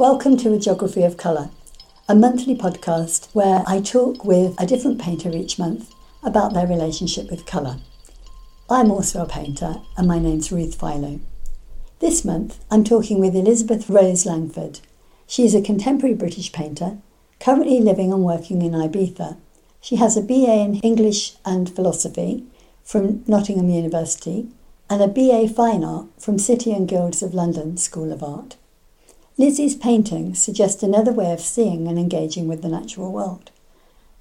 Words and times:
Welcome 0.00 0.38
to 0.38 0.54
A 0.54 0.58
Geography 0.58 1.02
of 1.02 1.18
Colour, 1.18 1.50
a 2.08 2.14
monthly 2.14 2.54
podcast 2.54 3.28
where 3.34 3.62
I 3.66 3.82
talk 3.82 4.24
with 4.24 4.58
a 4.58 4.64
different 4.64 4.98
painter 4.98 5.30
each 5.30 5.58
month 5.58 5.92
about 6.22 6.54
their 6.54 6.66
relationship 6.66 7.30
with 7.30 7.44
colour. 7.44 7.76
I'm 8.70 8.90
also 8.90 9.22
a 9.22 9.28
painter, 9.28 9.82
and 9.98 10.08
my 10.08 10.18
name's 10.18 10.50
Ruth 10.50 10.80
Philo. 10.80 11.20
This 11.98 12.24
month, 12.24 12.64
I'm 12.70 12.82
talking 12.82 13.20
with 13.20 13.36
Elizabeth 13.36 13.90
Rose 13.90 14.24
Langford. 14.24 14.80
She 15.26 15.44
is 15.44 15.54
a 15.54 15.60
contemporary 15.60 16.14
British 16.14 16.50
painter, 16.50 16.96
currently 17.38 17.78
living 17.78 18.10
and 18.10 18.24
working 18.24 18.62
in 18.62 18.72
Ibiza. 18.72 19.36
She 19.82 19.96
has 19.96 20.16
a 20.16 20.22
BA 20.22 20.60
in 20.60 20.76
English 20.76 21.34
and 21.44 21.68
Philosophy 21.68 22.46
from 22.82 23.22
Nottingham 23.26 23.68
University 23.68 24.48
and 24.88 25.02
a 25.02 25.08
BA 25.08 25.46
Fine 25.46 25.84
Art 25.84 26.06
from 26.18 26.38
City 26.38 26.72
and 26.72 26.88
Guilds 26.88 27.22
of 27.22 27.34
London 27.34 27.76
School 27.76 28.14
of 28.14 28.22
Art. 28.22 28.56
Lizzie's 29.40 29.74
paintings 29.74 30.38
suggest 30.38 30.82
another 30.82 31.14
way 31.14 31.32
of 31.32 31.40
seeing 31.40 31.88
and 31.88 31.98
engaging 31.98 32.46
with 32.46 32.60
the 32.60 32.68
natural 32.68 33.10
world. 33.10 33.50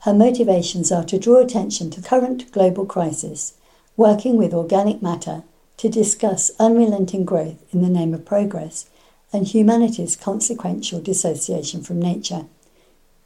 Her 0.03 0.13
motivations 0.13 0.93
are 0.93 1.03
to 1.03 1.19
draw 1.19 1.39
attention 1.39 1.89
to 1.89 2.01
current 2.01 2.49
global 2.53 2.85
crisis, 2.85 3.55
working 3.97 4.37
with 4.37 4.53
organic 4.53 5.01
matter 5.01 5.43
to 5.75 5.89
discuss 5.89 6.51
unrelenting 6.57 7.25
growth 7.25 7.57
in 7.73 7.81
the 7.81 7.89
name 7.89 8.13
of 8.13 8.23
progress 8.23 8.89
and 9.33 9.45
humanity's 9.45 10.15
consequential 10.15 11.01
dissociation 11.01 11.83
from 11.83 12.01
nature. 12.01 12.45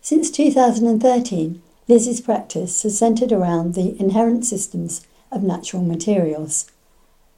Since 0.01 0.31
2013, 0.31 1.61
Lizzie's 1.87 2.21
practice 2.21 2.81
has 2.81 2.97
centred 2.97 3.31
around 3.31 3.75
the 3.75 3.95
inherent 4.01 4.45
systems 4.45 5.05
of 5.31 5.43
natural 5.43 5.83
materials. 5.83 6.71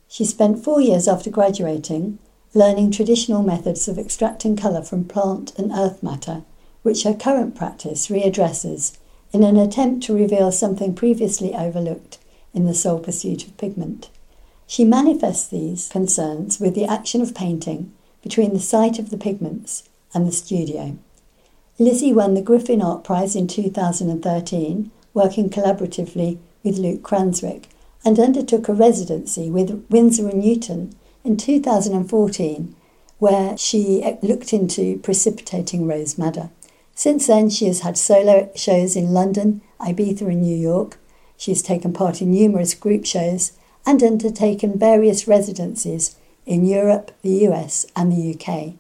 She 0.08 0.24
spent 0.24 0.64
four 0.64 0.80
years 0.80 1.10
after 1.10 1.30
graduating 1.30 2.20
learning 2.56 2.90
traditional 2.90 3.44
methods 3.44 3.88
of 3.90 4.00
extracting 4.00 4.56
colour 4.56 4.82
from 4.82 5.04
plant 5.04 5.54
and 5.60 5.72
earth 5.74 6.02
matter, 6.02 6.42
which 6.84 7.04
her 7.04 7.14
current 7.14 7.54
practice 7.54 8.08
readdresses 8.08 8.98
in 9.34 9.44
an 9.44 9.58
attempt 9.58 10.02
to 10.06 10.16
reveal 10.16 10.52
something 10.52 10.96
previously 10.96 11.54
overlooked 11.54 12.18
in 12.54 12.66
the 12.66 12.74
sole 12.74 13.00
pursuit 13.00 13.46
of 13.46 13.58
pigment. 13.58 14.10
She 14.66 14.86
manifests 14.86 15.48
these 15.48 15.90
concerns 15.90 16.58
with 16.60 16.74
the 16.74 16.86
action 16.86 17.22
of 17.22 17.36
painting 17.36 17.92
between 18.24 18.54
the 18.54 18.60
site 18.60 19.00
of 19.00 19.10
the 19.10 19.18
pigments 19.18 19.84
and 20.14 20.26
the 20.26 20.32
studio. 20.32 20.98
Lizzie 21.78 22.14
won 22.14 22.36
the 22.36 22.42
Griffin 22.42 22.82
Art 22.82 23.04
Prize 23.04 23.36
in 23.36 23.48
2013, 23.48 24.92
working 25.14 25.50
collaboratively 25.50 26.38
with 26.64 26.78
Luke 26.78 27.04
Cranswick, 27.04 27.66
and 28.06 28.18
undertook 28.18 28.70
a 28.70 28.74
residency 28.74 29.50
with 29.50 29.86
Winsor 29.90 30.30
and 30.30 30.42
Newton 30.42 30.96
in 31.26 31.36
2014, 31.38 32.76
where 33.18 33.58
she 33.58 34.04
uh, 34.04 34.16
looked 34.22 34.54
into 34.54 35.00
precipitating 35.00 35.88
rose 35.88 36.18
madder. 36.18 36.52
Since 36.94 37.28
then, 37.28 37.50
she 37.50 37.66
has 37.66 37.82
had 37.82 37.98
solo 37.98 38.52
shows 38.56 38.96
in 38.96 39.12
London, 39.12 39.62
Ibiza, 39.82 40.22
and 40.22 40.42
New 40.42 40.56
York. 40.56 40.98
She 41.36 41.52
has 41.52 41.62
taken 41.62 41.92
part 41.92 42.22
in 42.22 42.32
numerous 42.32 42.74
group 42.74 43.06
shows 43.06 43.54
and 43.86 44.02
undertaken 44.02 44.80
various 44.80 45.28
residencies 45.28 46.16
in 46.46 46.66
Europe, 46.66 47.12
the 47.22 47.46
US, 47.48 47.86
and 47.96 48.12
the 48.12 48.34
UK. 48.36 48.76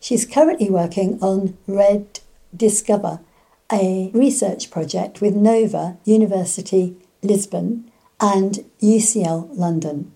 She 0.00 0.14
is 0.14 0.24
currently 0.24 0.70
working 0.70 1.18
on 1.20 1.58
Red 1.66 2.20
Discover, 2.56 3.20
a 3.70 4.10
research 4.14 4.70
project 4.70 5.20
with 5.20 5.34
Nova 5.34 5.98
University 6.04 6.96
Lisbon 7.22 7.90
and 8.20 8.64
UCL 8.80 9.50
London. 9.52 10.12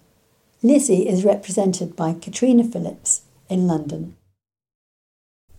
Lizzie 0.64 1.08
is 1.08 1.24
represented 1.24 1.96
by 1.96 2.12
Katrina 2.12 2.62
Phillips 2.62 3.22
in 3.48 3.66
London. 3.66 4.16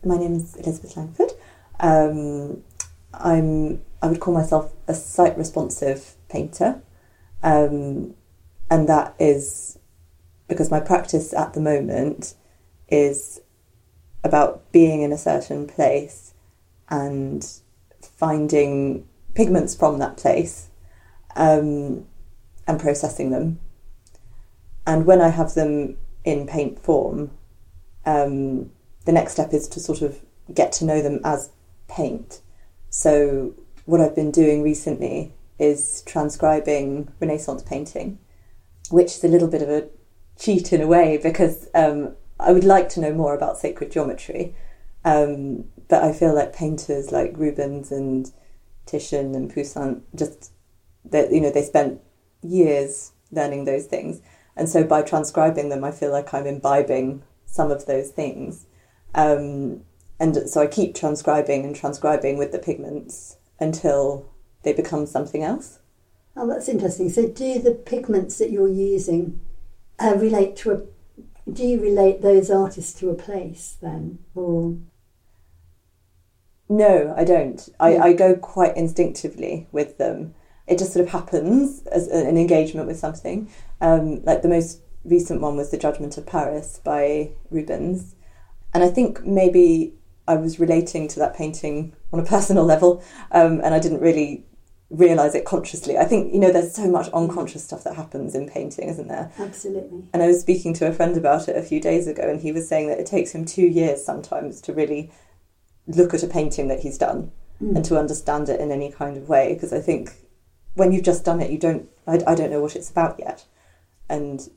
My 0.05 0.17
name 0.17 0.35
is 0.35 0.55
Elizabeth 0.55 0.95
Langford. 0.95 1.33
Um, 1.81 2.63
I'm 3.13 3.81
I 4.01 4.07
would 4.07 4.21
call 4.21 4.33
myself 4.33 4.71
a 4.87 4.93
site 4.93 5.37
responsive 5.37 6.15
painter, 6.29 6.81
um, 7.41 8.13
and 8.71 8.87
that 8.87 9.13
is 9.19 9.77
because 10.47 10.71
my 10.71 10.79
practice 10.79 11.33
at 11.33 11.53
the 11.53 11.59
moment 11.59 12.35
is 12.87 13.41
about 14.23 14.71
being 14.71 15.01
in 15.01 15.11
a 15.11 15.17
certain 15.17 15.67
place 15.67 16.33
and 16.87 17.59
finding 18.01 19.05
pigments 19.35 19.75
from 19.75 19.99
that 19.99 20.15
place 20.15 20.69
um, 21.35 22.05
and 22.65 22.79
processing 22.79 23.31
them 23.31 23.59
and 24.85 25.05
when 25.05 25.21
I 25.21 25.29
have 25.29 25.53
them 25.53 25.97
in 26.23 26.47
paint 26.47 26.79
form, 26.79 27.31
um, 28.05 28.71
the 29.05 29.11
next 29.11 29.33
step 29.33 29.53
is 29.53 29.67
to 29.69 29.79
sort 29.79 30.01
of 30.01 30.19
get 30.53 30.71
to 30.73 30.85
know 30.85 31.01
them 31.01 31.19
as 31.23 31.51
paint. 31.87 32.41
So, 32.89 33.53
what 33.85 34.01
I've 34.01 34.15
been 34.15 34.31
doing 34.31 34.61
recently 34.61 35.33
is 35.59 36.03
transcribing 36.05 37.11
Renaissance 37.19 37.63
painting, 37.63 38.19
which 38.89 39.11
is 39.11 39.23
a 39.23 39.27
little 39.27 39.47
bit 39.47 39.61
of 39.61 39.69
a 39.69 39.87
cheat 40.37 40.73
in 40.73 40.81
a 40.81 40.87
way 40.87 41.17
because 41.21 41.67
um, 41.73 42.15
I 42.39 42.51
would 42.51 42.63
like 42.63 42.89
to 42.89 42.99
know 42.99 43.13
more 43.13 43.35
about 43.35 43.57
sacred 43.57 43.91
geometry. 43.91 44.55
Um, 45.05 45.65
but 45.87 46.03
I 46.03 46.13
feel 46.13 46.33
like 46.33 46.53
painters 46.53 47.11
like 47.11 47.37
Rubens 47.37 47.91
and 47.91 48.31
Titian 48.85 49.35
and 49.35 49.53
Poussin 49.53 50.01
just 50.15 50.51
that 51.05 51.31
you 51.31 51.41
know 51.41 51.51
they 51.51 51.63
spent 51.63 52.01
years 52.41 53.11
learning 53.31 53.65
those 53.65 53.85
things 53.85 54.21
and 54.55 54.69
so 54.69 54.83
by 54.83 55.01
transcribing 55.01 55.69
them, 55.69 55.83
I 55.83 55.91
feel 55.91 56.11
like 56.11 56.33
I'm 56.33 56.45
imbibing 56.45 57.23
some 57.45 57.71
of 57.71 57.85
those 57.85 58.09
things. 58.09 58.65
Um, 59.15 59.81
and 60.19 60.49
so 60.49 60.61
I 60.61 60.67
keep 60.67 60.95
transcribing 60.95 61.65
and 61.65 61.75
transcribing 61.75 62.37
with 62.37 62.51
the 62.51 62.59
pigments 62.59 63.37
until 63.59 64.29
they 64.63 64.73
become 64.73 65.05
something 65.05 65.43
else. 65.43 65.79
Oh, 66.35 66.47
that's 66.47 66.69
interesting. 66.69 67.09
So, 67.09 67.27
do 67.27 67.59
the 67.59 67.71
pigments 67.71 68.39
that 68.39 68.49
you're 68.49 68.67
using 68.67 69.39
uh, 69.99 70.15
relate 70.17 70.55
to 70.57 70.71
a? 70.71 70.81
Do 71.51 71.63
you 71.63 71.79
relate 71.79 72.21
those 72.21 72.49
artists 72.49 72.97
to 72.99 73.09
a 73.09 73.15
place 73.15 73.77
then, 73.81 74.19
or? 74.33 74.77
No, 76.69 77.13
I 77.15 77.23
don't. 77.23 77.69
I, 77.79 77.97
I 77.97 78.13
go 78.13 78.35
quite 78.35 78.75
instinctively 78.75 79.67
with 79.71 79.97
them 79.99 80.33
it 80.67 80.77
just 80.77 80.93
sort 80.93 81.05
of 81.05 81.11
happens 81.11 81.85
as 81.87 82.07
an 82.07 82.37
engagement 82.37 82.87
with 82.87 82.97
something. 82.97 83.49
Um, 83.81 84.23
like 84.23 84.41
the 84.41 84.49
most 84.49 84.81
recent 85.03 85.41
one 85.41 85.57
was 85.57 85.71
The 85.71 85.77
Judgment 85.77 86.17
of 86.17 86.25
Paris 86.25 86.79
by 86.83 87.31
Rubens. 87.49 88.15
And 88.73 88.83
I 88.83 88.89
think 88.89 89.25
maybe 89.25 89.93
I 90.27 90.35
was 90.35 90.59
relating 90.59 91.07
to 91.09 91.19
that 91.19 91.35
painting 91.35 91.93
on 92.11 92.19
a 92.19 92.25
personal 92.35 92.63
level 92.63 93.03
um, 93.31 93.61
and 93.63 93.73
I 93.73 93.79
didn't 93.79 93.99
really 93.99 94.45
realize 94.89 95.35
it 95.35 95.43
consciously. 95.43 95.97
I 95.97 96.05
think, 96.05 96.33
you 96.33 96.39
know, 96.39 96.51
there's 96.51 96.73
so 96.73 96.87
much 96.87 97.09
unconscious 97.09 97.63
stuff 97.63 97.83
that 97.83 97.95
happens 97.95 98.35
in 98.35 98.47
painting, 98.47 98.89
isn't 98.89 99.07
there? 99.07 99.31
Absolutely. 99.39 100.07
And 100.13 100.21
I 100.21 100.27
was 100.27 100.39
speaking 100.39 100.73
to 100.75 100.87
a 100.87 100.93
friend 100.93 101.17
about 101.17 101.49
it 101.49 101.57
a 101.57 101.63
few 101.63 101.81
days 101.81 102.07
ago 102.07 102.23
and 102.23 102.39
he 102.39 102.51
was 102.51 102.69
saying 102.69 102.87
that 102.87 102.99
it 102.99 103.07
takes 103.07 103.31
him 103.31 103.43
two 103.43 103.65
years 103.65 104.05
sometimes 104.05 104.61
to 104.61 104.73
really 104.73 105.11
look 105.87 106.13
at 106.13 106.23
a 106.23 106.27
painting 106.27 106.69
that 106.69 106.79
he's 106.79 106.97
done 106.97 107.31
mm. 107.61 107.75
and 107.75 107.83
to 107.85 107.97
understand 107.97 108.47
it 108.47 108.61
in 108.61 108.71
any 108.71 108.91
kind 108.91 109.17
of 109.17 109.27
way 109.27 109.53
because 109.53 109.73
I 109.73 109.81
think 109.81 110.13
when 110.75 110.91
you've 110.91 111.03
just 111.03 111.25
done 111.25 111.41
it, 111.41 111.51
you 111.51 111.57
don't. 111.57 111.89
I, 112.07 112.19
I 112.27 112.35
don't 112.35 112.51
know 112.51 112.61
what 112.61 112.75
it's 112.75 112.89
about 112.89 113.19
yet, 113.19 113.45
and 114.09 114.49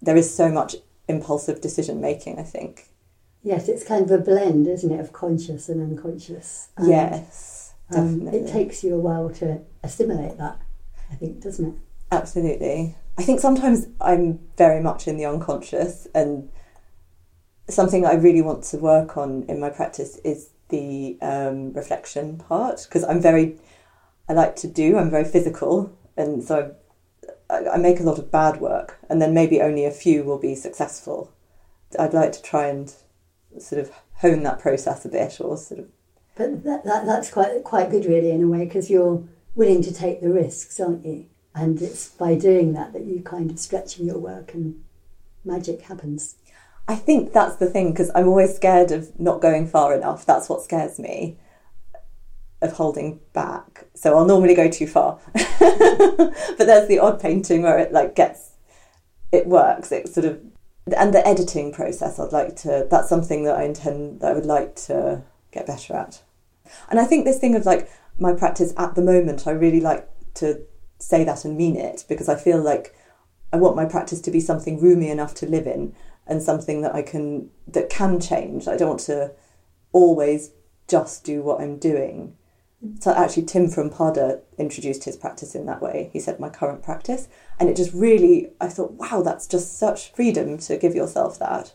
there 0.00 0.16
is 0.16 0.34
so 0.34 0.50
much 0.50 0.76
impulsive 1.08 1.60
decision 1.60 2.00
making. 2.00 2.38
I 2.38 2.42
think. 2.42 2.88
Yes, 3.42 3.68
it's 3.68 3.84
kind 3.84 4.04
of 4.04 4.10
a 4.10 4.18
blend, 4.18 4.66
isn't 4.66 4.90
it, 4.90 5.00
of 5.00 5.12
conscious 5.12 5.68
and 5.68 5.80
unconscious. 5.82 6.68
And, 6.78 6.88
yes, 6.88 7.74
um, 7.94 8.26
it 8.28 8.50
takes 8.50 8.82
you 8.82 8.94
a 8.94 8.98
while 8.98 9.28
to 9.30 9.60
assimilate 9.82 10.38
that. 10.38 10.58
I 11.10 11.14
think, 11.16 11.42
doesn't 11.42 11.66
it? 11.66 11.74
Absolutely. 12.10 12.96
I 13.18 13.22
think 13.22 13.40
sometimes 13.40 13.86
I'm 14.00 14.40
very 14.56 14.80
much 14.80 15.06
in 15.06 15.18
the 15.18 15.26
unconscious, 15.26 16.08
and 16.14 16.50
something 17.68 18.04
I 18.04 18.14
really 18.14 18.42
want 18.42 18.64
to 18.64 18.78
work 18.78 19.16
on 19.16 19.44
in 19.48 19.60
my 19.60 19.70
practice 19.70 20.18
is 20.24 20.50
the 20.70 21.18
um, 21.20 21.72
reflection 21.72 22.38
part 22.38 22.84
because 22.84 23.04
I'm 23.04 23.20
very 23.20 23.58
I 24.28 24.32
like 24.32 24.56
to 24.56 24.68
do. 24.68 24.96
I'm 24.96 25.10
very 25.10 25.24
physical, 25.24 25.96
and 26.16 26.42
so 26.42 26.74
I, 27.50 27.68
I 27.70 27.76
make 27.76 28.00
a 28.00 28.04
lot 28.04 28.18
of 28.18 28.30
bad 28.30 28.60
work, 28.60 28.98
and 29.08 29.20
then 29.20 29.34
maybe 29.34 29.60
only 29.60 29.84
a 29.84 29.90
few 29.90 30.24
will 30.24 30.38
be 30.38 30.54
successful. 30.54 31.32
I'd 31.98 32.14
like 32.14 32.32
to 32.32 32.42
try 32.42 32.66
and 32.66 32.92
sort 33.58 33.80
of 33.80 33.92
hone 34.16 34.42
that 34.42 34.58
process 34.58 35.04
a 35.04 35.08
bit, 35.08 35.40
or 35.40 35.56
sort 35.56 35.80
of. 35.80 35.88
But 36.36 36.64
that, 36.64 36.84
that 36.84 37.06
that's 37.06 37.30
quite 37.30 37.62
quite 37.64 37.90
good, 37.90 38.06
really, 38.06 38.30
in 38.30 38.42
a 38.42 38.48
way, 38.48 38.64
because 38.64 38.90
you're 38.90 39.22
willing 39.54 39.82
to 39.82 39.94
take 39.94 40.20
the 40.20 40.32
risks, 40.32 40.80
aren't 40.80 41.04
you? 41.04 41.26
And 41.54 41.80
it's 41.80 42.08
by 42.08 42.34
doing 42.34 42.72
that 42.72 42.92
that 42.94 43.04
you 43.04 43.20
kind 43.20 43.50
of 43.50 43.60
stretching 43.60 44.06
your 44.06 44.18
work 44.18 44.54
and 44.54 44.82
magic 45.44 45.82
happens. 45.82 46.34
I 46.88 46.96
think 46.96 47.32
that's 47.32 47.56
the 47.56 47.66
thing 47.66 47.92
because 47.92 48.10
I'm 48.14 48.26
always 48.26 48.56
scared 48.56 48.90
of 48.90 49.18
not 49.20 49.40
going 49.40 49.68
far 49.68 49.94
enough. 49.94 50.26
That's 50.26 50.48
what 50.48 50.62
scares 50.62 50.98
me 50.98 51.38
of 52.62 52.72
holding 52.72 53.20
back. 53.32 53.84
So 53.94 54.16
I'll 54.16 54.24
normally 54.24 54.54
go 54.54 54.68
too 54.68 54.86
far. 54.86 55.18
but 55.34 56.58
there's 56.58 56.88
the 56.88 56.98
odd 57.00 57.20
painting 57.20 57.62
where 57.62 57.78
it 57.78 57.92
like 57.92 58.14
gets 58.14 58.52
it 59.32 59.46
works. 59.46 59.90
It 59.92 60.08
sort 60.08 60.26
of 60.26 60.40
and 60.96 61.14
the 61.14 61.26
editing 61.26 61.72
process 61.72 62.18
i'd 62.18 62.32
like 62.32 62.56
to 62.56 62.86
that's 62.90 63.08
something 63.08 63.44
that 63.44 63.56
i 63.56 63.64
intend 63.64 64.20
that 64.20 64.30
i 64.30 64.34
would 64.34 64.46
like 64.46 64.74
to 64.76 65.22
get 65.50 65.66
better 65.66 65.94
at 65.94 66.22
and 66.90 67.00
i 67.00 67.04
think 67.04 67.24
this 67.24 67.38
thing 67.38 67.54
of 67.54 67.64
like 67.64 67.90
my 68.18 68.32
practice 68.32 68.74
at 68.76 68.94
the 68.94 69.02
moment 69.02 69.46
i 69.46 69.50
really 69.50 69.80
like 69.80 70.08
to 70.34 70.60
say 70.98 71.24
that 71.24 71.44
and 71.44 71.56
mean 71.56 71.76
it 71.76 72.04
because 72.08 72.28
i 72.28 72.34
feel 72.34 72.60
like 72.60 72.94
i 73.52 73.56
want 73.56 73.76
my 73.76 73.84
practice 73.84 74.20
to 74.20 74.30
be 74.30 74.40
something 74.40 74.80
roomy 74.80 75.08
enough 75.08 75.34
to 75.34 75.46
live 75.46 75.66
in 75.66 75.94
and 76.26 76.42
something 76.42 76.82
that 76.82 76.94
i 76.94 77.02
can 77.02 77.48
that 77.66 77.88
can 77.88 78.20
change 78.20 78.68
i 78.68 78.76
don't 78.76 78.88
want 78.88 79.00
to 79.00 79.30
always 79.92 80.50
just 80.88 81.24
do 81.24 81.42
what 81.42 81.60
i'm 81.60 81.78
doing 81.78 82.36
so 83.00 83.12
actually 83.12 83.42
tim 83.42 83.68
from 83.68 83.90
pada 83.90 84.40
introduced 84.58 85.04
his 85.04 85.16
practice 85.16 85.54
in 85.54 85.66
that 85.66 85.80
way 85.80 86.10
he 86.12 86.20
said 86.20 86.38
my 86.38 86.48
current 86.48 86.82
practice 86.82 87.28
and 87.58 87.68
it 87.68 87.76
just 87.76 87.92
really 87.92 88.48
i 88.60 88.68
thought 88.68 88.92
wow 88.92 89.22
that's 89.22 89.46
just 89.46 89.78
such 89.78 90.12
freedom 90.12 90.58
to 90.58 90.76
give 90.76 90.94
yourself 90.94 91.38
that 91.38 91.74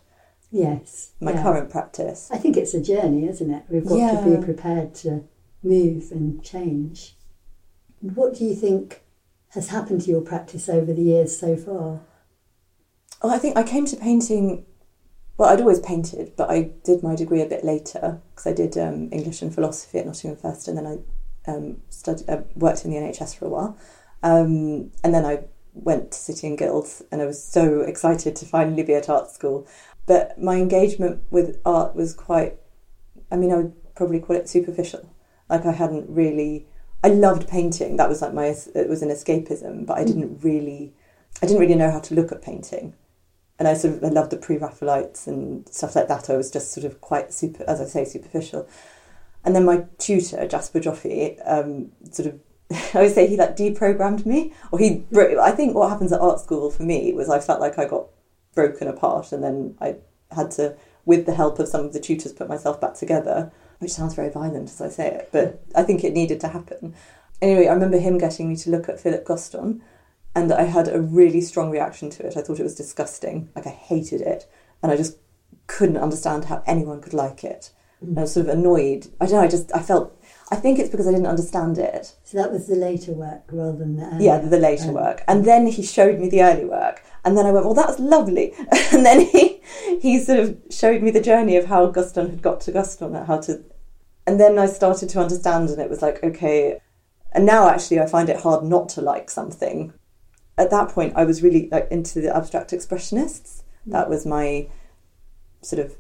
Yes. 0.52 1.12
my 1.22 1.34
yeah. 1.34 1.44
current 1.44 1.70
practice 1.70 2.30
I 2.32 2.38
think 2.40 2.58
it's 2.58 2.74
a 2.74 2.82
journey, 2.82 3.28
isn't 3.28 3.52
it? 3.52 3.66
We've 3.70 3.86
got 3.86 4.24
to 4.24 4.38
be 4.38 4.44
prepared 4.44 4.96
to 4.96 5.26
move 5.62 6.12
and 6.12 6.44
change. 6.44 7.16
What 8.00 8.34
do 8.34 8.44
you 8.46 8.56
think 8.56 9.04
has 9.50 9.70
happened 9.70 10.02
to 10.02 10.10
your 10.10 10.22
practice 10.22 10.68
over 10.68 10.92
the 10.92 11.04
years 11.04 11.38
so 11.38 11.56
far? 11.56 12.02
oh 13.22 13.30
i 13.30 13.38
think 13.38 13.58
i 13.58 13.64
came 13.64 13.86
to 13.86 13.96
painting 13.96 14.66
well 15.40 15.50
i'd 15.50 15.62
always 15.62 15.80
painted 15.80 16.32
but 16.36 16.52
i 16.52 16.70
did 16.84 17.02
my 17.02 17.16
degree 17.16 17.42
a 17.42 17.46
bit 17.46 17.64
later 17.64 18.22
because 18.30 18.46
i 18.46 18.54
did 18.54 18.78
um, 18.78 19.10
english 19.12 19.42
and 19.42 19.56
philosophy 19.56 19.98
at 19.98 20.06
nottingham 20.06 20.38
first 20.38 20.68
and 20.68 20.78
then 20.78 20.86
i 20.86 20.98
um, 21.48 21.82
studied, 21.90 22.30
uh, 22.30 22.42
worked 22.56 22.86
in 22.86 22.92
the 22.92 22.98
nhs 22.98 23.36
for 23.36 23.46
a 23.46 23.50
while. 23.50 23.78
Um, 24.22 24.92
and 25.04 25.14
then 25.14 25.26
i 25.26 25.46
went 25.74 26.12
to 26.12 26.18
city 26.18 26.46
and 26.48 26.58
guilds 26.58 27.02
and 27.12 27.22
i 27.22 27.26
was 27.26 27.42
so 27.42 27.82
excited 27.82 28.36
to 28.36 28.46
finally 28.46 28.84
be 28.84 28.94
at 28.94 29.10
art 29.10 29.32
school. 29.32 29.66
But 30.06 30.42
my 30.42 30.56
engagement 30.56 31.22
with 31.30 31.60
art 31.66 31.96
was 31.96 32.14
quite 32.14 32.58
i 33.32 33.36
mean 33.36 33.52
i 33.52 33.56
would 33.56 33.96
probably 33.96 34.20
call 34.20 34.36
it 34.36 34.50
superficial. 34.50 35.10
Like 35.50 35.66
i 35.66 35.72
hadn't 35.72 36.10
really 36.10 36.68
i 37.04 37.08
loved 37.08 37.48
painting. 37.48 37.96
That 37.96 38.10
was 38.10 38.22
like 38.22 38.34
my 38.34 38.54
it 38.76 38.90
was 38.90 39.02
an 39.02 39.10
escapism 39.10 39.86
but 39.86 39.98
i 39.98 40.04
didn't 40.04 40.44
really 40.44 40.94
i 41.42 41.46
didn't 41.46 41.62
really 41.62 41.76
know 41.76 41.92
how 41.92 42.00
to 42.00 42.14
look 42.14 42.32
at 42.34 42.42
painting 42.42 42.94
and 43.60 43.68
I 43.68 43.74
sort 43.74 43.96
of 43.96 44.04
I 44.04 44.08
loved 44.08 44.32
the 44.32 44.38
pre-Raphaelites 44.38 45.28
and 45.28 45.68
stuff 45.70 45.96
like 45.96 46.08
that. 46.08 46.30
I 46.30 46.38
was 46.38 46.50
just 46.50 46.72
sort 46.72 46.86
of 46.86 47.02
quite 47.02 47.34
super, 47.34 47.64
as 47.68 47.82
I 47.82 47.86
say, 47.86 48.06
superficial. 48.06 48.68
And 49.44 49.54
then 49.56 49.66
my 49.66 49.86
tutor 49.98 50.48
Jasper 50.48 50.80
Joffe, 50.80 51.38
um, 51.46 51.92
sort 52.10 52.30
of, 52.30 52.40
I 52.96 53.02
would 53.02 53.14
say 53.14 53.28
he 53.28 53.36
like 53.36 53.58
deprogrammed 53.58 54.26
me, 54.26 54.54
or 54.72 54.80
he. 54.80 55.04
I 55.14 55.52
think 55.52 55.76
what 55.76 55.90
happens 55.90 56.14
at 56.14 56.22
art 56.22 56.40
school 56.40 56.72
for 56.72 56.84
me 56.84 57.14
was 57.14 57.30
I 57.30 57.40
felt 57.40 57.60
like 57.60 57.78
I 57.78 57.86
got 57.86 58.08
broken 58.56 58.88
apart, 58.88 59.34
and 59.34 59.44
then 59.44 59.76
I 59.82 59.98
had 60.32 60.52
to, 60.52 60.78
with 61.06 61.26
the 61.26 61.36
help 61.36 61.60
of 61.60 61.68
some 61.68 61.86
of 61.86 61.94
the 61.94 62.00
tutors, 62.00 62.34
put 62.34 62.48
myself 62.48 62.80
back 62.80 62.94
together. 62.94 63.52
Which 63.80 63.92
sounds 63.92 64.14
very 64.14 64.30
violent 64.30 64.68
as 64.70 64.82
I 64.82 64.90
say 64.90 65.08
it, 65.08 65.30
but 65.32 65.64
I 65.74 65.84
think 65.84 66.04
it 66.04 66.12
needed 66.12 66.42
to 66.42 66.50
happen. 66.50 66.96
Anyway, 67.42 67.68
I 67.68 67.74
remember 67.74 67.98
him 67.98 68.18
getting 68.18 68.50
me 68.50 68.58
to 68.58 68.70
look 68.70 68.90
at 68.90 69.00
Philip 69.00 69.26
Guston, 69.26 69.80
and 70.40 70.54
I 70.54 70.64
had 70.64 70.88
a 70.88 71.02
really 71.02 71.42
strong 71.42 71.70
reaction 71.70 72.10
to 72.12 72.26
it. 72.26 72.38
I 72.38 72.42
thought 72.42 72.60
it 72.60 72.64
was 72.64 72.76
disgusting. 72.76 73.50
Like 73.56 73.68
I 73.68 73.72
hated 73.72 74.22
it, 74.22 74.50
and 74.82 74.92
I 74.92 74.96
just 74.96 75.18
couldn't 75.68 75.98
understand 75.98 76.46
how 76.46 76.64
anyone 76.66 77.02
could 77.02 77.14
like 77.14 77.44
it. 77.44 77.72
And 78.02 78.18
I 78.18 78.22
was 78.22 78.34
sort 78.34 78.48
of 78.48 78.54
annoyed. 78.58 79.08
I 79.20 79.26
don't 79.26 79.36
know. 79.36 79.42
I 79.42 79.48
just 79.48 79.76
I 79.76 79.82
felt. 79.82 80.16
I 80.52 80.56
think 80.56 80.80
it's 80.80 80.90
because 80.90 81.08
I 81.08 81.12
didn't 81.12 81.28
understand 81.28 81.78
it. 81.78 82.16
So 82.24 82.38
that 82.38 82.52
was 82.52 82.66
the 82.68 82.76
later 82.76 83.12
work 83.12 83.44
rather 83.52 83.78
than 83.78 83.98
the 83.98 84.06
earlier. 84.06 84.22
Yeah, 84.22 84.38
the 84.40 84.58
later 84.58 84.90
Um, 84.90 84.94
work, 84.94 85.24
and 85.28 85.46
then 85.46 85.68
he 85.68 85.84
showed 85.84 86.20
me 86.20 86.30
the 86.30 86.42
early 86.42 86.66
work, 86.66 87.04
and 87.26 87.38
then 87.38 87.46
I 87.46 87.52
went, 87.52 87.66
"Well, 87.66 87.74
that's 87.74 88.00
lovely." 88.00 88.54
and 88.94 89.06
then 89.06 89.22
he 89.22 89.62
he 90.00 90.20
sort 90.20 90.40
of 90.40 90.58
showed 90.70 91.02
me 91.02 91.12
the 91.12 91.22
journey 91.22 91.58
of 91.58 91.66
how 91.66 91.92
Guston 91.92 92.30
had 92.30 92.42
got 92.42 92.62
to 92.62 92.72
Guston, 92.72 93.16
and 93.16 93.28
how 93.28 93.40
to, 93.42 93.64
and 94.26 94.40
then 94.40 94.58
I 94.58 94.68
started 94.68 95.10
to 95.10 95.20
understand, 95.20 95.70
and 95.70 95.82
it 95.82 95.90
was 95.90 96.02
like, 96.02 96.24
okay. 96.24 96.80
And 97.32 97.46
now 97.46 97.70
actually, 97.70 98.00
I 98.00 98.08
find 98.08 98.28
it 98.28 98.40
hard 98.40 98.64
not 98.64 98.90
to 98.90 99.02
like 99.02 99.30
something. 99.30 99.94
At 100.60 100.70
that 100.72 100.90
point, 100.90 101.14
I 101.16 101.24
was 101.24 101.42
really 101.42 101.70
like 101.72 101.88
into 101.90 102.22
the 102.22 102.36
abstract 102.36 102.72
expressionists. 102.72 103.64
That 103.88 104.10
was 104.10 104.26
my 104.26 104.68
sort 105.62 105.84
of 105.84 105.96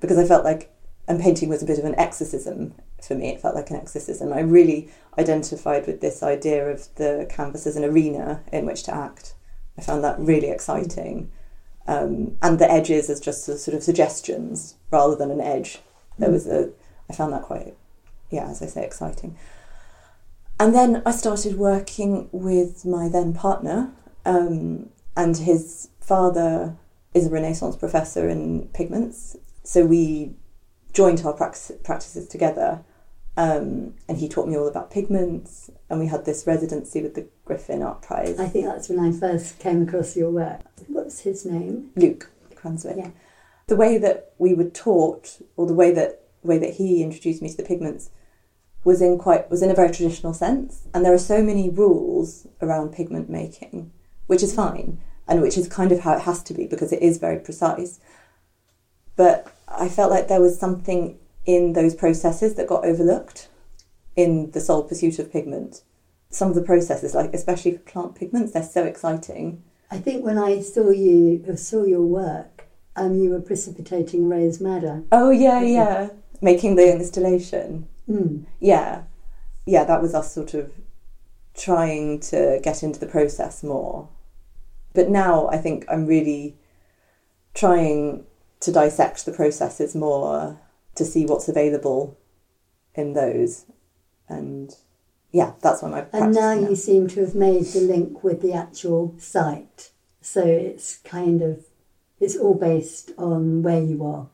because 0.00 0.18
I 0.18 0.24
felt 0.24 0.44
like 0.44 0.70
and 1.06 1.20
painting 1.20 1.48
was 1.48 1.62
a 1.62 1.66
bit 1.66 1.78
of 1.78 1.84
an 1.84 1.98
exorcism 1.98 2.74
for 3.02 3.14
me. 3.14 3.28
It 3.28 3.40
felt 3.40 3.54
like 3.54 3.70
an 3.70 3.76
exorcism. 3.76 4.32
I 4.32 4.40
really 4.40 4.88
identified 5.18 5.86
with 5.86 6.00
this 6.00 6.22
idea 6.22 6.66
of 6.70 6.88
the 6.94 7.26
canvas 7.28 7.66
as 7.66 7.76
an 7.76 7.84
arena 7.84 8.42
in 8.52 8.64
which 8.66 8.84
to 8.84 8.94
act. 8.94 9.34
I 9.76 9.82
found 9.82 10.02
that 10.04 10.18
really 10.18 10.48
exciting. 10.48 11.30
Um, 11.86 12.38
and 12.40 12.58
the 12.58 12.70
edges 12.70 13.10
as 13.10 13.20
just 13.20 13.44
sort 13.44 13.76
of 13.76 13.82
suggestions 13.82 14.76
rather 14.90 15.14
than 15.16 15.30
an 15.30 15.40
edge. 15.40 15.80
There 16.18 16.30
was 16.30 16.46
a, 16.46 16.70
I 17.10 17.12
found 17.12 17.32
that 17.32 17.42
quite, 17.42 17.76
yeah, 18.30 18.48
as 18.48 18.62
I 18.62 18.66
say, 18.66 18.84
exciting. 18.84 19.36
And 20.58 20.74
then 20.74 21.02
I 21.04 21.10
started 21.10 21.58
working 21.58 22.28
with 22.32 22.86
my 22.86 23.08
then 23.08 23.34
partner, 23.34 23.92
um, 24.24 24.90
and 25.16 25.36
his 25.36 25.88
father 26.00 26.76
is 27.12 27.26
a 27.26 27.30
Renaissance 27.30 27.76
professor 27.76 28.28
in 28.28 28.68
pigments. 28.74 29.36
So 29.62 29.86
we 29.86 30.34
joined 30.92 31.24
our 31.24 31.32
practice, 31.32 31.72
practices 31.82 32.28
together, 32.28 32.84
um, 33.36 33.94
and 34.08 34.18
he 34.18 34.28
taught 34.28 34.48
me 34.48 34.56
all 34.56 34.68
about 34.68 34.90
pigments. 34.90 35.70
And 35.88 36.00
we 36.00 36.06
had 36.06 36.24
this 36.24 36.46
residency 36.46 37.02
with 37.02 37.14
the 37.14 37.26
Griffin 37.44 37.82
Art 37.82 38.02
Prize. 38.02 38.38
I 38.38 38.48
think 38.48 38.66
that's 38.66 38.88
when 38.88 39.00
I 39.00 39.12
first 39.12 39.58
came 39.58 39.82
across 39.82 40.16
your 40.16 40.30
work. 40.30 40.60
What's 40.88 41.20
his 41.20 41.44
name? 41.44 41.90
Luke 41.96 42.30
Cranswick. 42.54 42.96
Yeah. 42.96 43.10
The 43.66 43.76
way 43.76 43.98
that 43.98 44.34
we 44.38 44.54
were 44.54 44.68
taught, 44.68 45.40
or 45.56 45.66
the 45.66 45.74
way 45.74 45.90
that 45.92 46.20
way 46.42 46.58
that 46.58 46.74
he 46.74 47.02
introduced 47.02 47.40
me 47.40 47.48
to 47.48 47.56
the 47.56 47.62
pigments, 47.62 48.10
was 48.84 49.00
in 49.00 49.18
quite 49.18 49.50
was 49.50 49.62
in 49.62 49.70
a 49.70 49.74
very 49.74 49.90
traditional 49.90 50.34
sense. 50.34 50.86
And 50.92 51.04
there 51.04 51.14
are 51.14 51.18
so 51.18 51.42
many 51.42 51.70
rules 51.70 52.46
around 52.60 52.92
pigment 52.92 53.30
making, 53.30 53.90
which 54.26 54.42
is 54.42 54.54
fine, 54.54 54.98
and 55.26 55.40
which 55.40 55.56
is 55.56 55.68
kind 55.68 55.92
of 55.92 56.00
how 56.00 56.14
it 56.14 56.22
has 56.22 56.42
to 56.44 56.54
be 56.54 56.66
because 56.66 56.92
it 56.92 57.02
is 57.02 57.18
very 57.18 57.38
precise. 57.38 58.00
But 59.16 59.52
I 59.68 59.88
felt 59.88 60.10
like 60.10 60.28
there 60.28 60.40
was 60.40 60.58
something 60.58 61.18
in 61.46 61.72
those 61.72 61.94
processes 61.94 62.54
that 62.54 62.66
got 62.66 62.84
overlooked 62.84 63.48
in 64.16 64.50
the 64.52 64.60
sole 64.60 64.82
pursuit 64.82 65.18
of 65.18 65.32
pigment. 65.32 65.82
Some 66.30 66.48
of 66.48 66.54
the 66.54 66.62
processes, 66.62 67.14
like 67.14 67.32
especially 67.32 67.72
for 67.72 67.78
plant 67.78 68.14
pigments, 68.14 68.52
they're 68.52 68.62
so 68.62 68.84
exciting. 68.84 69.62
I 69.90 69.98
think 69.98 70.24
when 70.24 70.38
I 70.38 70.60
saw 70.60 70.90
you, 70.90 71.44
or 71.46 71.56
saw 71.56 71.84
your 71.84 72.02
work, 72.02 72.66
um, 72.96 73.14
you 73.14 73.30
were 73.30 73.40
precipitating 73.40 74.28
rose 74.28 74.60
madder. 74.60 75.04
Oh 75.12 75.30
yeah, 75.30 75.60
yeah. 75.60 76.08
Making 76.40 76.76
the 76.76 76.92
installation. 76.92 77.88
Mm. 78.08 78.44
Yeah. 78.60 79.02
Yeah, 79.66 79.84
that 79.84 80.02
was 80.02 80.14
us 80.14 80.32
sort 80.32 80.54
of 80.54 80.72
trying 81.54 82.20
to 82.20 82.60
get 82.62 82.82
into 82.82 82.98
the 83.00 83.06
process 83.06 83.62
more. 83.62 84.08
But 84.94 85.08
now 85.10 85.48
I 85.48 85.58
think 85.58 85.84
I'm 85.90 86.06
really 86.06 86.56
trying 87.52 88.24
to 88.60 88.72
dissect 88.72 89.26
the 89.26 89.32
processes 89.32 89.94
more 89.94 90.58
to 90.94 91.04
see 91.04 91.26
what's 91.26 91.48
available 91.48 92.16
in 92.94 93.12
those. 93.12 93.66
And 94.28 94.74
yeah, 95.32 95.52
that's 95.60 95.82
why 95.82 95.88
my 95.90 96.06
And 96.12 96.34
now 96.34 96.54
now. 96.54 96.68
you 96.68 96.76
seem 96.76 97.08
to 97.08 97.20
have 97.20 97.34
made 97.34 97.64
the 97.66 97.80
link 97.80 98.22
with 98.24 98.40
the 98.40 98.52
actual 98.52 99.14
site. 99.18 99.90
So 100.20 100.42
it's 100.44 100.98
kind 100.98 101.42
of, 101.42 101.64
it's 102.20 102.36
all 102.36 102.54
based 102.54 103.10
on 103.18 103.62
where 103.62 103.82
you 103.82 104.04
are 104.06 104.28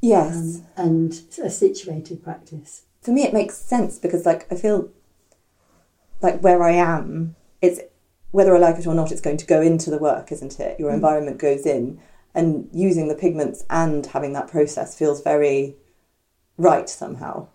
Yes. 0.00 0.34
um, 0.36 0.66
and 0.76 1.12
a 1.42 1.50
situated 1.50 2.22
practice. 2.22 2.82
for 3.02 3.10
me 3.12 3.22
it 3.24 3.32
makes 3.34 3.56
sense 3.56 3.98
because 3.98 4.24
like 4.26 4.50
I 4.50 4.56
feel 4.56 4.88
like 6.22 6.40
where 6.40 6.62
I 6.62 6.72
am, 6.72 7.36
it's 7.60 7.80
whether 8.30 8.54
I 8.54 8.58
like 8.58 8.76
it 8.76 8.86
or 8.86 8.94
not, 8.94 9.12
it's 9.12 9.20
going 9.20 9.38
to 9.38 9.46
go 9.46 9.60
into 9.60 9.90
the 9.90 9.98
work, 9.98 10.30
isn't 10.32 10.60
it? 10.60 10.78
Your 10.78 10.90
environment 10.90 11.38
goes 11.38 11.64
in, 11.66 12.00
and 12.34 12.68
using 12.72 13.08
the 13.08 13.14
pigments 13.14 13.64
and 13.70 14.04
having 14.06 14.32
that 14.34 14.48
process 14.48 14.96
feels 14.96 15.22
very 15.22 15.76
right 16.56 16.88
somehow. 16.88 17.48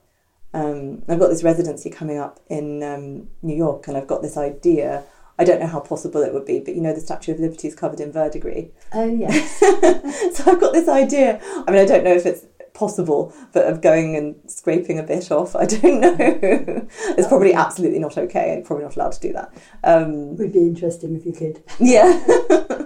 Um, 0.54 1.04
I've 1.08 1.20
got 1.20 1.30
this 1.30 1.44
residency 1.44 1.90
coming 1.90 2.18
up 2.18 2.40
in 2.48 2.84
um, 2.84 3.28
New 3.42 3.56
York, 3.56 3.88
and 3.88 3.98
I've 3.98 4.08
got 4.08 4.22
this 4.22 4.38
idea. 4.38 5.04
I 5.40 5.44
don't 5.44 5.60
know 5.60 5.68
how 5.68 5.80
possible 5.80 6.22
it 6.22 6.34
would 6.34 6.46
be, 6.46 6.60
but 6.60 6.76
you 6.76 6.82
know, 6.82 6.94
the 6.94 7.02
Statue 7.02 7.34
of 7.34 7.40
Liberty 7.40 7.68
is 7.68 7.76
covered 7.76 8.00
in 8.00 8.12
verdigris. 8.12 8.70
Oh, 8.94 9.06
yes. 9.06 9.60
so 9.60 10.52
I've 10.52 10.60
got 10.60 10.74
this 10.74 10.88
idea. 10.88 11.40
I 11.44 11.72
mean, 11.72 11.80
I 11.80 11.86
don't 11.86 12.04
know 12.04 12.14
if 12.14 12.26
it's 12.26 12.46
possible, 12.74 13.34
but 13.52 13.66
of 13.68 13.82
going 13.82 14.16
and 14.16 14.36
scraping 14.48 15.00
a 15.00 15.04
bit 15.04 15.32
off, 15.32 15.56
I 15.56 15.66
don't 15.66 16.02
know. 16.02 16.16
it's 17.18 17.28
probably 17.28 17.54
absolutely 17.54 18.00
not 18.00 18.18
okay. 18.18 18.54
I'm 18.54 18.64
probably 18.64 18.86
not 18.86 18.96
allowed 18.96 19.14
to 19.14 19.20
do 19.20 19.34
that. 19.34 19.54
Um, 19.84 20.36
Would 20.38 20.54
be 20.54 20.60
interesting 20.60 21.16
if 21.16 21.26
you 21.26 21.34
could. 21.34 21.64
yeah. 21.80 22.24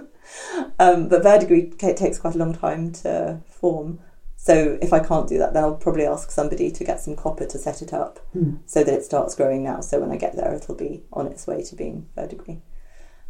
um, 0.78 1.08
but 1.08 1.22
verdigris 1.22 1.74
takes 1.96 2.18
quite 2.18 2.34
a 2.34 2.38
long 2.38 2.54
time 2.54 2.92
to 2.92 3.40
form. 3.46 4.00
So 4.36 4.78
if 4.80 4.92
I 4.92 5.00
can't 5.00 5.28
do 5.28 5.38
that, 5.38 5.52
then 5.52 5.64
I'll 5.64 5.74
probably 5.74 6.06
ask 6.06 6.30
somebody 6.30 6.70
to 6.70 6.84
get 6.84 7.00
some 7.00 7.16
copper 7.16 7.44
to 7.46 7.58
set 7.58 7.82
it 7.82 7.92
up 7.92 8.20
Mm. 8.36 8.60
so 8.66 8.84
that 8.84 8.94
it 8.94 9.04
starts 9.04 9.34
growing 9.34 9.64
now. 9.64 9.80
So 9.80 9.98
when 10.00 10.12
I 10.12 10.16
get 10.16 10.36
there, 10.36 10.54
it'll 10.54 10.76
be 10.76 11.02
on 11.12 11.26
its 11.26 11.46
way 11.46 11.62
to 11.64 11.74
being 11.76 12.06
verdigris. 12.14 12.58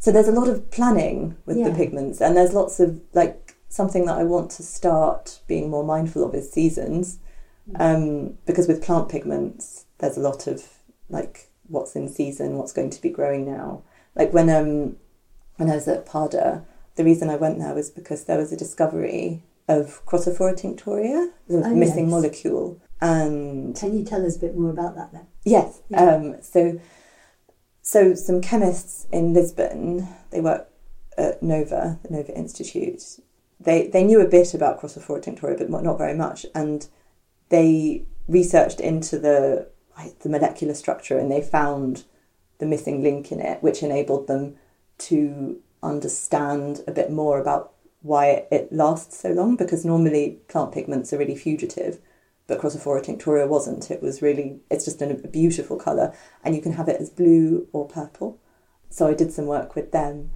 So 0.00 0.12
there's 0.12 0.28
a 0.28 0.32
lot 0.32 0.48
of 0.48 0.70
planning 0.70 1.36
with 1.46 1.56
the 1.64 1.72
pigments, 1.74 2.20
and 2.20 2.36
there's 2.36 2.52
lots 2.52 2.78
of 2.78 3.00
like 3.14 3.56
something 3.68 4.06
that 4.06 4.18
I 4.18 4.24
want 4.24 4.50
to 4.52 4.62
start 4.62 5.40
being 5.46 5.70
more 5.70 5.84
mindful 5.84 6.24
of 6.24 6.34
is 6.34 6.50
seasons. 6.50 7.18
Um, 7.76 8.38
because 8.46 8.66
with 8.66 8.82
plant 8.82 9.10
pigments, 9.10 9.84
there's 9.98 10.16
a 10.16 10.20
lot 10.20 10.46
of 10.46 10.66
like 11.10 11.50
what's 11.66 11.94
in 11.94 12.08
season, 12.08 12.56
what's 12.56 12.72
going 12.72 12.88
to 12.90 13.02
be 13.02 13.10
growing 13.10 13.44
now. 13.44 13.82
Like 14.14 14.32
when 14.32 14.48
um 14.48 14.96
when 15.56 15.70
I 15.70 15.74
was 15.74 15.86
at 15.86 16.06
Pada, 16.06 16.64
the 16.94 17.04
reason 17.04 17.28
I 17.28 17.36
went 17.36 17.58
there 17.58 17.74
was 17.74 17.90
because 17.90 18.24
there 18.24 18.38
was 18.38 18.52
a 18.52 18.56
discovery 18.56 19.42
of 19.68 20.02
Chrozophora 20.06 20.54
tinctoria, 20.58 21.30
the 21.46 21.62
Oh, 21.62 21.74
missing 21.74 22.04
yes. 22.06 22.10
molecule, 22.10 22.80
and 23.02 23.76
Can 23.76 23.98
you 23.98 24.02
tell 24.04 24.24
us 24.24 24.36
a 24.36 24.40
bit 24.40 24.56
more 24.56 24.70
about 24.70 24.94
that 24.96 25.12
then? 25.12 25.26
Yes. 25.44 25.82
Yeah. 25.90 26.02
Um, 26.14 26.36
so, 26.40 26.80
so 27.82 28.14
some 28.14 28.40
chemists 28.40 29.06
in 29.12 29.34
Lisbon, 29.34 30.08
they 30.30 30.40
work 30.40 30.70
at 31.18 31.42
Nova, 31.42 31.98
the 32.02 32.10
Nova 32.10 32.34
Institute. 32.34 33.02
They 33.60 33.88
they 33.88 34.04
knew 34.04 34.20
a 34.20 34.28
bit 34.28 34.54
about 34.54 34.80
Chrozophora 34.80 35.22
tinctoria, 35.22 35.58
but 35.58 35.82
not 35.82 35.98
very 35.98 36.14
much, 36.14 36.46
and 36.54 36.86
they 37.48 38.04
researched 38.28 38.80
into 38.80 39.18
the 39.18 39.68
the 40.20 40.28
molecular 40.28 40.74
structure, 40.74 41.18
and 41.18 41.30
they 41.30 41.42
found 41.42 42.04
the 42.58 42.66
missing 42.66 43.02
link 43.02 43.32
in 43.32 43.40
it, 43.40 43.62
which 43.62 43.82
enabled 43.82 44.26
them 44.26 44.56
to 44.98 45.60
understand 45.82 46.82
a 46.86 46.92
bit 46.92 47.10
more 47.10 47.40
about 47.40 47.72
why 48.02 48.46
it, 48.50 48.72
lasts 48.72 49.18
so 49.18 49.30
long. 49.30 49.56
Because 49.56 49.84
normally 49.84 50.38
plant 50.48 50.72
pigments 50.72 51.12
are 51.12 51.18
really 51.18 51.36
fugitive 51.36 52.00
but 52.48 52.60
Chrozophora 52.60 53.04
tinctoria 53.04 53.46
wasn't. 53.46 53.90
It 53.90 54.02
was 54.02 54.22
really, 54.22 54.58
it's 54.70 54.86
just 54.86 55.00
a 55.02 55.14
beautiful 55.14 55.76
colour, 55.76 56.12
and 56.42 56.56
you 56.56 56.62
can 56.62 56.72
have 56.72 56.88
it 56.88 57.00
as 57.00 57.10
blue 57.10 57.68
or 57.72 57.86
purple. 57.86 58.40
So 58.90 59.06
I 59.06 59.14
did 59.14 59.32
some 59.32 59.46
work 59.46 59.76
with 59.76 59.92
them, 59.92 60.30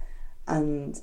and 0.47 1.01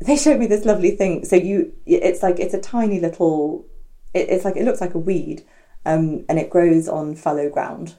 they 0.00 0.16
showed 0.16 0.38
me 0.38 0.46
this 0.46 0.64
lovely 0.64 0.92
thing. 0.92 1.24
So 1.24 1.36
you, 1.36 1.72
it's 1.86 2.22
like 2.22 2.38
it's 2.38 2.54
a 2.54 2.60
tiny 2.60 3.00
little, 3.00 3.66
it, 4.14 4.28
it's 4.30 4.44
like 4.44 4.56
it 4.56 4.64
looks 4.64 4.80
like 4.80 4.94
a 4.94 4.98
weed, 4.98 5.44
um, 5.84 6.24
and 6.28 6.38
it 6.38 6.50
grows 6.50 6.88
on 6.88 7.14
fallow 7.14 7.50
ground. 7.50 7.94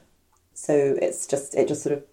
So 0.54 0.96
it's 1.00 1.26
just 1.26 1.54
it 1.54 1.68
just 1.68 1.82
sort 1.82 1.96
of 1.96 2.04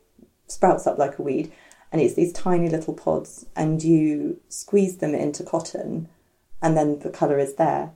sprouts 0.48 0.88
up 0.88 0.98
like 0.98 1.20
a 1.20 1.22
weed, 1.22 1.52
and 1.92 2.02
it's 2.02 2.14
these 2.14 2.34
tiny 2.34 2.70
little 2.70 2.94
pods, 2.94 3.46
and 3.56 3.84
you 3.84 4.40
squeeze 4.48 4.98
them 4.98 5.16
into 5.16 5.44
cotton, 5.44 6.08
and 6.62 6.78
then 6.78 7.00
the 7.00 7.10
colour 7.10 7.40
is 7.40 7.56
there. 7.56 7.92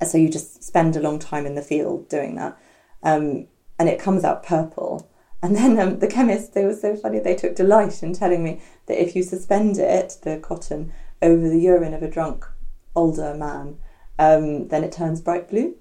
And 0.00 0.10
so 0.10 0.18
you 0.18 0.28
just 0.28 0.62
spend 0.62 0.96
a 0.96 1.00
long 1.00 1.18
time 1.18 1.46
in 1.46 1.54
the 1.54 1.62
field 1.62 2.08
doing 2.08 2.36
that, 2.36 2.58
um, 3.02 3.46
and 3.78 3.88
it 3.88 3.98
comes 3.98 4.24
out 4.24 4.42
purple. 4.42 5.08
And 5.44 5.56
then 5.56 5.76
um, 5.80 5.98
the 5.98 6.06
chemists, 6.06 6.50
they 6.50 6.64
were 6.64 6.74
so 6.74 6.94
funny. 6.94 7.18
They 7.18 7.34
took 7.34 7.56
delight 7.56 8.00
in 8.04 8.12
telling 8.12 8.44
me 8.44 8.60
that 8.86 9.02
if 9.02 9.14
you 9.16 9.22
suspend 9.22 9.78
it, 9.78 10.18
the 10.22 10.38
cotton, 10.38 10.92
over 11.20 11.48
the 11.48 11.60
urine 11.60 11.94
of 11.94 12.02
a 12.02 12.10
drunk 12.10 12.46
older 12.94 13.34
man, 13.34 13.78
um, 14.18 14.68
then 14.68 14.84
it 14.84 14.92
turns 14.92 15.20
bright 15.20 15.48
blue. 15.48 15.76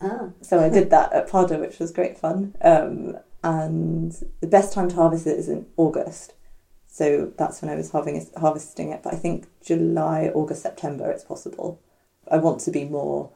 Ah, 0.00 0.30
So 0.40 0.60
I 0.60 0.68
did 0.68 0.90
that 0.90 1.12
at 1.12 1.28
Pada, 1.28 1.58
which 1.58 1.78
was 1.78 1.92
great 1.92 2.18
fun. 2.18 2.54
Um, 2.60 3.16
and 3.42 4.12
the 4.40 4.46
best 4.46 4.72
time 4.72 4.88
to 4.88 4.96
harvest 4.96 5.26
it 5.26 5.38
is 5.38 5.48
in 5.48 5.66
August. 5.76 6.34
So 6.88 7.32
that's 7.36 7.62
when 7.62 7.70
I 7.70 7.76
was 7.76 7.90
harvesting 7.90 8.40
harvesting 8.40 8.90
it. 8.90 9.02
But 9.02 9.14
I 9.14 9.16
think 9.16 9.46
July, 9.64 10.30
August, 10.34 10.62
September, 10.62 11.10
it's 11.10 11.24
possible. 11.24 11.80
I 12.30 12.38
want 12.38 12.60
to 12.62 12.70
be 12.70 12.84
more 12.84 13.30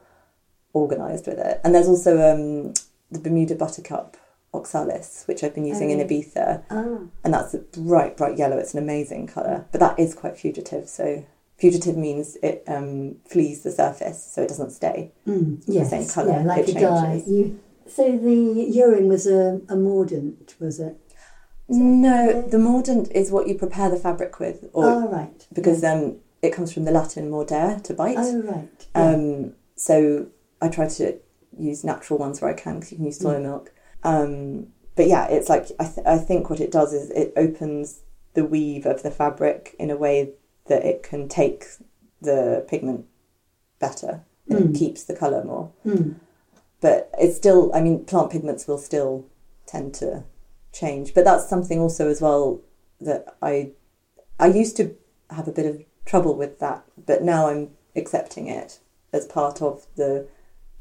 organised 0.75 1.27
with 1.27 1.39
it. 1.39 1.61
And 1.63 1.73
there's 1.73 1.87
also 1.87 2.13
um, 2.33 2.73
the 3.11 3.19
Bermuda 3.19 3.55
Buttercup 3.55 4.17
Oxalis, 4.53 5.23
which 5.27 5.43
I've 5.43 5.55
been 5.55 5.65
using 5.65 5.89
Oh, 5.91 5.93
in 5.99 6.07
Ibiza. 6.07 6.63
ah, 6.69 6.99
And 7.23 7.33
that's 7.33 7.53
a 7.53 7.59
bright, 7.59 8.17
bright 8.17 8.37
yellow. 8.37 8.57
It's 8.57 8.73
an 8.73 8.83
amazing 8.83 9.27
colour. 9.27 9.65
But 9.71 9.79
that 9.79 9.99
is 9.99 10.13
quite 10.13 10.37
fugitive. 10.37 10.89
So 10.89 11.25
fugitive 11.57 11.95
means 11.95 12.37
it 12.43 12.63
um, 12.67 13.15
flees 13.25 13.63
the 13.63 13.71
surface, 13.71 14.21
so 14.23 14.41
it 14.41 14.49
doesn't 14.49 14.71
stay. 14.71 15.11
mm, 15.27 15.61
yes, 15.67 15.91
same 15.91 16.07
colour, 16.07 16.39
yeah, 16.39 16.43
like 16.43 16.67
it 16.67 16.75
a 16.75 16.79
dye. 16.81 17.23
You, 17.25 17.59
so 17.87 18.17
the 18.17 18.67
urine 18.69 19.07
was 19.07 19.27
a, 19.27 19.61
a 19.69 19.75
mordant, 19.75 20.55
was 20.59 20.79
it? 20.79 20.97
No, 21.69 22.41
the 22.41 22.57
mordant 22.59 23.11
is 23.11 23.31
what 23.31 23.47
you 23.47 23.55
prepare 23.55 23.89
the 23.89 23.97
fabric 23.97 24.39
with, 24.39 24.69
or 24.73 24.85
oh, 24.85 25.07
right. 25.07 25.47
because 25.53 25.83
um, 25.83 26.17
it 26.41 26.51
comes 26.53 26.73
from 26.73 26.83
the 26.85 26.91
Latin 26.91 27.29
mordere, 27.29 27.81
to 27.83 27.93
bite. 27.93 28.17
Oh, 28.17 28.41
right. 28.41 28.87
yeah. 28.95 29.01
Um, 29.13 29.53
so 29.75 30.27
I 30.61 30.67
try 30.67 30.87
to 30.87 31.17
use 31.57 31.83
natural 31.83 32.19
ones 32.19 32.41
where 32.41 32.51
I 32.51 32.53
can 32.53 32.75
because 32.75 32.91
you 32.91 32.97
can 32.97 33.05
use 33.05 33.19
soy 33.19 33.39
milk. 33.39 33.71
Um, 34.03 34.67
but 34.95 35.07
yeah, 35.07 35.27
it's 35.27 35.49
like 35.49 35.67
I, 35.79 35.85
th- 35.85 36.05
I 36.07 36.17
think 36.17 36.49
what 36.49 36.59
it 36.59 36.71
does 36.71 36.93
is 36.93 37.09
it 37.11 37.33
opens 37.35 38.01
the 38.33 38.45
weave 38.45 38.85
of 38.85 39.03
the 39.03 39.11
fabric 39.11 39.75
in 39.79 39.89
a 39.89 39.97
way 39.97 40.31
that 40.67 40.83
it 40.85 41.03
can 41.03 41.27
take 41.27 41.65
the 42.21 42.65
pigment 42.67 43.05
better 43.79 44.23
and 44.49 44.59
Mm. 44.59 44.75
it 44.75 44.77
keeps 44.79 45.03
the 45.03 45.15
colour 45.15 45.43
more. 45.43 45.71
Mm. 45.85 46.15
But 46.81 47.09
it's 47.17 47.35
still, 47.37 47.71
I 47.73 47.81
mean, 47.81 48.05
plant 48.05 48.31
pigments 48.31 48.67
will 48.67 48.77
still 48.77 49.25
tend 49.65 49.93
to 49.95 50.23
change. 50.73 51.13
But 51.13 51.25
that's 51.25 51.47
something 51.47 51.79
also 51.79 52.09
as 52.09 52.21
well 52.21 52.61
that 52.99 53.35
I 53.41 53.71
I 54.39 54.47
used 54.47 54.75
to 54.77 54.95
have 55.29 55.47
a 55.47 55.51
bit 55.51 55.65
of 55.67 55.83
trouble 56.05 56.35
with 56.35 56.59
that, 56.59 56.83
but 57.05 57.23
now 57.23 57.47
I'm 57.47 57.69
accepting 57.95 58.47
it 58.47 58.79
as 59.13 59.25
part 59.27 59.61
of 59.61 59.85
the 59.95 60.27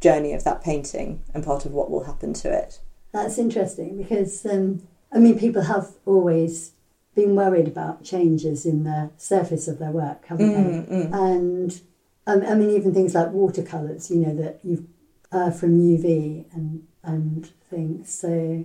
journey 0.00 0.32
of 0.32 0.44
that 0.44 0.62
painting 0.62 1.22
and 1.34 1.44
part 1.44 1.66
of 1.66 1.72
what 1.72 1.90
will 1.90 2.04
happen 2.04 2.32
to 2.32 2.50
it. 2.52 2.80
That's 3.12 3.38
interesting 3.38 3.96
because, 3.98 4.46
um, 4.46 4.82
I 5.12 5.18
mean, 5.18 5.38
people 5.38 5.62
have 5.62 5.88
always 6.06 6.72
been 7.14 7.34
worried 7.34 7.66
about 7.68 8.04
changes 8.04 8.64
in 8.64 8.84
the 8.84 9.10
surface 9.16 9.66
of 9.68 9.78
their 9.78 9.90
work, 9.90 10.26
haven't 10.26 10.52
Mm, 10.52 10.88
they? 10.88 10.94
mm. 10.94 11.12
And 11.12 11.80
um, 12.26 12.42
I 12.46 12.54
mean, 12.54 12.70
even 12.70 12.94
things 12.94 13.14
like 13.14 13.32
watercolours, 13.32 14.10
you 14.10 14.18
know, 14.18 14.34
that 14.36 14.60
you've 14.62 14.86
uh, 15.32 15.50
from 15.50 15.78
UV 15.80 16.44
and 16.52 16.86
and 17.02 17.46
things. 17.68 18.12
So 18.12 18.64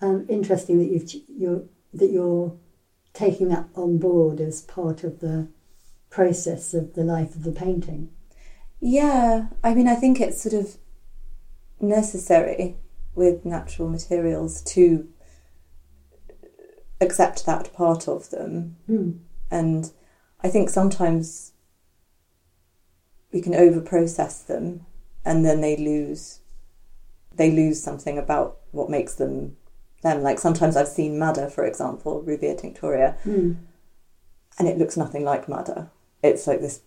um, 0.00 0.26
interesting 0.28 0.78
that 0.78 0.86
you've 0.86 1.12
you're 1.28 1.62
that 1.92 2.10
you're 2.10 2.56
taking 3.12 3.48
that 3.50 3.68
on 3.76 3.98
board 3.98 4.40
as 4.40 4.62
part 4.62 5.04
of 5.04 5.20
the 5.20 5.48
process 6.10 6.74
of 6.74 6.94
the 6.94 7.04
life 7.04 7.34
of 7.36 7.44
the 7.44 7.52
painting. 7.52 8.10
Yeah, 8.80 9.46
I 9.62 9.74
mean, 9.74 9.86
I 9.88 9.94
think 9.94 10.20
it's 10.20 10.42
sort 10.42 10.54
of 10.54 10.76
necessary 11.80 12.76
with 13.14 13.44
natural 13.44 13.88
materials 13.88 14.62
to 14.62 15.08
accept 17.00 17.46
that 17.46 17.72
part 17.72 18.08
of 18.08 18.30
them. 18.30 18.76
Mm. 18.88 19.18
And 19.50 19.92
I 20.42 20.48
think 20.48 20.70
sometimes 20.70 21.52
we 23.32 23.40
can 23.40 23.54
over 23.54 23.80
process 23.80 24.40
them 24.42 24.86
and 25.24 25.44
then 25.44 25.60
they 25.60 25.76
lose 25.76 26.40
they 27.36 27.50
lose 27.50 27.82
something 27.82 28.16
about 28.16 28.58
what 28.70 28.88
makes 28.88 29.14
them 29.14 29.56
them. 30.02 30.22
Like 30.22 30.38
sometimes 30.38 30.76
I've 30.76 30.86
seen 30.88 31.18
madder, 31.18 31.48
for 31.48 31.64
example, 31.64 32.22
Rubia 32.22 32.54
tinctoria, 32.54 33.16
Mm. 33.24 33.56
and 34.58 34.68
it 34.68 34.78
looks 34.78 34.96
nothing 34.96 35.24
like 35.24 35.48
madder. 35.48 35.90
It's 36.22 36.46
like 36.46 36.60
this 36.60 36.82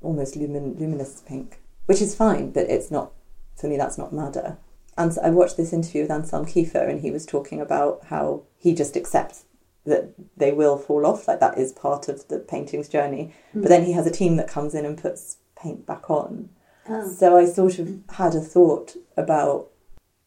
almost 0.00 0.36
lumin- 0.36 0.76
luminous 0.78 1.20
pink, 1.26 1.60
which 1.84 2.00
is 2.00 2.14
fine, 2.14 2.50
but 2.50 2.70
it's 2.70 2.90
not 2.90 3.12
for 3.56 3.66
me. 3.68 3.76
That's 3.76 3.98
not 3.98 4.12
madder. 4.12 4.56
And 5.00 5.16
I 5.22 5.30
watched 5.30 5.56
this 5.56 5.72
interview 5.72 6.02
with 6.02 6.10
Anselm 6.10 6.44
Kiefer, 6.44 6.88
and 6.88 7.00
he 7.00 7.10
was 7.10 7.24
talking 7.24 7.60
about 7.60 8.04
how 8.06 8.42
he 8.58 8.74
just 8.74 8.96
accepts 8.96 9.44
that 9.86 10.12
they 10.36 10.52
will 10.52 10.76
fall 10.76 11.06
off. 11.06 11.26
Like 11.26 11.40
that 11.40 11.56
is 11.56 11.72
part 11.72 12.08
of 12.08 12.28
the 12.28 12.38
painting's 12.38 12.88
journey. 12.88 13.32
But 13.54 13.68
then 13.68 13.84
he 13.84 13.92
has 13.92 14.06
a 14.06 14.10
team 14.10 14.36
that 14.36 14.46
comes 14.48 14.74
in 14.74 14.84
and 14.84 14.98
puts 15.00 15.38
paint 15.56 15.86
back 15.86 16.10
on. 16.10 16.50
Ah. 16.86 17.06
So 17.08 17.36
I 17.36 17.46
sort 17.46 17.78
of 17.78 17.98
had 18.10 18.34
a 18.34 18.40
thought 18.40 18.94
about, 19.16 19.70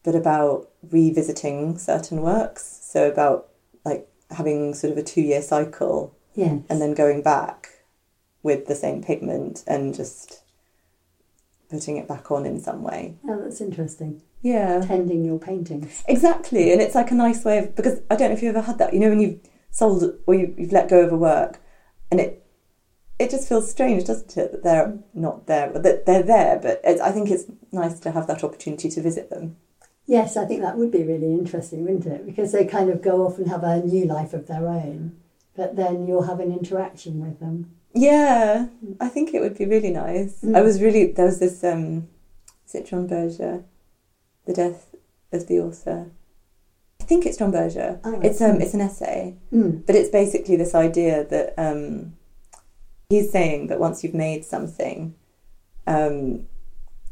but 0.02 0.16
about 0.16 0.70
revisiting 0.90 1.78
certain 1.78 2.20
works. 2.22 2.80
So 2.82 3.08
about 3.08 3.48
like 3.84 4.08
having 4.30 4.74
sort 4.74 4.92
of 4.92 4.98
a 4.98 5.02
two 5.02 5.22
year 5.22 5.42
cycle 5.42 6.14
Yes. 6.34 6.62
and 6.68 6.82
then 6.82 6.94
going 6.94 7.22
back 7.22 7.68
with 8.42 8.66
the 8.66 8.74
same 8.74 9.02
pigment 9.04 9.62
and 9.68 9.94
just 9.94 10.42
putting 11.74 11.96
it 11.96 12.08
back 12.08 12.30
on 12.30 12.46
in 12.46 12.60
some 12.60 12.82
way. 12.82 13.16
Oh, 13.28 13.40
that's 13.42 13.60
interesting. 13.60 14.22
Yeah, 14.42 14.80
Tending 14.80 15.24
your 15.24 15.38
paintings. 15.38 16.02
exactly. 16.06 16.72
And 16.72 16.80
it's 16.82 16.94
like 16.94 17.10
a 17.10 17.14
nice 17.14 17.44
way 17.44 17.58
of 17.58 17.74
because 17.74 18.00
I 18.10 18.16
don't 18.16 18.28
know 18.30 18.36
if 18.36 18.42
you've 18.42 18.54
ever 18.56 18.66
had 18.66 18.78
that. 18.78 18.92
You 18.92 19.00
know, 19.00 19.08
when 19.08 19.20
you've 19.20 19.40
sold 19.70 20.04
or 20.26 20.34
you, 20.34 20.54
you've 20.58 20.72
let 20.72 20.88
go 20.88 21.00
of 21.00 21.12
a 21.12 21.16
work, 21.16 21.60
and 22.10 22.20
it 22.20 22.46
it 23.18 23.30
just 23.30 23.48
feels 23.48 23.70
strange, 23.70 24.04
doesn't 24.04 24.36
it, 24.36 24.52
that 24.52 24.62
they're 24.62 24.98
not 25.14 25.46
there, 25.46 25.70
but 25.72 25.82
that 25.84 26.04
they're 26.04 26.22
there. 26.22 26.58
But 26.60 26.80
I 27.00 27.10
think 27.12 27.30
it's 27.30 27.44
nice 27.72 27.98
to 28.00 28.10
have 28.10 28.26
that 28.26 28.44
opportunity 28.44 28.88
to 28.90 29.00
visit 29.02 29.30
them. 29.30 29.56
Yes, 30.06 30.36
I 30.36 30.44
think 30.44 30.60
that 30.60 30.76
would 30.76 30.90
be 30.90 31.04
really 31.04 31.32
interesting, 31.32 31.82
wouldn't 31.84 32.06
it? 32.06 32.26
Because 32.26 32.52
they 32.52 32.66
kind 32.66 32.90
of 32.90 33.00
go 33.00 33.24
off 33.26 33.38
and 33.38 33.48
have 33.48 33.64
a 33.64 33.80
new 33.82 34.04
life 34.04 34.34
of 34.34 34.46
their 34.46 34.68
own, 34.68 35.16
but 35.56 35.76
then 35.76 36.06
you'll 36.06 36.24
have 36.24 36.40
an 36.40 36.52
interaction 36.52 37.20
with 37.26 37.40
them. 37.40 37.70
Yeah, 37.94 38.66
I 39.00 39.08
think 39.08 39.34
it 39.34 39.40
would 39.40 39.56
be 39.56 39.66
really 39.66 39.90
nice. 39.90 40.40
Mm. 40.42 40.56
I 40.56 40.62
was 40.62 40.82
really 40.82 41.12
there 41.12 41.26
was 41.26 41.38
this 41.38 41.62
um, 41.62 42.08
is 42.66 42.74
it 42.74 42.86
John 42.86 43.06
Berger, 43.06 43.64
the 44.46 44.52
death 44.52 44.94
of 45.32 45.46
the 45.46 45.60
author. 45.60 46.10
I 47.00 47.04
think 47.04 47.26
it's 47.26 47.36
John 47.36 47.50
Berger. 47.50 48.00
Oh, 48.04 48.20
it's 48.20 48.40
um, 48.40 48.58
mm. 48.58 48.62
it's 48.62 48.74
an 48.74 48.80
essay, 48.80 49.36
Mm. 49.52 49.86
but 49.86 49.94
it's 49.94 50.10
basically 50.10 50.56
this 50.56 50.74
idea 50.74 51.24
that 51.24 51.54
um, 51.56 52.14
he's 53.10 53.30
saying 53.30 53.68
that 53.68 53.78
once 53.78 54.02
you've 54.02 54.14
made 54.14 54.44
something, 54.44 55.14
um, 55.86 56.46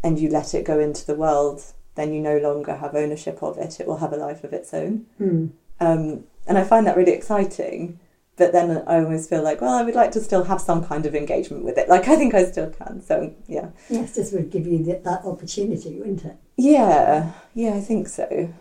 and 0.02 0.18
you 0.18 0.28
let 0.30 0.54
it 0.54 0.64
go 0.64 0.80
into 0.80 1.06
the 1.06 1.14
world, 1.14 1.62
then 1.94 2.12
you 2.12 2.20
no 2.20 2.38
longer 2.38 2.74
have 2.76 2.94
ownership 2.94 3.42
of 3.42 3.58
it. 3.58 3.78
It 3.78 3.86
will 3.86 3.98
have 3.98 4.12
a 4.12 4.16
life 4.16 4.42
of 4.44 4.52
its 4.52 4.74
own. 4.74 5.06
Hmm. 5.18 5.46
Um, 5.78 6.24
and 6.46 6.58
I 6.58 6.64
find 6.64 6.86
that 6.86 6.96
really 6.96 7.12
exciting. 7.12 8.00
But 8.42 8.50
then 8.52 8.82
I 8.88 8.96
always 9.04 9.28
feel 9.28 9.42
like, 9.42 9.60
well, 9.60 9.74
I 9.74 9.82
would 9.84 9.94
like 9.94 10.10
to 10.12 10.20
still 10.20 10.42
have 10.44 10.60
some 10.60 10.84
kind 10.84 11.06
of 11.06 11.14
engagement 11.14 11.64
with 11.64 11.78
it. 11.78 11.88
Like 11.88 12.08
I 12.08 12.16
think 12.16 12.34
I 12.34 12.44
still 12.44 12.70
can. 12.70 13.00
So 13.00 13.32
yeah, 13.46 13.68
Yes, 13.88 14.14
this 14.16 14.32
would 14.32 14.50
give 14.50 14.66
you 14.66 14.82
that, 14.84 15.04
that 15.04 15.24
opportunity, 15.24 15.98
wouldn't 15.98 16.24
it? 16.24 16.36
yeah, 16.56 17.32
yeah, 17.54 17.74
I 17.74 17.80
think 17.80 18.08
so. 18.08 18.52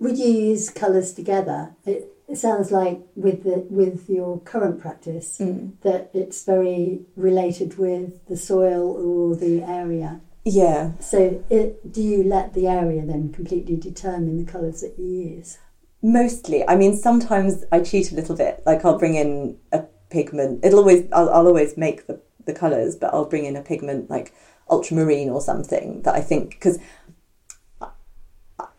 Would 0.00 0.16
you 0.18 0.30
use 0.52 0.70
colours 0.70 1.12
together? 1.12 1.74
It, 1.84 2.00
it 2.26 2.36
sounds 2.36 2.70
like 2.70 3.00
with 3.16 3.42
the 3.44 3.56
with 3.80 4.08
your 4.08 4.40
current 4.40 4.80
practice 4.80 5.38
Mm. 5.40 5.72
that 5.82 6.10
it's 6.14 6.44
very 6.44 7.00
related 7.16 7.76
with 7.78 8.24
the 8.28 8.36
soil 8.36 8.84
or 9.04 9.36
the 9.36 9.62
area. 9.62 10.20
Yeah, 10.44 10.92
So, 11.00 11.44
it, 11.50 11.92
do 11.92 12.00
you 12.00 12.22
let 12.22 12.54
the 12.54 12.66
area 12.68 13.02
then 13.04 13.32
completely 13.38 13.76
determine 13.76 14.38
the 14.42 14.50
colours 14.50 14.80
that 14.80 14.94
you 14.98 15.06
use? 15.36 15.58
Mostly. 16.02 16.66
I 16.68 16.76
mean, 16.76 16.96
sometimes 16.96 17.64
I 17.72 17.80
cheat 17.80 18.12
a 18.12 18.14
little 18.14 18.36
bit. 18.36 18.62
Like 18.66 18.84
I'll 18.84 18.98
bring 18.98 19.14
in 19.14 19.58
a 19.72 19.84
pigment. 20.10 20.64
It'll 20.64 20.78
always 20.80 21.06
I'll, 21.12 21.30
I'll 21.30 21.46
always 21.46 21.76
make 21.76 22.06
the 22.06 22.20
the 22.44 22.54
colors, 22.54 22.96
but 22.96 23.12
I'll 23.12 23.26
bring 23.26 23.44
in 23.44 23.56
a 23.56 23.62
pigment 23.62 24.08
like 24.08 24.32
ultramarine 24.70 25.28
or 25.30 25.40
something 25.40 26.02
that 26.02 26.14
I 26.14 26.20
think 26.20 26.50
because. 26.50 26.78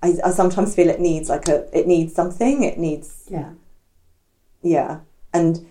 I, 0.02 0.14
I 0.24 0.32
sometimes 0.32 0.76
feel 0.76 0.90
it 0.90 1.02
needs 1.02 1.30
like 1.30 1.48
a 1.50 1.68
it 1.78 1.86
needs 1.86 2.14
something 2.14 2.64
it 2.64 2.78
needs 2.78 3.26
Yeah. 3.30 3.52
yeah 4.62 5.00
and 5.34 5.68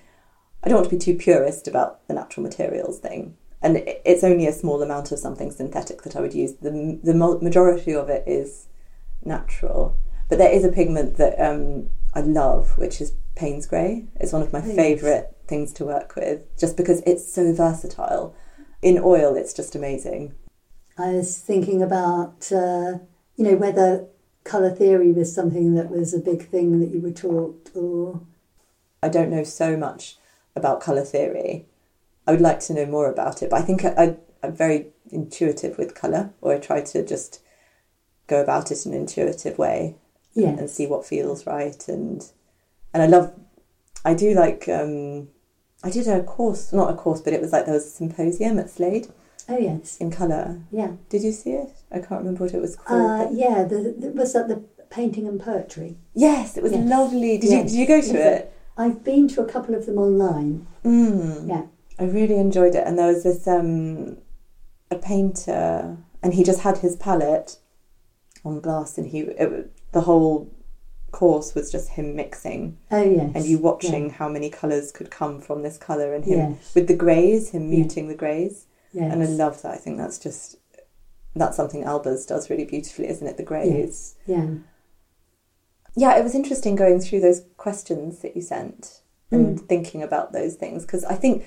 I 0.62 0.68
don't 0.68 0.78
want 0.78 0.90
to 0.90 0.96
be 0.96 1.00
too 1.00 1.14
purist 1.14 1.66
about 1.66 2.06
the 2.08 2.14
natural 2.14 2.44
materials 2.44 2.98
thing 2.98 3.36
and 3.62 3.78
it, 3.78 4.02
it's 4.04 4.22
only 4.24 4.46
a 4.46 4.52
small 4.52 4.82
amount 4.82 5.12
of 5.12 5.18
something 5.18 5.50
synthetic 5.50 6.02
that 6.02 6.14
I 6.14 6.20
would 6.20 6.34
use 6.34 6.54
the 6.54 6.98
the 7.02 7.14
majority 7.14 7.94
of 7.94 8.10
it 8.10 8.24
is 8.26 8.68
natural 9.24 9.96
but 10.28 10.38
there 10.38 10.52
is 10.52 10.64
a 10.64 10.72
pigment 10.72 11.16
that 11.16 11.40
um, 11.40 11.88
I 12.14 12.20
love 12.20 12.76
which 12.78 13.00
is 13.00 13.12
Payne's 13.34 13.66
grey 13.66 14.06
it's 14.16 14.32
one 14.32 14.42
of 14.42 14.52
my 14.52 14.60
Oh, 14.60 14.74
favorite 14.76 15.36
things 15.46 15.72
to 15.74 15.84
work 15.84 16.14
with 16.16 16.42
just 16.58 16.76
because 16.76 17.02
it's 17.06 17.32
so 17.32 17.52
versatile. 17.52 18.34
In 18.82 18.98
oil 18.98 19.34
it's 19.34 19.52
just 19.52 19.74
amazing. 19.74 20.34
I 20.98 21.12
was 21.12 21.38
thinking 21.38 21.80
about, 21.82 22.50
uh, 22.50 22.98
you 23.36 23.44
know, 23.44 23.54
whether 23.54 24.06
colour 24.44 24.70
theory 24.70 25.12
was 25.12 25.32
something 25.32 25.74
that 25.74 25.90
was 25.90 26.12
a 26.12 26.18
big 26.18 26.48
thing 26.48 26.80
that 26.80 26.90
you 26.90 27.00
were 27.00 27.12
taught, 27.12 27.70
or 27.74 28.20
I 29.02 29.08
don't 29.08 29.30
know 29.30 29.44
so 29.44 29.76
much 29.76 30.16
about 30.56 30.80
colour 30.80 31.04
theory. 31.04 31.66
I 32.26 32.32
would 32.32 32.40
like 32.40 32.60
to 32.60 32.74
know 32.74 32.86
more 32.86 33.10
about 33.10 33.42
it, 33.42 33.50
but 33.50 33.60
I 33.60 33.62
think 33.62 33.84
I, 33.84 33.94
I, 33.96 34.16
I'm 34.42 34.54
very 34.54 34.88
intuitive 35.10 35.78
with 35.78 35.94
colour, 35.94 36.30
or 36.40 36.54
I 36.54 36.58
try 36.58 36.80
to 36.80 37.06
just 37.06 37.40
go 38.26 38.42
about 38.42 38.72
it 38.72 38.84
in 38.84 38.92
an 38.92 39.00
intuitive 39.00 39.56
way 39.56 39.96
yeah, 40.42 40.50
and 40.58 40.68
see 40.70 40.86
what 40.86 41.04
feels 41.06 41.46
right. 41.46 41.86
And 41.88 42.24
and 42.94 43.02
I 43.02 43.06
love, 43.06 43.34
I 44.04 44.14
do 44.14 44.34
like, 44.34 44.68
um, 44.68 45.28
I 45.84 45.90
did 45.90 46.08
a 46.08 46.22
course, 46.22 46.72
not 46.72 46.90
a 46.90 46.94
course, 46.94 47.20
but 47.20 47.32
it 47.32 47.40
was 47.40 47.52
like 47.52 47.64
there 47.66 47.74
was 47.74 47.86
a 47.86 47.90
symposium 47.90 48.58
at 48.58 48.70
Slade 48.70 49.08
oh 49.48 49.58
yes, 49.58 49.96
in 49.98 50.10
colour. 50.10 50.60
yeah, 50.70 50.92
Did 51.08 51.22
you 51.22 51.32
see 51.32 51.50
it? 51.52 51.70
I 51.90 51.98
can't 51.98 52.20
remember 52.22 52.44
what 52.44 52.54
it 52.54 52.60
was 52.60 52.76
called. 52.76 53.20
uh, 53.20 53.28
yeah. 53.32 53.64
The, 53.64 53.94
the, 53.98 54.08
was 54.12 54.32
that 54.32 54.48
the 54.48 54.56
painting 54.90 55.26
and 55.28 55.40
poetry? 55.40 55.96
yes, 56.14 56.56
it 56.56 56.62
was 56.62 56.72
Yes. 56.72 56.88
lovely. 56.88 57.38
Did 57.38 57.50
you 57.50 57.62
did 57.62 57.72
you 57.72 57.86
go 57.86 58.00
to 58.00 58.16
it? 58.32 58.52
I've 58.76 59.02
been 59.04 59.26
to 59.28 59.42
a 59.42 59.44
couple 59.46 59.74
of 59.74 59.86
them 59.86 59.98
online. 59.98 60.66
Mm. 60.84 61.48
Yeah, 61.48 61.64
I 61.98 62.04
really 62.04 62.38
enjoyed 62.38 62.74
it, 62.74 62.84
and 62.86 62.96
there 62.98 63.08
was 63.12 63.22
this 63.24 63.46
um, 63.48 64.18
a 64.90 64.96
painter, 64.96 65.96
and 66.22 66.32
he 66.34 66.42
just 66.44 66.60
had 66.60 66.78
his 66.78 66.94
palette 66.96 67.56
on 68.44 68.60
glass, 68.60 68.96
and 68.98 69.08
he 69.08 69.20
it, 69.20 69.70
the 69.92 70.02
whole 70.02 70.50
course 71.10 71.54
was 71.54 71.72
just 71.72 71.88
him 71.90 72.14
mixing, 72.14 72.76
oh 72.90 73.02
yes, 73.02 73.32
and 73.34 73.44
you 73.46 73.58
watching 73.58 74.10
how 74.10 74.28
many 74.28 74.50
colours 74.50 74.92
could 74.92 75.10
come 75.10 75.40
from 75.40 75.62
this 75.62 75.78
colour, 75.78 76.14
and 76.14 76.24
him 76.24 76.38
Yes. 76.52 76.74
with 76.74 76.86
the 76.88 76.96
greys, 76.96 77.50
him 77.50 77.62
Yeah. 77.72 77.78
muting 77.80 78.08
the 78.08 78.14
greys, 78.14 78.66
yes. 78.92 79.10
and 79.12 79.22
I 79.22 79.26
love 79.26 79.62
that. 79.62 79.72
I 79.72 79.76
think 79.78 79.96
that's 79.98 80.18
just 80.18 80.56
that's 81.34 81.56
something 81.56 81.84
Albers 81.84 82.26
does 82.26 82.50
really 82.50 82.64
beautifully, 82.64 83.08
isn't 83.08 83.26
it? 83.26 83.36
The 83.36 83.42
greys. 83.44 84.16
yeah, 84.26 84.48
Yeah, 85.94 86.16
it 86.16 86.22
was 86.24 86.34
interesting 86.34 86.76
going 86.76 87.00
through 87.00 87.20
those 87.20 87.42
questions 87.56 88.18
that 88.20 88.36
you 88.36 88.42
sent 88.42 89.00
and 89.30 89.58
Mm. 89.58 89.68
thinking 89.68 90.02
about 90.02 90.32
those 90.32 90.54
things 90.54 90.82
because 90.84 91.04
I 91.04 91.14
think 91.14 91.44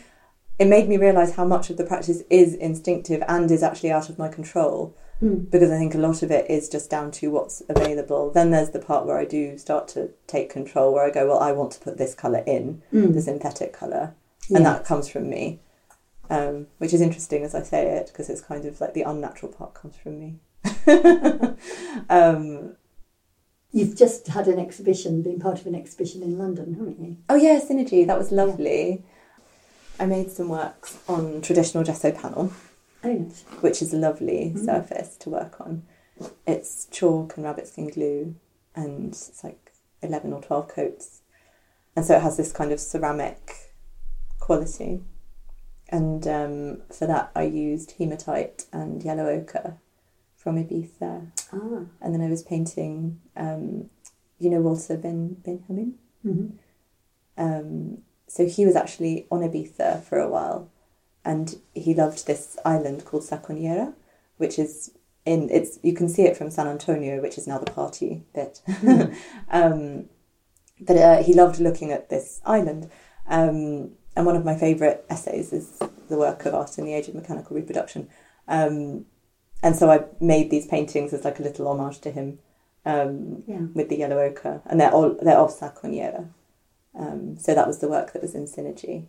it 0.59 0.65
made 0.65 0.87
me 0.87 0.97
realize 0.97 1.31
how 1.33 1.45
much 1.45 1.69
of 1.69 1.77
the 1.77 1.83
practice 1.85 2.21
is 2.29 2.53
instinctive 2.53 3.23
and 3.27 3.49
is 3.49 3.63
actually 3.63 3.91
out 3.91 4.09
of 4.09 4.17
my 4.19 4.27
control 4.27 4.93
Mm. 5.21 5.51
because 5.51 5.69
I 5.69 5.77
think 5.77 5.93
a 5.93 5.99
lot 5.99 6.23
of 6.23 6.31
it 6.31 6.49
is 6.49 6.67
just 6.67 6.89
down 6.89 7.11
to 7.11 7.29
what's 7.29 7.61
available. 7.69 8.31
Then 8.31 8.49
there's 8.51 8.71
the 8.71 8.79
part 8.79 9.05
where 9.05 9.17
I 9.19 9.25
do 9.25 9.57
start 9.57 9.87
to 9.89 10.09
take 10.25 10.49
control 10.49 10.93
where 10.93 11.05
I 11.05 11.11
go, 11.11 11.27
well, 11.27 11.39
I 11.39 11.51
want 11.51 11.71
to 11.73 11.79
put 11.79 11.97
this 11.99 12.15
color 12.15 12.43
in, 12.47 12.81
Mm. 12.91 13.13
the 13.13 13.21
synthetic 13.21 13.71
color, 13.71 14.15
Yeah. 14.49 14.57
and 14.57 14.65
that 14.65 14.83
comes 14.85 15.07
from 15.07 15.29
me. 15.29 15.59
Um, 16.29 16.67
which 16.77 16.93
is 16.93 17.01
interesting 17.01 17.43
as 17.43 17.53
I 17.53 17.61
say 17.61 17.87
it 17.97 18.07
because 18.07 18.29
it's 18.29 18.39
kind 18.41 18.63
of 18.65 18.79
like 18.79 18.93
the 18.93 19.01
unnatural 19.03 19.51
part 19.51 19.73
comes 19.73 19.95
from 19.97 20.17
me. 20.19 20.39
um, 22.09 22.75
You've 23.73 23.95
just 23.95 24.27
had 24.27 24.47
an 24.49 24.59
exhibition, 24.59 25.21
been 25.21 25.39
part 25.39 25.61
of 25.61 25.65
an 25.65 25.75
exhibition 25.75 26.21
in 26.23 26.37
London, 26.37 26.73
haven't 26.73 26.99
you? 26.99 27.17
Oh 27.29 27.35
yeah, 27.35 27.57
Synergy. 27.59 28.05
That 28.05 28.17
was 28.17 28.29
lovely. 28.31 29.05
I 29.97 30.05
made 30.05 30.29
some 30.31 30.49
works 30.49 30.97
on 31.07 31.41
traditional 31.41 31.83
gesso 31.85 32.11
panel, 32.11 32.51
Which 33.61 33.81
is 33.81 33.93
a 33.93 33.97
lovely 33.97 34.53
Mm. 34.55 34.65
surface 34.65 35.17
to 35.17 35.29
work 35.29 35.59
on. 35.61 35.83
It's 36.45 36.85
chalk 36.91 37.35
and 37.35 37.43
rabbit 37.45 37.67
skin 37.67 37.87
glue, 37.89 38.35
and 38.75 39.09
it's 39.13 39.43
like 39.43 39.71
eleven 40.01 40.33
or 40.33 40.41
twelve 40.41 40.67
coats, 40.67 41.21
and 41.95 42.05
so 42.05 42.15
it 42.17 42.21
has 42.21 42.37
this 42.37 42.51
kind 42.51 42.71
of 42.71 42.79
ceramic 42.79 43.73
quality. 44.39 45.03
And 45.89 46.25
um, 46.27 46.81
for 46.91 47.05
that, 47.07 47.31
I 47.35 47.43
used 47.43 47.91
hematite 47.97 48.65
and 48.71 49.03
yellow 49.03 49.27
ochre 49.27 49.77
from 50.35 50.55
Ibiza, 50.57 51.31
ah, 51.51 51.85
and 52.01 52.13
then 52.13 52.21
I 52.21 52.29
was 52.29 52.43
painting. 52.43 53.19
Um, 53.35 53.89
you 54.39 54.49
know 54.49 54.61
Walter 54.61 54.97
Ben 54.97 55.35
Benjamin. 55.45 55.95
hmm 56.23 56.47
Um, 57.37 57.99
so 58.27 58.45
he 58.47 58.65
was 58.65 58.75
actually 58.75 59.27
on 59.31 59.41
Ibiza 59.41 60.03
for 60.03 60.17
a 60.19 60.29
while, 60.29 60.69
and 61.23 61.55
he 61.73 61.93
loved 61.93 62.25
this 62.25 62.57
island 62.65 63.05
called 63.05 63.23
Saconera, 63.23 63.93
which 64.37 64.57
is 64.57 64.91
in 65.25 65.49
it's 65.49 65.79
you 65.83 65.93
can 65.93 66.09
see 66.09 66.23
it 66.23 66.35
from 66.35 66.49
San 66.49 66.67
Antonio, 66.67 67.21
which 67.21 67.37
is 67.37 67.47
now 67.47 67.57
the 67.57 67.71
party 67.71 68.23
bit. 68.33 68.61
um, 69.51 70.09
but 70.79 70.97
uh, 70.97 71.23
he 71.23 71.33
loved 71.33 71.59
looking 71.59 71.91
at 71.91 72.09
this 72.09 72.41
island, 72.45 72.89
um, 73.27 73.91
and 74.15 74.25
one 74.25 74.35
of 74.35 74.45
my 74.45 74.55
favourite 74.55 75.03
essays 75.09 75.53
is 75.53 75.79
the 76.09 76.17
work 76.17 76.45
of 76.45 76.55
art 76.55 76.77
in 76.77 76.85
the 76.85 76.93
age 76.93 77.07
of 77.07 77.15
mechanical 77.15 77.55
reproduction. 77.55 78.09
Um, 78.47 79.05
and 79.63 79.75
so 79.75 79.91
I 79.91 80.05
made 80.19 80.49
these 80.49 80.65
paintings 80.65 81.13
as 81.13 81.23
like 81.23 81.39
a 81.39 81.43
little 81.43 81.67
homage 81.67 81.99
to 82.01 82.11
him 82.11 82.39
um, 82.83 83.43
yeah, 83.47 83.61
with 83.75 83.89
the 83.89 83.97
yellow 83.97 84.19
ochre, 84.19 84.61
and 84.65 84.79
they're 84.79 84.91
all 84.91 85.15
they're 85.21 85.37
of 85.37 85.57
Saconera. 85.57 86.29
Um, 86.97 87.37
so 87.37 87.53
that 87.53 87.67
was 87.67 87.79
the 87.79 87.87
work 87.87 88.13
that 88.13 88.21
was 88.21 88.35
in 88.35 88.47
Synergy. 88.47 89.07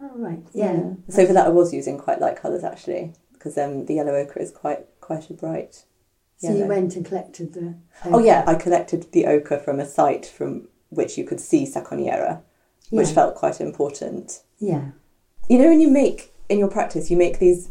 Oh 0.00 0.10
right, 0.16 0.42
yeah. 0.52 0.94
So 1.08 1.26
for 1.26 1.32
that, 1.32 1.46
I 1.46 1.50
was 1.50 1.72
using 1.72 1.98
quite 1.98 2.20
light 2.20 2.36
colours 2.40 2.64
actually, 2.64 3.12
because 3.32 3.56
um, 3.58 3.86
the 3.86 3.94
yellow 3.94 4.14
ochre 4.14 4.40
is 4.40 4.50
quite 4.50 4.86
quite 5.00 5.28
a 5.30 5.34
bright. 5.34 5.84
So 6.38 6.54
you 6.54 6.66
went 6.66 6.94
and 6.94 7.04
collected 7.04 7.52
the. 7.54 7.74
Oh 8.04 8.20
yeah, 8.20 8.44
I 8.46 8.54
collected 8.54 9.10
the 9.12 9.26
ochre 9.26 9.58
from 9.58 9.80
a 9.80 9.86
site 9.86 10.24
from 10.26 10.68
which 10.90 11.18
you 11.18 11.24
could 11.24 11.40
see 11.40 11.66
Saconera, 11.66 12.42
which 12.90 13.08
felt 13.08 13.34
quite 13.34 13.60
important. 13.60 14.42
Yeah, 14.58 14.90
You 15.48 15.58
know, 15.58 15.68
when 15.68 15.80
you 15.80 15.90
make 15.90 16.32
in 16.48 16.58
your 16.58 16.70
practice, 16.70 17.10
you 17.10 17.16
make 17.16 17.38
these 17.38 17.70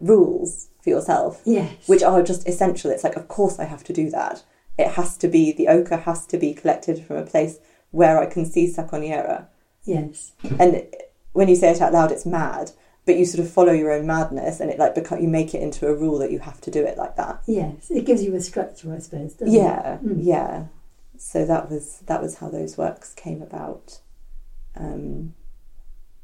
rules 0.00 0.68
for 0.82 0.90
yourself, 0.90 1.42
yes, 1.44 1.88
which 1.88 2.02
are 2.02 2.22
just 2.22 2.48
essential. 2.48 2.90
It's 2.90 3.04
like, 3.04 3.16
of 3.16 3.28
course, 3.28 3.58
I 3.58 3.64
have 3.64 3.84
to 3.84 3.92
do 3.92 4.10
that. 4.10 4.42
It 4.78 4.92
has 4.92 5.16
to 5.18 5.28
be 5.28 5.52
the 5.52 5.68
ochre 5.68 5.96
has 5.98 6.26
to 6.26 6.38
be 6.38 6.54
collected 6.54 7.04
from 7.04 7.16
a 7.16 7.26
place 7.26 7.58
where 7.90 8.18
I 8.18 8.26
can 8.26 8.44
see 8.46 8.72
Saconera. 8.72 9.46
yes, 9.84 10.32
And 10.58 10.86
when 11.32 11.48
you 11.48 11.56
say 11.56 11.70
it 11.70 11.80
out 11.80 11.92
loud, 11.92 12.10
it's 12.12 12.26
mad. 12.26 12.70
But 13.06 13.16
you 13.16 13.24
sort 13.24 13.44
of 13.46 13.50
follow 13.50 13.72
your 13.72 13.90
own 13.90 14.06
madness, 14.06 14.60
and 14.60 14.70
it 14.70 14.78
like 14.78 14.94
become, 14.94 15.20
you 15.22 15.28
make 15.28 15.54
it 15.54 15.62
into 15.62 15.86
a 15.88 15.94
rule 15.94 16.18
that 16.18 16.30
you 16.30 16.40
have 16.40 16.60
to 16.62 16.70
do 16.70 16.84
it 16.84 16.98
like 16.98 17.16
that. 17.16 17.42
yes. 17.46 17.90
It 17.90 18.04
gives 18.04 18.22
you 18.22 18.34
a 18.34 18.40
structure, 18.40 18.92
I 18.94 18.98
suppose. 18.98 19.32
Doesn't 19.32 19.54
Yeah, 19.54 19.94
It? 19.94 20.04
Mm. 20.06 20.18
yeah. 20.20 20.64
So 21.16 21.46
that 21.46 21.70
was 21.70 22.00
that 22.06 22.20
was 22.22 22.36
how 22.36 22.48
those 22.50 22.76
works 22.76 23.14
came 23.14 23.40
about. 23.42 24.00
Um, 24.76 25.34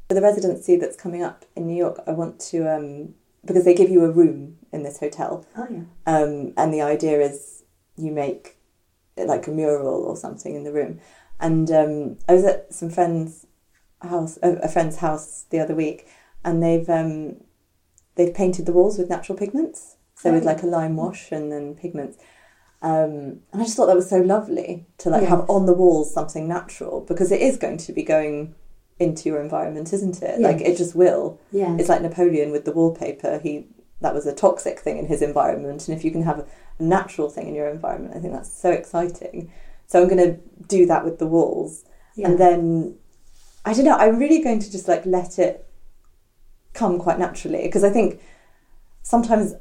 for 0.07 0.13
the 0.13 0.21
residency 0.21 0.75
that's 0.77 0.95
coming 0.95 1.23
up 1.23 1.45
in 1.55 1.65
New 1.67 1.75
York, 1.75 2.01
I 2.05 2.11
want 2.11 2.39
to 2.51 2.67
um, 2.71 3.15
because 3.43 3.65
they 3.65 3.73
give 3.73 3.89
you 3.89 4.05
a 4.05 4.11
room 4.11 4.57
in 4.71 4.83
this 4.83 4.99
hotel, 4.99 5.45
Oh 5.57 5.67
yeah. 5.69 5.81
um, 6.05 6.53
and 6.55 6.71
the 6.73 6.81
idea 6.81 7.19
is 7.21 7.63
you 7.97 8.11
make 8.11 8.57
like 9.17 9.47
a 9.47 9.51
mural 9.51 10.03
or 10.03 10.15
something 10.15 10.53
in 10.55 10.63
the 10.63 10.71
room. 10.71 10.99
And 11.39 11.69
um, 11.71 12.17
I 12.29 12.33
was 12.33 12.43
at 12.43 12.73
some 12.73 12.89
friends' 12.89 13.45
house, 14.01 14.37
a, 14.43 14.53
a 14.57 14.67
friend's 14.67 14.97
house 14.97 15.45
the 15.49 15.59
other 15.59 15.75
week, 15.75 16.07
and 16.43 16.61
they've 16.61 16.89
um, 16.89 17.37
they've 18.15 18.33
painted 18.33 18.65
the 18.65 18.73
walls 18.73 18.97
with 18.97 19.09
natural 19.09 19.37
pigments, 19.37 19.97
so 20.15 20.31
with 20.31 20.43
Oh. 20.43 20.47
like 20.47 20.63
a 20.63 20.67
lime 20.67 20.95
wash 20.95 21.31
and 21.31 21.51
then 21.51 21.75
pigments. 21.75 22.17
Um, 22.81 23.39
and 23.51 23.61
I 23.61 23.63
just 23.63 23.75
thought 23.77 23.87
that 23.87 23.95
was 23.95 24.09
so 24.09 24.19
lovely 24.19 24.85
to 24.99 25.09
like 25.09 25.21
Yes. 25.21 25.29
have 25.29 25.49
on 25.49 25.65
the 25.65 25.73
walls 25.73 26.13
something 26.13 26.47
natural 26.47 27.01
because 27.01 27.31
it 27.31 27.41
is 27.41 27.57
going 27.57 27.77
to 27.77 27.93
be 27.93 28.03
going 28.03 28.53
into 28.99 29.27
your 29.27 29.41
environment, 29.41 29.91
isn't 29.91 30.21
it? 30.21 30.39
Like 30.39 30.61
it 30.61 30.77
just 30.77 30.95
will. 30.95 31.39
Yeah. 31.51 31.75
It's 31.77 31.89
like 31.89 32.01
Napoleon 32.01 32.51
with 32.51 32.65
the 32.65 32.71
wallpaper. 32.71 33.39
He 33.39 33.67
that 34.01 34.13
was 34.13 34.25
a 34.27 34.33
toxic 34.35 34.79
thing 34.79 34.97
in 34.97 35.07
his 35.07 35.21
environment, 35.21 35.87
and 35.87 35.97
if 35.97 36.03
you 36.05 36.11
can 36.11 36.23
have 36.23 36.39
a 36.39 36.83
natural 36.83 37.29
thing 37.29 37.47
in 37.47 37.55
your 37.55 37.69
environment, 37.69 38.13
I 38.15 38.19
think 38.19 38.33
that's 38.33 38.53
so 38.55 38.69
exciting. 38.71 39.51
So 39.87 40.01
I'm 40.01 40.09
going 40.09 40.23
to 40.33 40.39
do 40.67 40.85
that 40.85 41.03
with 41.05 41.17
the 41.17 41.25
walls, 41.27 41.85
yeah. 42.15 42.27
and 42.27 42.37
then 42.37 42.97
I 43.65 43.73
don't 43.73 43.85
know. 43.85 43.97
I'm 43.97 44.19
really 44.19 44.41
going 44.41 44.59
to 44.59 44.71
just 44.71 44.87
like 44.87 45.05
let 45.05 45.39
it 45.39 45.67
come 46.73 46.99
quite 46.99 47.19
naturally 47.19 47.63
because 47.63 47.83
I 47.83 47.89
think 47.89 48.21
sometimes 49.01 49.55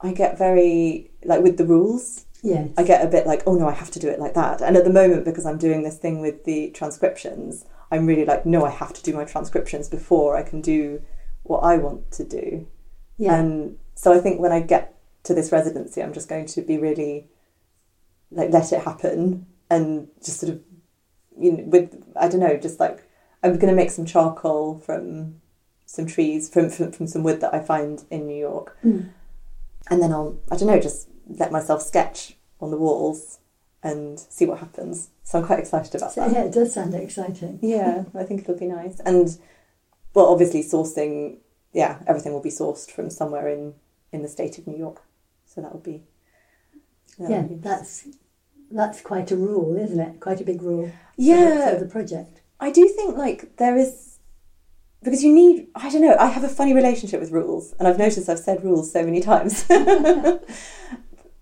I 0.00 0.12
get 0.12 0.38
very 0.38 1.10
like 1.24 1.42
with 1.42 1.56
the 1.56 1.64
rules. 1.64 2.26
yes. 2.42 2.70
I 2.76 2.82
get 2.82 3.04
a 3.04 3.08
bit 3.08 3.26
like, 3.26 3.42
oh 3.46 3.54
no, 3.54 3.68
I 3.68 3.72
have 3.72 3.90
to 3.92 3.98
do 3.98 4.08
it 4.08 4.18
like 4.20 4.34
that. 4.34 4.60
And 4.60 4.76
at 4.76 4.84
the 4.84 4.92
moment, 4.92 5.24
because 5.24 5.46
I'm 5.46 5.58
doing 5.58 5.82
this 5.82 5.98
thing 5.98 6.20
with 6.20 6.44
the 6.44 6.70
transcriptions, 6.70 7.64
I'm 7.90 8.06
really 8.06 8.24
like, 8.24 8.46
no, 8.46 8.64
I 8.64 8.70
have 8.70 8.92
to 8.94 9.02
do 9.02 9.14
my 9.14 9.24
transcriptions 9.24 9.88
before 9.88 10.36
I 10.36 10.42
can 10.42 10.60
do 10.60 11.02
what 11.42 11.60
I 11.60 11.76
want 11.78 12.10
to 12.12 12.24
do. 12.24 12.66
yeah. 13.16 13.34
And 13.34 13.78
so 13.94 14.12
I 14.12 14.20
think 14.20 14.40
when 14.40 14.52
I 14.52 14.60
get 14.60 14.94
to 15.24 15.34
this 15.34 15.52
residency, 15.52 16.02
I'm 16.02 16.12
just 16.12 16.28
going 16.28 16.46
to 16.46 16.62
be 16.62 16.78
really 16.78 17.28
like 18.30 18.50
let 18.50 18.72
it 18.72 18.82
happen 18.82 19.46
and 19.68 20.08
just 20.24 20.40
sort 20.40 20.52
of 20.52 20.69
you 21.40 21.52
know 21.52 21.64
with 21.64 22.02
I 22.16 22.28
don't 22.28 22.40
know, 22.40 22.56
just 22.56 22.78
like 22.80 23.02
I'm 23.42 23.54
going 23.54 23.72
to 23.72 23.76
make 23.76 23.90
some 23.90 24.04
charcoal 24.06 24.78
from 24.78 25.40
some 25.86 26.06
trees 26.06 26.48
from, 26.48 26.68
from 26.70 26.92
from 26.92 27.06
some 27.06 27.22
wood 27.22 27.40
that 27.40 27.54
I 27.54 27.60
find 27.60 28.04
in 28.10 28.26
New 28.26 28.36
York, 28.38 28.76
Mm. 28.84 29.10
and 29.90 30.02
then 30.02 30.12
I'll 30.12 30.38
I 30.50 30.56
don't 30.56 30.68
know 30.68 30.78
just 30.80 31.08
let 31.28 31.50
myself 31.52 31.82
sketch 31.82 32.36
on 32.60 32.70
the 32.70 32.76
walls 32.76 33.38
and 33.82 34.18
see 34.18 34.44
what 34.44 34.58
happens. 34.58 35.08
So 35.22 35.38
I'm 35.38 35.46
quite 35.46 35.58
excited 35.58 35.94
about 35.94 36.12
So, 36.12 36.20
that. 36.20 36.32
yeah, 36.32 36.42
it 36.44 36.52
does 36.52 36.74
sound 36.74 36.92
exciting. 36.94 37.58
Yeah, 37.62 38.04
I 38.14 38.24
think 38.24 38.42
it'll 38.42 38.54
be 38.58 38.66
nice. 38.66 39.00
And 39.00 39.38
well, 40.12 40.26
obviously 40.26 40.62
sourcing, 40.62 41.38
yeah, 41.72 42.00
everything 42.06 42.32
will 42.34 42.42
be 42.42 42.50
sourced 42.50 42.90
from 42.90 43.08
somewhere 43.10 43.48
in 43.48 43.74
in 44.12 44.22
the 44.22 44.28
state 44.28 44.58
of 44.58 44.66
New 44.66 44.76
York. 44.76 45.00
So 45.46 45.60
that 45.62 45.72
will 45.72 45.80
be 45.80 46.02
that 47.18 47.30
Yeah, 47.30 47.42
be- 47.42 47.54
that's 47.54 48.06
that's 48.70 49.00
quite 49.00 49.30
a 49.30 49.36
rule, 49.36 49.76
isn't 49.76 49.98
it? 50.00 50.20
Quite 50.20 50.40
a 50.40 50.44
big 50.44 50.62
rule. 50.62 50.90
yeah. 51.16 51.74
For 51.74 51.80
the 51.84 51.90
project. 51.90 52.40
I 52.60 52.70
do 52.70 52.86
think 52.88 53.16
like 53.16 53.56
there 53.56 53.76
is 53.76 54.18
because 55.02 55.24
you 55.24 55.32
need 55.32 55.68
I 55.74 55.88
don't 55.90 56.02
know, 56.02 56.16
I 56.18 56.26
have 56.26 56.44
a 56.44 56.48
funny 56.48 56.74
relationship 56.74 57.20
with 57.20 57.30
rules 57.30 57.74
and 57.78 57.88
I've 57.88 57.98
noticed 57.98 58.28
I've 58.28 58.38
said 58.38 58.62
rules 58.64 58.92
so 58.92 59.02
many 59.04 59.20
times. 59.20 59.64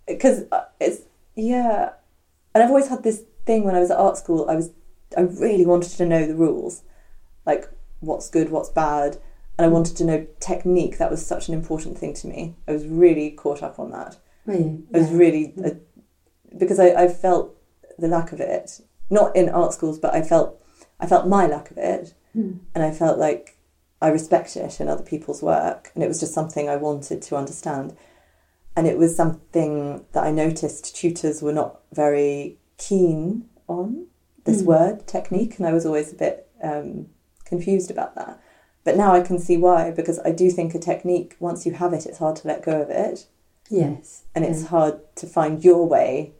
Because 0.07 0.45
it's 0.81 1.03
yeah. 1.37 1.91
And 2.55 2.62
I've 2.64 2.71
always 2.71 2.88
had 2.88 3.03
this 3.03 3.23
thing 3.45 3.64
when 3.64 3.75
I 3.75 3.81
was 3.81 3.91
at 3.91 3.99
art 3.99 4.17
school, 4.17 4.49
I 4.49 4.57
was 4.57 4.71
I 5.17 5.21
really 5.23 5.67
wanted 5.67 5.91
to 5.91 6.07
know 6.07 6.27
the 6.27 6.35
rules. 6.35 6.83
Like 7.45 7.69
what's 8.01 8.31
good, 8.31 8.49
what's 8.51 8.71
bad, 8.71 9.19
and 9.59 9.67
I 9.67 9.69
wanted 9.69 9.97
to 9.99 10.05
know 10.05 10.27
technique. 10.41 10.97
That 10.99 11.11
was 11.11 11.25
such 11.25 11.49
an 11.49 11.55
important 11.55 11.99
thing 11.99 12.14
to 12.14 12.27
me. 12.27 12.55
I 12.67 12.73
was 12.73 12.87
really 12.87 13.31
caught 13.33 13.62
up 13.62 13.79
on 13.79 13.91
that. 13.91 14.17
Really? 14.47 14.83
I 14.95 14.99
was 14.99 15.11
Yeah. 15.11 15.17
really 15.19 15.55
uh, 15.62 15.71
because 16.57 16.79
I, 16.79 16.89
I 17.05 17.09
felt 17.09 17.55
the 17.99 18.09
lack 18.09 18.33
of 18.33 18.41
it, 18.41 18.81
not 19.11 19.35
in 19.37 19.49
art 19.49 19.73
schools, 19.75 19.99
but 19.99 20.15
I 20.15 20.23
felt 20.23 20.61
I 21.01 21.07
felt 21.07 21.29
my 21.29 21.47
lack 21.47 21.71
of 21.71 21.79
it, 21.79 22.15
Mm. 22.37 22.59
and 22.75 22.85
I 22.85 22.91
felt 22.91 23.19
like 23.19 23.57
I 24.03 24.09
respect 24.09 24.57
it 24.57 24.81
in 24.81 24.89
other 24.89 25.03
people's 25.03 25.43
work, 25.43 25.91
and 25.95 26.05
it 26.05 26.09
was 26.09 26.21
just 26.21 26.35
something 26.35 26.69
I 26.69 26.77
wanted 26.77 27.23
to 27.23 27.37
understand, 27.37 27.97
and 28.77 28.87
it 28.87 28.99
was 28.99 29.17
something 29.17 30.05
that 30.13 30.25
I 30.25 30.31
noticed 30.31 30.95
tutors 30.95 31.43
were 31.43 31.53
not 31.55 31.81
very 31.93 32.59
keen 32.77 33.49
on 33.67 34.07
this 34.45 34.63
Mm. 34.63 34.67
word 34.67 35.07
technique, 35.07 35.59
and 35.59 35.67
I 35.67 35.73
was 35.73 35.85
always 35.87 36.13
a 36.13 36.17
bit 36.17 36.49
um, 36.63 37.07
confused 37.45 37.91
about 37.91 38.15
that. 38.17 38.39
But 38.85 38.97
now 38.97 39.13
I 39.15 39.21
can 39.21 39.39
see 39.39 39.57
why, 39.57 39.91
because 39.91 40.19
I 40.21 40.31
do 40.33 40.51
think 40.51 40.75
a 40.75 40.79
technique, 40.79 41.37
once 41.41 41.65
you 41.67 41.73
have 41.73 41.93
it, 41.93 42.07
it's 42.07 42.19
hard 42.19 42.37
to 42.37 42.49
let 42.49 42.63
go 42.63 42.81
of 42.83 42.91
it 42.91 43.27
Yes. 43.71 44.23
and 44.35 44.45
it's 44.45 44.63
yeah. 44.63 44.69
hard 44.69 45.17
to 45.17 45.27
find 45.27 45.63
your 45.65 45.87
way 45.87 46.33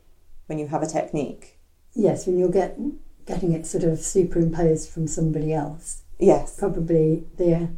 when 0.49 0.59
you 0.59 0.67
have 0.67 0.83
a 0.83 0.87
technique. 0.87 1.59
Yes, 1.95 2.27
when 2.27 2.39
you're 2.39 2.51
get, 2.51 2.77
getting 3.25 3.53
it 3.53 3.67
sort 3.67 3.85
of 3.85 4.01
superimposed 4.01 4.91
from 4.91 5.07
somebody 5.07 5.53
else. 5.53 6.03
Yes, 6.19 6.59
Probably 6.59 7.25
the 7.37 7.69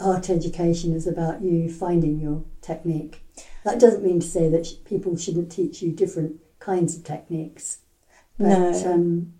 art 0.00 0.30
education 0.30 0.94
is 0.94 1.06
about 1.06 1.42
you 1.42 1.72
finding 1.72 2.20
your 2.20 2.44
technique. 2.60 3.22
That 3.64 3.78
doesn't 3.78 4.04
mean 4.04 4.20
to 4.20 4.26
say 4.26 4.48
that 4.48 4.66
sh- 4.66 4.74
people 4.84 5.16
shouldn't 5.16 5.50
teach 5.50 5.82
you 5.82 5.92
different 5.92 6.40
kinds 6.58 6.96
of 6.96 7.04
techniques. 7.04 7.78
But, 8.38 8.48
No. 8.48 8.92
Um, 8.92 9.34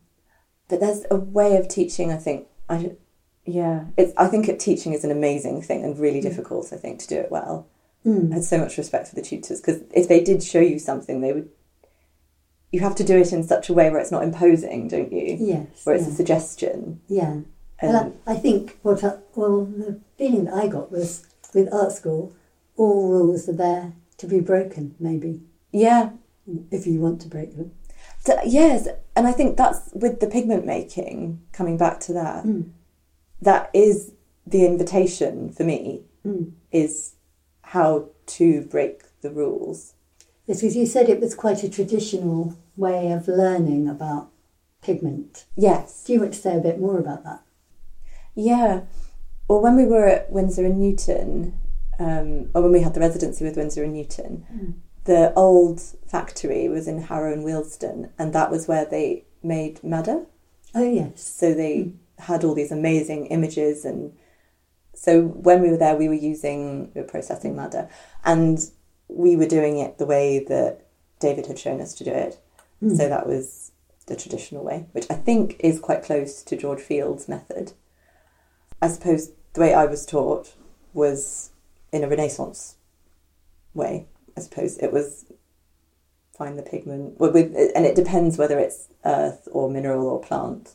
but 0.69 0.81
there's 0.81 1.05
a 1.11 1.17
way 1.17 1.57
of 1.57 1.69
teaching. 1.69 2.11
I 2.11 2.17
think 2.17 2.49
I, 2.69 2.93
yeah, 3.45 3.87
it's. 3.97 4.13
I 4.17 4.29
think 4.29 4.49
it, 4.49 4.59
teaching 4.59 4.95
is 4.95 5.05
an 5.05 5.11
amazing 5.11 5.61
thing 5.63 5.85
and 5.85 5.99
really 5.99 6.21
difficult. 6.21 6.73
I 6.73 6.77
think 6.77 7.01
to 7.01 7.09
do 7.09 7.17
it 7.17 7.31
well. 7.31 7.67
I 8.05 8.09
mm, 8.09 8.33
had 8.33 8.45
so 8.45 8.59
much 8.59 8.79
respect 8.79 9.09
for 9.09 9.15
the 9.15 9.23
tutors 9.23 9.61
because 9.61 9.83
if 9.95 10.09
they 10.09 10.23
did 10.23 10.43
show 10.43 10.61
you 10.61 10.79
something, 10.79 11.21
they 11.21 11.33
would. 11.33 11.51
You 12.75 12.81
have 12.81 12.97
to 12.97 13.05
do 13.05 13.17
it 13.17 13.33
in 13.33 13.43
such 13.45 13.69
a 13.71 13.73
way 13.79 13.89
where 13.91 14.01
it's 14.01 14.11
not 14.11 14.25
imposing, 14.25 14.89
don't 14.89 15.13
you? 15.13 15.37
yes. 15.41 15.67
Where 15.85 15.95
it's 15.97 16.07
yeah. 16.07 16.13
a 16.13 16.17
suggestion. 16.17 17.01
yeah. 17.09 17.35
Well, 17.83 18.15
I, 18.27 18.33
I 18.33 18.37
think 18.37 18.79
what 18.83 19.05
I, 19.05 19.13
well 19.35 19.67
the 19.67 20.01
feeling 20.19 20.45
that 20.47 20.55
I 20.55 20.67
got 20.69 20.91
was 20.91 21.27
with 21.55 21.73
art 21.73 21.93
school, 21.93 22.33
all 22.77 23.09
rules 23.09 23.49
are 23.49 23.53
there 23.67 23.93
to 24.21 24.27
be 24.27 24.41
broken. 24.41 24.95
Maybe 24.99 25.43
yeah, 25.71 26.11
if 26.71 26.87
you 26.87 27.01
want 27.01 27.21
to 27.23 27.29
break 27.29 27.57
them. 27.57 27.73
Yes, 28.47 28.89
and 29.17 29.27
I 29.27 29.33
think 29.33 29.57
that's 29.57 29.91
with 29.93 30.21
the 30.21 30.27
pigment 30.37 30.65
making. 30.67 31.41
Coming 31.53 31.77
back 31.77 32.01
to 32.07 32.13
that, 32.15 32.45
Mm. 32.45 32.71
that 33.43 33.71
is 33.75 34.13
the 34.47 34.65
invitation 34.67 35.51
for 35.53 35.65
me 35.65 36.03
Mm. 36.27 36.53
is 36.73 37.15
how 37.75 38.09
to 38.39 38.63
break 38.63 39.03
the 39.21 39.31
rules. 39.31 39.95
Yes, 40.47 40.61
because 40.61 40.77
you 40.77 40.87
said 40.87 41.09
it 41.09 41.21
was 41.21 41.35
quite 41.35 41.63
a 41.63 41.69
traditional 41.69 42.55
way 42.77 43.13
of 43.13 43.29
learning 43.29 43.89
about 43.89 44.31
pigment. 44.83 45.45
Yes. 45.57 46.05
Do 46.05 46.13
you 46.13 46.21
want 46.21 46.35
to 46.35 46.41
say 46.41 46.57
a 46.57 46.61
bit 46.61 46.81
more 46.81 46.99
about 46.99 47.25
that? 47.25 47.43
Yeah. 48.35 48.83
Well, 49.49 49.61
when 49.61 49.77
we 49.77 49.85
were 49.85 50.07
at 50.07 50.31
Winsor 50.31 50.65
and 50.65 50.79
Newton, 50.81 51.55
um, 51.99 52.51
or 52.55 52.63
when 52.63 52.73
we 52.73 52.81
had 52.81 52.95
the 52.95 53.01
residency 53.01 53.45
with 53.45 53.57
Winsor 53.57 53.85
and 53.85 53.93
Newton, 53.93 54.47
Mm. 54.53 54.73
the 55.05 55.33
old 55.35 55.81
factory 56.07 56.69
was 56.69 56.89
in 56.89 57.03
Harrow 57.03 57.33
and 57.33 57.45
Wealdstone, 57.45 58.11
and 58.19 58.33
that 58.33 58.51
was 58.51 58.67
where 58.67 58.85
they 58.85 59.25
made 59.43 59.83
madder. 59.85 60.27
Oh 60.75 60.83
yes. 60.91 61.23
So 61.23 61.55
they 61.55 61.93
had 62.19 62.43
all 62.43 62.55
these 62.55 62.73
amazing 62.73 63.27
images, 63.27 63.85
and 63.85 64.13
so 64.95 65.23
when 65.23 65.61
we 65.63 65.71
were 65.71 65.77
there, 65.77 65.97
we 65.97 66.09
were 66.09 66.15
using 66.15 66.91
we 66.95 67.01
were 67.03 67.07
processing 67.07 67.55
madder, 67.55 67.89
and 68.25 68.59
we 69.09 69.37
were 69.37 69.47
doing 69.47 69.79
it 69.79 69.99
the 69.99 70.07
way 70.07 70.39
that 70.49 70.87
David 71.21 71.47
had 71.47 71.59
shown 71.59 71.81
us 71.81 71.95
to 71.95 72.05
do 72.05 72.11
it. 72.11 72.41
Mm. 72.85 72.97
So 72.97 73.09
that 73.09 73.27
was 73.27 73.73
the 74.07 74.17
traditional 74.17 74.65
way, 74.65 74.87
which 74.93 75.07
I 75.11 75.15
think 75.15 75.57
is 75.61 75.81
quite 75.81 76.03
close 76.03 76.43
to 76.43 76.57
George 76.57 76.81
Field's 76.81 77.29
method. 77.29 77.73
I 78.83 78.89
suppose 78.89 79.31
the 79.55 79.61
way 79.61 79.73
I 79.73 79.87
was 79.87 80.05
taught 80.05 80.55
was 80.93 81.51
in 81.93 82.05
a 82.05 82.09
Renaissance 82.09 82.77
way. 83.73 84.07
I 84.37 84.41
suppose 84.41 84.77
it 84.79 84.93
was 84.93 85.25
find 86.37 86.59
the 86.59 86.63
pigment, 86.63 87.19
well, 87.19 87.31
with, 87.31 87.55
and 87.75 87.87
it 87.87 87.95
depends 87.95 88.37
whether 88.37 88.59
it's 88.59 88.89
earth 89.05 89.49
or 89.53 89.71
mineral 89.71 90.09
or 90.09 90.21
plant. 90.21 90.75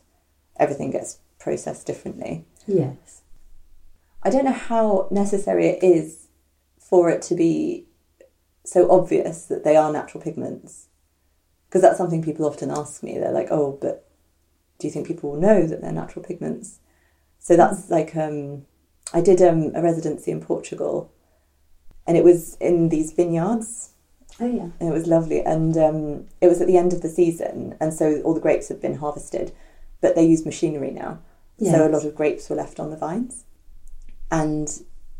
Everything 0.57 0.91
gets 0.91 1.19
processed 1.37 1.85
differently. 1.85 2.45
Yes. 2.65 3.21
I 4.23 4.29
don't 4.29 4.45
know 4.45 4.51
how 4.51 5.07
necessary 5.11 5.67
it 5.67 5.83
is 5.83 6.27
for 6.77 7.09
it 7.09 7.21
to 7.23 7.35
be 7.35 7.85
so 8.65 8.89
obvious 8.91 9.45
that 9.45 9.63
they 9.63 9.75
are 9.75 9.91
natural 9.91 10.23
pigments. 10.23 10.87
Because 11.69 11.81
that's 11.83 11.97
something 11.97 12.23
people 12.23 12.45
often 12.45 12.71
ask 12.71 13.03
me. 13.03 13.17
They're 13.17 13.31
like, 13.31 13.49
oh, 13.51 13.77
but 13.79 14.07
do 14.79 14.87
you 14.87 14.91
think 14.91 15.07
people 15.07 15.31
will 15.31 15.39
know 15.39 15.67
that 15.67 15.81
they're 15.81 15.91
natural 15.91 16.25
pigments? 16.25 16.79
So 17.37 17.55
that's 17.55 17.89
like, 17.89 18.15
um, 18.15 18.65
I 19.13 19.21
did 19.21 19.41
um, 19.41 19.71
a 19.75 19.81
residency 19.81 20.31
in 20.31 20.41
Portugal 20.41 21.11
and 22.07 22.17
it 22.17 22.23
was 22.23 22.55
in 22.55 22.89
these 22.89 23.11
vineyards 23.11 23.91
Oh 24.41 24.47
yeah. 24.47 24.69
and 24.79 24.89
it 24.89 24.93
was 24.93 25.05
lovely. 25.07 25.41
And 25.41 25.77
um, 25.77 26.25
it 26.41 26.47
was 26.47 26.61
at 26.61 26.67
the 26.67 26.77
end 26.77 26.93
of 26.93 27.01
the 27.01 27.09
season, 27.09 27.75
and 27.79 27.93
so 27.93 28.21
all 28.21 28.33
the 28.33 28.39
grapes 28.39 28.69
had 28.69 28.81
been 28.81 28.95
harvested, 28.95 29.51
but 30.01 30.15
they 30.15 30.25
use 30.25 30.45
machinery 30.45 30.91
now. 30.91 31.19
Yes. 31.57 31.75
So 31.75 31.87
a 31.87 31.89
lot 31.89 32.05
of 32.05 32.15
grapes 32.15 32.49
were 32.49 32.55
left 32.55 32.79
on 32.79 32.89
the 32.89 32.97
vines. 32.97 33.43
And 34.31 34.69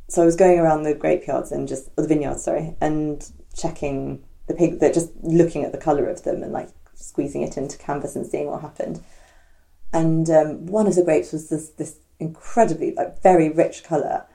so 0.07 0.21
I 0.21 0.25
was 0.25 0.35
going 0.35 0.57
around 0.57 0.83
the 0.83 0.93
grape 0.93 1.27
yards 1.27 1.51
and 1.51 1.67
just, 1.67 1.89
or 1.97 2.03
the 2.03 2.07
vineyards, 2.07 2.43
sorry, 2.43 2.75
and 2.79 3.29
checking 3.55 4.23
the 4.49 4.53
pig, 4.53 4.79
that 4.79 4.93
just 4.93 5.11
looking 5.21 5.63
at 5.63 5.71
the 5.71 5.77
colour 5.77 6.09
of 6.09 6.23
them 6.23 6.43
and 6.43 6.51
like 6.51 6.69
squeezing 6.95 7.43
it 7.43 7.55
into 7.55 7.77
canvas 7.77 8.17
and 8.17 8.27
seeing 8.27 8.47
what 8.47 8.61
happened. 8.61 9.01
And 9.93 10.29
um, 10.29 10.65
one 10.65 10.87
of 10.87 10.95
the 10.95 11.03
grapes 11.03 11.31
was 11.31 11.47
this, 11.47 11.69
this 11.69 11.99
incredibly, 12.19 12.93
like 12.93 13.23
very 13.23 13.49
rich 13.49 13.83
colour. 13.83 14.25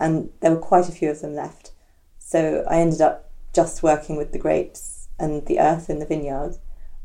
and 0.00 0.30
there 0.40 0.50
were 0.50 0.60
quite 0.60 0.88
a 0.88 0.92
few 0.92 1.10
of 1.10 1.20
them 1.20 1.34
left. 1.34 1.72
So 2.18 2.64
I 2.68 2.78
ended 2.78 3.00
up 3.00 3.30
just 3.52 3.82
working 3.82 4.16
with 4.16 4.32
the 4.32 4.38
grapes 4.38 5.08
and 5.18 5.46
the 5.46 5.60
earth 5.60 5.88
in 5.88 5.98
the 5.98 6.06
vineyard 6.06 6.56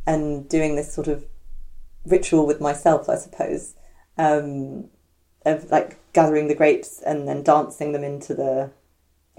and 0.08 0.48
doing 0.50 0.76
this 0.76 0.94
sort 0.94 1.08
of 1.08 1.26
ritual 2.06 2.48
with 2.48 2.62
myself, 2.62 3.10
I 3.10 3.16
suppose, 3.16 3.76
um, 4.18 4.90
of 5.46 5.70
like 5.70 5.98
gathering 6.14 6.48
the 6.48 6.56
grapes 6.56 7.02
and 7.06 7.28
then 7.28 7.44
dancing 7.44 7.92
them 7.92 8.04
into 8.04 8.34
the 8.34 8.72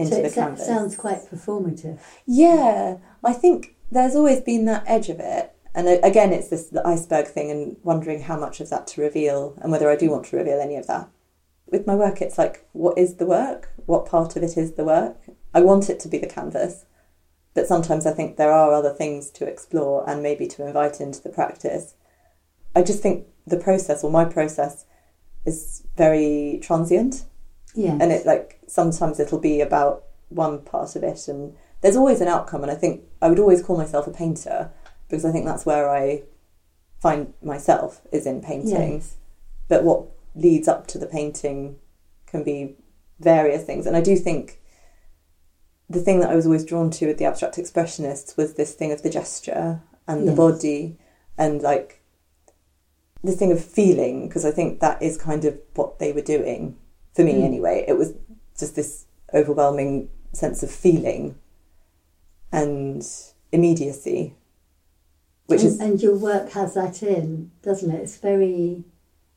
into 0.00 0.14
so 0.14 0.22
the 0.22 0.28
it 0.28 0.34
canvas. 0.34 0.66
sounds 0.66 0.96
quite 0.96 1.30
performative. 1.30 2.00
Yeah, 2.26 2.96
I 3.22 3.32
think 3.32 3.76
there's 3.90 4.16
always 4.16 4.40
been 4.40 4.64
that 4.64 4.84
edge 4.86 5.10
of 5.10 5.20
it. 5.20 5.52
And 5.74 5.86
again, 6.02 6.32
it's 6.32 6.48
this 6.48 6.66
the 6.66 6.84
iceberg 6.86 7.26
thing 7.26 7.50
and 7.50 7.76
wondering 7.84 8.22
how 8.22 8.38
much 8.38 8.60
of 8.60 8.70
that 8.70 8.86
to 8.88 9.02
reveal 9.02 9.56
and 9.60 9.70
whether 9.70 9.90
I 9.90 9.96
do 9.96 10.10
want 10.10 10.26
to 10.26 10.36
reveal 10.36 10.58
any 10.60 10.76
of 10.76 10.86
that. 10.86 11.08
With 11.66 11.86
my 11.86 11.94
work, 11.94 12.20
it's 12.20 12.38
like, 12.38 12.66
what 12.72 12.98
is 12.98 13.16
the 13.16 13.26
work? 13.26 13.70
What 13.86 14.06
part 14.06 14.34
of 14.36 14.42
it 14.42 14.56
is 14.56 14.72
the 14.72 14.84
work? 14.84 15.18
I 15.54 15.60
want 15.60 15.88
it 15.88 16.00
to 16.00 16.08
be 16.08 16.18
the 16.18 16.26
canvas, 16.26 16.86
but 17.54 17.68
sometimes 17.68 18.06
I 18.06 18.12
think 18.12 18.36
there 18.36 18.52
are 18.52 18.72
other 18.72 18.92
things 18.92 19.30
to 19.32 19.46
explore 19.46 20.08
and 20.08 20.22
maybe 20.22 20.48
to 20.48 20.66
invite 20.66 21.00
into 21.00 21.22
the 21.22 21.28
practice. 21.28 21.94
I 22.74 22.82
just 22.82 23.02
think 23.02 23.26
the 23.46 23.56
process 23.56 24.02
or 24.02 24.10
my 24.10 24.24
process 24.24 24.86
is 25.44 25.84
very 25.96 26.58
transient 26.62 27.24
Yeah. 27.74 27.96
and 28.00 28.10
it 28.12 28.26
like 28.26 28.58
sometimes 28.66 29.20
it'll 29.20 29.38
be 29.40 29.60
about 29.60 30.04
one 30.28 30.60
part 30.62 30.96
of 30.96 31.02
it 31.02 31.28
and 31.28 31.54
there's 31.80 31.96
always 31.96 32.20
an 32.20 32.28
outcome 32.28 32.62
and 32.62 32.70
i 32.70 32.74
think 32.74 33.02
i 33.22 33.28
would 33.28 33.38
always 33.38 33.62
call 33.62 33.76
myself 33.76 34.06
a 34.06 34.10
painter 34.12 34.70
because 35.08 35.24
i 35.24 35.30
think 35.32 35.44
that's 35.46 35.64
where 35.66 35.88
i 35.90 36.22
find 37.00 37.32
myself 37.42 38.00
is 38.12 38.26
in 38.26 38.40
painting 38.42 38.94
Yes. 38.94 39.16
but 39.68 39.82
what 39.84 40.06
leads 40.34 40.68
up 40.68 40.86
to 40.88 40.98
the 40.98 41.06
painting 41.06 41.76
can 42.26 42.42
be 42.44 42.76
various 43.18 43.64
things 43.64 43.86
and 43.86 43.96
i 43.96 44.00
do 44.00 44.16
think 44.16 44.60
the 45.88 46.00
thing 46.00 46.20
that 46.20 46.30
i 46.30 46.34
was 46.36 46.46
always 46.46 46.64
drawn 46.64 46.90
to 46.90 47.06
with 47.06 47.18
the 47.18 47.24
abstract 47.24 47.56
expressionists 47.56 48.36
was 48.36 48.54
this 48.54 48.74
thing 48.74 48.92
of 48.92 49.02
the 49.02 49.10
gesture 49.10 49.80
and 50.06 50.22
the 50.26 50.32
Yes. 50.32 50.36
body 50.36 50.98
and 51.38 51.62
like 51.62 52.02
the 53.22 53.32
thing 53.32 53.52
of 53.52 53.64
feeling 53.64 54.28
because 54.28 54.44
i 54.44 54.50
think 54.50 54.80
that 54.80 55.00
is 55.02 55.16
kind 55.16 55.44
of 55.44 55.58
what 55.74 55.98
they 55.98 56.12
were 56.12 56.20
doing 56.22 56.76
for 57.14 57.22
me 57.24 57.34
Mm. 57.34 57.44
anyway 57.44 57.84
it 57.88 57.96
was 57.96 58.12
just 58.58 58.74
this 58.76 59.06
overwhelming 59.34 60.08
sense 60.32 60.62
of 60.62 60.70
feeling 60.70 61.34
and 62.52 63.06
immediacy 63.52 64.34
which 65.46 65.60
and, 65.62 65.68
is 65.68 65.80
and 65.80 66.02
your 66.02 66.16
work 66.16 66.50
has 66.50 66.74
that 66.74 67.02
in, 67.02 67.50
doesn't 67.62 67.90
it? 67.90 68.00
It's 68.02 68.16
very, 68.18 68.84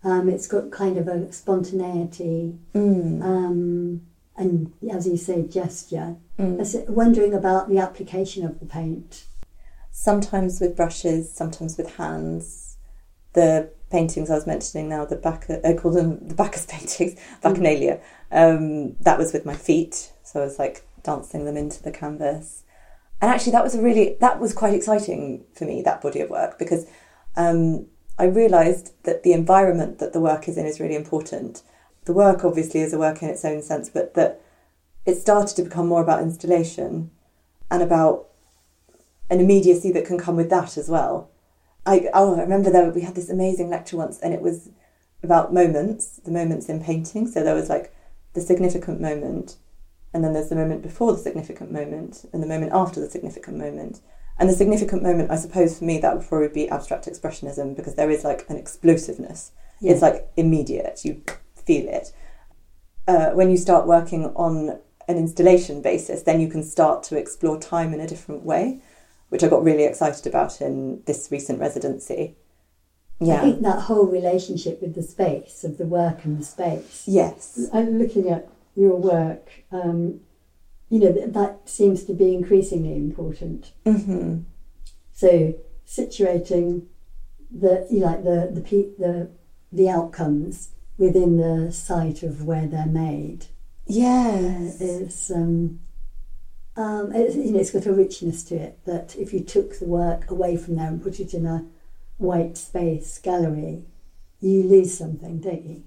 um, 0.03 0.29
it's 0.29 0.45
got 0.45 0.69
kind 0.69 0.97
of 0.99 1.07
a 1.07 1.31
spontaneity, 1.31 2.55
Mm, 2.75 3.23
um, 3.23 4.01
and 4.37 4.71
as 4.91 5.07
you 5.07 5.17
say, 5.17 5.41
gesture. 5.41 6.17
mm. 6.37 6.53
I 6.53 6.57
was 6.57 6.75
wondering 6.87 7.33
about 7.33 7.67
the 7.67 7.79
application 7.79 8.45
of 8.45 8.59
the 8.59 8.67
paint. 8.67 9.25
sometimes 9.89 10.59
with 10.61 10.75
brushes, 10.75 11.31
sometimes 11.31 11.77
with 11.77 11.95
hands. 11.95 12.72
The 13.33 13.71
paintings 13.89 14.29
I 14.29 14.35
was 14.35 14.47
mentioning 14.47 14.89
now, 14.89 15.05
the 15.05 15.15
back, 15.15 15.49
I 15.63 15.73
call 15.73 15.91
them 15.91 16.19
the 16.27 16.35
Bacchus 16.35 16.65
paintings, 16.65 17.19
Bacchanalia. 17.43 18.01
Um, 18.31 18.95
that 19.01 19.17
was 19.17 19.33
with 19.33 19.45
my 19.45 19.55
feet, 19.55 20.11
so 20.23 20.41
I 20.41 20.45
was 20.45 20.59
like 20.59 20.87
dancing 21.03 21.45
them 21.45 21.57
into 21.57 21.81
the 21.83 21.91
canvas. 21.91 22.63
And 23.21 23.31
actually, 23.31 23.53
that 23.53 23.63
was 23.63 23.75
a 23.75 23.81
really 23.81 24.17
that 24.19 24.39
was 24.39 24.53
quite 24.53 24.73
exciting 24.73 25.45
for 25.53 25.65
me 25.65 25.81
that 25.81 26.01
body 26.01 26.19
of 26.19 26.29
work 26.29 26.59
because 26.59 26.85
um, 27.35 27.87
I 28.17 28.25
realised 28.25 28.93
that 29.03 29.23
the 29.23 29.33
environment 29.33 29.99
that 29.99 30.13
the 30.13 30.19
work 30.19 30.47
is 30.47 30.57
in 30.57 30.65
is 30.65 30.79
really 30.79 30.95
important. 30.95 31.63
The 32.05 32.13
work 32.13 32.43
obviously 32.43 32.81
is 32.81 32.93
a 32.93 32.99
work 32.99 33.23
in 33.23 33.29
its 33.29 33.45
own 33.45 33.61
sense, 33.61 33.89
but 33.89 34.13
that 34.15 34.41
it 35.05 35.15
started 35.15 35.55
to 35.55 35.63
become 35.63 35.87
more 35.87 36.01
about 36.01 36.21
installation 36.21 37.11
and 37.71 37.81
about 37.81 38.27
an 39.29 39.39
immediacy 39.39 39.91
that 39.91 40.05
can 40.05 40.17
come 40.17 40.35
with 40.35 40.49
that 40.49 40.77
as 40.77 40.89
well. 40.89 41.29
I 41.85 42.09
oh 42.13 42.35
I 42.35 42.41
remember 42.41 42.69
there 42.69 42.89
we 42.89 43.01
had 43.01 43.15
this 43.15 43.29
amazing 43.29 43.69
lecture 43.69 43.97
once 43.97 44.19
and 44.19 44.33
it 44.33 44.41
was 44.41 44.69
about 45.23 45.53
moments, 45.53 46.19
the 46.23 46.31
moments 46.31 46.69
in 46.69 46.83
painting. 46.83 47.27
So 47.27 47.43
there 47.43 47.55
was 47.55 47.69
like 47.69 47.93
the 48.33 48.41
significant 48.41 48.99
moment, 48.99 49.57
and 50.13 50.23
then 50.23 50.33
there's 50.33 50.49
the 50.49 50.55
moment 50.55 50.81
before 50.81 51.13
the 51.13 51.17
significant 51.17 51.71
moment, 51.71 52.25
and 52.33 52.43
the 52.43 52.47
moment 52.47 52.73
after 52.73 52.99
the 52.99 53.09
significant 53.09 53.57
moment. 53.57 54.01
And 54.39 54.49
the 54.49 54.53
significant 54.53 55.03
moment, 55.03 55.31
I 55.31 55.35
suppose, 55.35 55.77
for 55.77 55.85
me, 55.85 55.99
that 55.99 56.17
would 56.17 56.27
probably 56.27 56.47
be 56.47 56.69
abstract 56.69 57.05
expressionism 57.05 57.75
because 57.75 57.95
there 57.95 58.09
is 58.09 58.23
like 58.23 58.49
an 58.49 58.57
explosiveness. 58.57 59.51
Yes. 59.79 59.93
It's 59.93 60.01
like 60.01 60.27
immediate, 60.35 61.05
you 61.05 61.21
feel 61.55 61.87
it. 61.87 62.11
Uh, 63.07 63.29
when 63.31 63.51
you 63.51 63.57
start 63.57 63.85
working 63.85 64.25
on 64.35 64.79
an 65.07 65.17
installation 65.17 65.81
basis, 65.81 66.23
then 66.23 66.41
you 66.41 66.47
can 66.47 66.63
start 66.63 67.03
to 67.03 67.17
explore 67.17 67.59
time 67.59 67.93
in 67.93 67.99
a 67.99 68.07
different 68.07 68.43
way, 68.43 68.81
which 69.33 69.43
I 69.43 69.47
got 69.47 69.63
really 69.63 69.85
excited 69.85 70.27
about 70.27 70.61
in 70.61 71.01
this 71.07 71.29
recent 71.31 71.59
residency. 71.59 72.35
Yeah. 73.19 73.37
I 73.37 73.39
think 73.41 73.63
that 73.63 73.79
whole 73.81 74.05
relationship 74.05 74.79
with 74.79 74.93
the 74.93 75.01
space, 75.01 75.63
of 75.63 75.79
the 75.79 75.87
work 75.87 76.23
and 76.23 76.37
the 76.39 76.43
space. 76.45 77.05
Yes. 77.07 77.67
I'm 77.73 77.97
looking 77.97 78.29
at 78.29 78.47
your 78.75 78.95
work, 78.95 79.49
um, 79.71 80.19
you 80.89 80.99
know, 80.99 81.11
that, 81.11 81.33
that 81.33 81.67
seems 81.67 82.03
to 82.03 82.13
be 82.13 82.35
increasingly 82.35 82.95
important. 82.95 83.71
hmm 83.85 84.41
So 85.13 85.55
situating 85.87 86.85
the 87.49 87.87
you 87.89 88.01
know, 88.01 88.05
like 88.05 88.23
the 88.23 88.51
the 88.53 88.61
pe- 88.61 88.95
the 88.99 89.31
the 89.71 89.89
outcomes 89.89 90.69
within 90.99 91.37
the 91.37 91.71
site 91.71 92.21
of 92.21 92.43
where 92.45 92.67
they're 92.67 92.85
made 92.85 93.47
Yes. 93.87 94.79
is 94.79 95.31
um, 95.31 95.79
um, 96.75 97.11
it's, 97.13 97.35
you 97.35 97.51
know 97.51 97.59
it's 97.59 97.71
got 97.71 97.85
a 97.85 97.93
richness 97.93 98.43
to 98.45 98.55
it 98.55 98.79
that 98.85 99.15
if 99.15 99.33
you 99.33 99.41
took 99.41 99.77
the 99.79 99.85
work 99.85 100.29
away 100.31 100.57
from 100.57 100.75
there 100.75 100.87
and 100.87 101.01
put 101.03 101.19
it 101.19 101.33
in 101.33 101.45
a 101.45 101.65
white 102.17 102.57
space 102.57 103.19
gallery, 103.19 103.83
you 104.41 104.63
lose 104.63 104.97
something, 104.97 105.39
don't 105.39 105.63
you? 105.65 105.83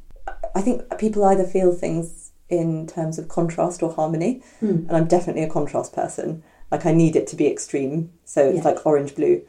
I 0.54 0.60
think 0.62 0.82
people 0.98 1.24
either 1.24 1.44
feel 1.44 1.72
things 1.72 2.30
in 2.48 2.86
terms 2.86 3.18
of 3.18 3.28
contrast 3.28 3.82
or 3.82 3.92
harmony, 3.92 4.42
Hmm. 4.60 4.84
and 4.88 4.92
I'm 4.92 5.06
definitely 5.06 5.42
a 5.42 5.50
contrast 5.50 5.92
person. 5.92 6.42
Like 6.70 6.86
I 6.86 6.92
need 6.92 7.16
it 7.16 7.26
to 7.28 7.36
be 7.36 7.46
extreme, 7.48 8.10
so 8.24 8.46
it's 8.48 8.58
Yeah. 8.58 8.64
like 8.64 8.86
orange 8.86 9.14
blue. 9.14 9.42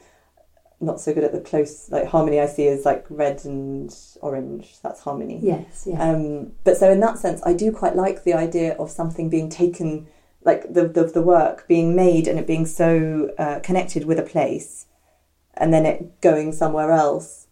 Not 0.80 1.00
so 1.02 1.12
good 1.13 1.23
at 1.23 1.32
the 1.32 1.39
close 1.39 1.89
like 1.89 2.06
harmony. 2.06 2.39
I 2.39 2.45
see 2.45 2.65
is 2.67 2.86
like 2.86 3.06
red 3.10 3.43
and 3.45 3.95
orange. 4.21 4.78
That's 4.84 5.00
harmony. 5.02 5.39
Yes, 5.41 5.86
yeah, 5.88 5.97
Um, 6.12 6.52
but 6.63 6.78
so 6.78 6.91
in 6.91 7.00
that 7.00 7.17
sense, 7.17 7.41
I 7.43 7.54
do 7.54 7.71
quite 7.71 7.95
like 7.95 8.23
the 8.23 8.34
idea 8.34 8.73
of 8.78 8.91
something 8.91 9.30
being 9.30 9.50
taken, 9.50 10.06
like 10.47 10.73
the 10.73 10.88
the, 10.88 11.03
the 11.03 11.21
work 11.21 11.67
being 11.67 11.93
made 11.93 12.25
and 12.25 12.39
it 12.39 12.47
being 12.47 12.65
so 12.65 13.31
uh, 13.38 13.60
connected 13.60 14.05
with 14.05 14.17
a 14.17 14.23
place, 14.23 14.88
and 15.53 15.73
then 15.73 15.86
it 15.86 16.21
going 16.21 16.53
somewhere 16.53 16.91
else. 16.91 17.47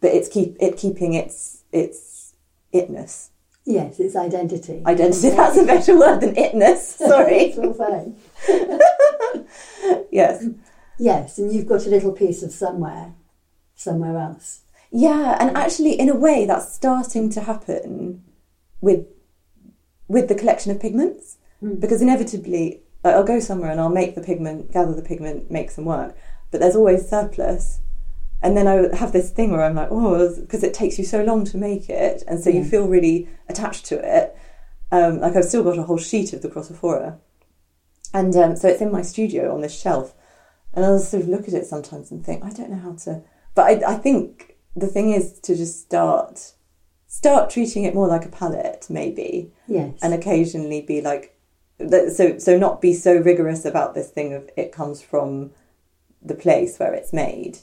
But 0.00 0.12
it's 0.14 0.28
keep 0.28 0.56
it 0.58 0.78
keeping 0.78 1.12
its 1.12 1.62
its 1.70 2.34
itness. 2.72 3.28
yes, 3.66 4.00
it's 4.00 4.16
identity. 4.16 4.82
Identity. 4.86 5.30
That's 5.30 5.58
a 5.58 5.64
better 5.64 5.98
word 5.98 6.20
than 6.22 6.34
itness. 6.34 6.78
Sorry. 7.12 7.52
It's 7.52 7.58
all 7.58 7.74
fine. 7.74 8.16
yes. 10.10 10.46
Yes, 10.98 11.36
and 11.36 11.52
you've 11.52 11.68
got 11.68 11.84
a 11.84 11.90
little 11.90 12.12
piece 12.12 12.42
of 12.42 12.50
somewhere, 12.50 13.12
somewhere 13.74 14.16
else. 14.16 14.62
Yeah, 14.90 15.36
and 15.38 15.54
actually, 15.54 15.92
in 16.00 16.08
a 16.08 16.16
way, 16.16 16.46
that's 16.46 16.72
starting 16.72 17.28
to 17.30 17.42
happen 17.42 18.24
with 18.80 19.04
with 20.08 20.28
the 20.28 20.34
collection 20.34 20.72
of 20.72 20.80
pigments 20.80 21.35
Mm. 21.62 21.80
because 21.80 22.02
inevitably, 22.02 22.82
like, 23.02 23.14
I'll 23.14 23.24
go 23.24 23.40
somewhere 23.40 23.70
and 23.70 23.80
I'll 23.80 23.88
make 23.88 24.14
the 24.14 24.20
pigment, 24.20 24.72
gather 24.72 24.94
the 24.94 25.02
pigment, 25.02 25.50
make 25.50 25.70
some 25.70 25.84
work, 25.86 26.16
but 26.50 26.60
there's 26.60 26.76
always 26.76 27.08
surplus. 27.08 27.80
And 28.42 28.56
then 28.56 28.66
I 28.68 28.94
have 28.94 29.12
this 29.12 29.30
thing 29.30 29.50
where 29.52 29.62
I'm 29.64 29.74
like, 29.74 29.88
oh, 29.90 30.34
because 30.40 30.62
it 30.62 30.74
takes 30.74 30.98
you 30.98 31.04
so 31.04 31.24
long 31.24 31.44
to 31.46 31.56
make 31.56 31.88
it, 31.88 32.22
and 32.28 32.38
so 32.42 32.50
you 32.50 32.62
feel 32.64 32.86
really 32.86 33.28
attached 33.48 33.86
to 33.86 33.94
it. 34.16 34.36
Um, 34.92 35.20
like 35.20 35.34
I've 35.34 35.46
still 35.46 35.64
got 35.64 35.78
a 35.78 35.82
whole 35.84 35.96
sheet 35.98 36.32
of 36.34 36.42
the 36.42 36.48
Chrozophora, 36.48 37.18
and 38.12 38.36
um, 38.36 38.56
so 38.56 38.68
it's 38.68 38.80
in 38.82 38.92
my 38.92 39.02
studio 39.02 39.52
on 39.54 39.62
this 39.62 39.78
shelf. 39.80 40.14
And 40.74 40.84
I'll 40.84 40.98
sort 40.98 41.22
of 41.22 41.28
look 41.30 41.48
at 41.48 41.54
it 41.54 41.66
sometimes 41.66 42.10
and 42.10 42.24
think, 42.24 42.44
I 42.44 42.50
don't 42.50 42.70
know 42.70 42.76
how 42.76 42.92
to. 43.04 43.22
But 43.54 43.82
I, 43.82 43.94
I 43.94 43.96
think 43.96 44.56
the 44.76 44.86
thing 44.86 45.10
is 45.12 45.40
to 45.40 45.56
just 45.56 45.80
start 45.80 46.52
start 47.06 47.48
treating 47.48 47.84
it 47.84 47.94
more 47.94 48.06
like 48.08 48.26
a 48.26 48.28
palette, 48.28 48.86
maybe, 48.90 49.50
Yes. 49.66 49.98
and 50.02 50.12
occasionally 50.12 50.82
be 50.82 51.00
like, 51.00 51.35
th- 51.78 52.12
so 52.12 52.38
so 52.38 52.58
not 52.58 52.80
be 52.80 52.92
so 52.94 53.16
rigorous 53.16 53.64
about 53.64 53.94
this 53.94 54.10
thing 54.10 54.32
of 54.32 54.48
it 54.56 54.72
comes 54.72 55.02
from 55.02 55.50
the 56.22 56.34
place 56.34 56.78
where 56.78 56.94
it's 56.94 57.12
made. 57.12 57.58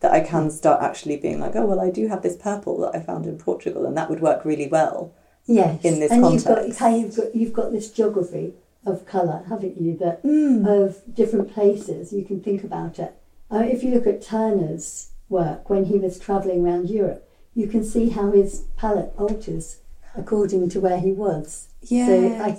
That 0.00 0.12
I 0.12 0.20
can 0.20 0.50
start 0.50 0.80
actually 0.82 1.16
being 1.16 1.40
like, 1.40 1.56
oh 1.56 1.66
well, 1.66 1.80
I 1.80 1.90
do 1.90 2.06
have 2.08 2.22
this 2.22 2.36
purple 2.36 2.78
that 2.80 2.94
I 2.94 3.00
found 3.00 3.26
in 3.26 3.36
Portugal, 3.38 3.84
and 3.84 3.96
that 3.96 4.08
would 4.08 4.20
work 4.20 4.44
really 4.44 4.68
well. 4.68 5.12
yes. 5.46 5.82
in 5.84 5.98
this 5.98 6.12
and 6.12 6.22
context. 6.22 6.46
you've 6.46 6.56
got 6.56 6.76
how 6.78 6.94
you've 6.96 7.16
got 7.16 7.34
you've 7.34 7.52
got 7.52 7.72
this 7.72 7.90
geography 7.90 8.52
of 8.86 9.04
colour, 9.06 9.42
haven't 9.48 9.80
you? 9.80 9.96
That 9.96 10.22
Mm. 10.22 10.66
of 10.68 11.02
different 11.14 11.52
places 11.52 12.12
you 12.12 12.24
can 12.24 12.40
think 12.40 12.62
about 12.64 12.98
it. 12.98 13.14
Uh, 13.50 13.64
if 13.74 13.82
you 13.82 13.90
look 13.92 14.06
at 14.06 14.22
Turner's 14.22 15.10
work 15.28 15.68
when 15.68 15.86
he 15.86 15.98
was 15.98 16.18
travelling 16.18 16.64
around 16.64 16.88
Europe, 16.90 17.28
you 17.54 17.66
can 17.66 17.82
see 17.82 18.10
how 18.10 18.30
his 18.30 18.64
palette 18.76 19.12
alters 19.18 19.78
according 20.16 20.68
to 20.70 20.80
where 20.80 21.00
he 21.00 21.12
was. 21.12 21.68
Yeah. 21.82 22.40
I, 22.44 22.58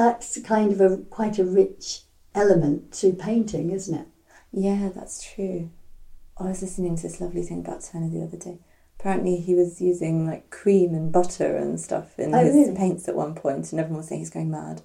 that's 0.00 0.40
kind 0.40 0.72
of 0.72 0.80
a 0.80 0.96
quite 1.10 1.38
a 1.38 1.44
rich 1.44 2.02
element 2.34 2.90
to 2.92 3.12
painting, 3.12 3.70
isn't 3.70 3.94
it? 3.94 4.06
Yeah, 4.50 4.88
that's 4.94 5.22
true. 5.34 5.70
I 6.38 6.44
was 6.44 6.62
listening 6.62 6.96
to 6.96 7.02
this 7.02 7.20
lovely 7.20 7.42
thing 7.42 7.58
about 7.60 7.82
Turner 7.84 8.08
the 8.08 8.22
other 8.22 8.38
day. 8.38 8.60
Apparently, 8.98 9.36
he 9.36 9.54
was 9.54 9.80
using 9.80 10.26
like 10.26 10.48
cream 10.48 10.94
and 10.94 11.12
butter 11.12 11.54
and 11.54 11.78
stuff 11.78 12.18
in 12.18 12.34
Oh, 12.34 12.38
his 12.42 12.54
really? 12.54 12.74
paints 12.76 13.08
at 13.08 13.14
one 13.14 13.34
point, 13.34 13.70
and 13.72 13.80
everyone 13.80 13.98
was 13.98 14.08
saying 14.08 14.20
he's 14.22 14.30
going 14.30 14.50
mad. 14.50 14.80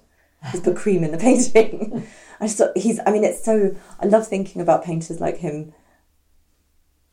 He's 0.52 0.60
put 0.60 0.76
cream 0.76 1.02
in 1.02 1.12
the 1.12 1.18
painting. 1.28 2.06
I 2.38 2.44
just 2.46 2.58
thought 2.58 2.76
he's. 2.76 3.00
I 3.06 3.10
mean, 3.10 3.24
it's 3.24 3.42
so. 3.42 3.74
I 3.98 4.04
love 4.06 4.26
thinking 4.28 4.60
about 4.60 4.84
painters 4.84 5.18
like 5.18 5.38
him. 5.38 5.72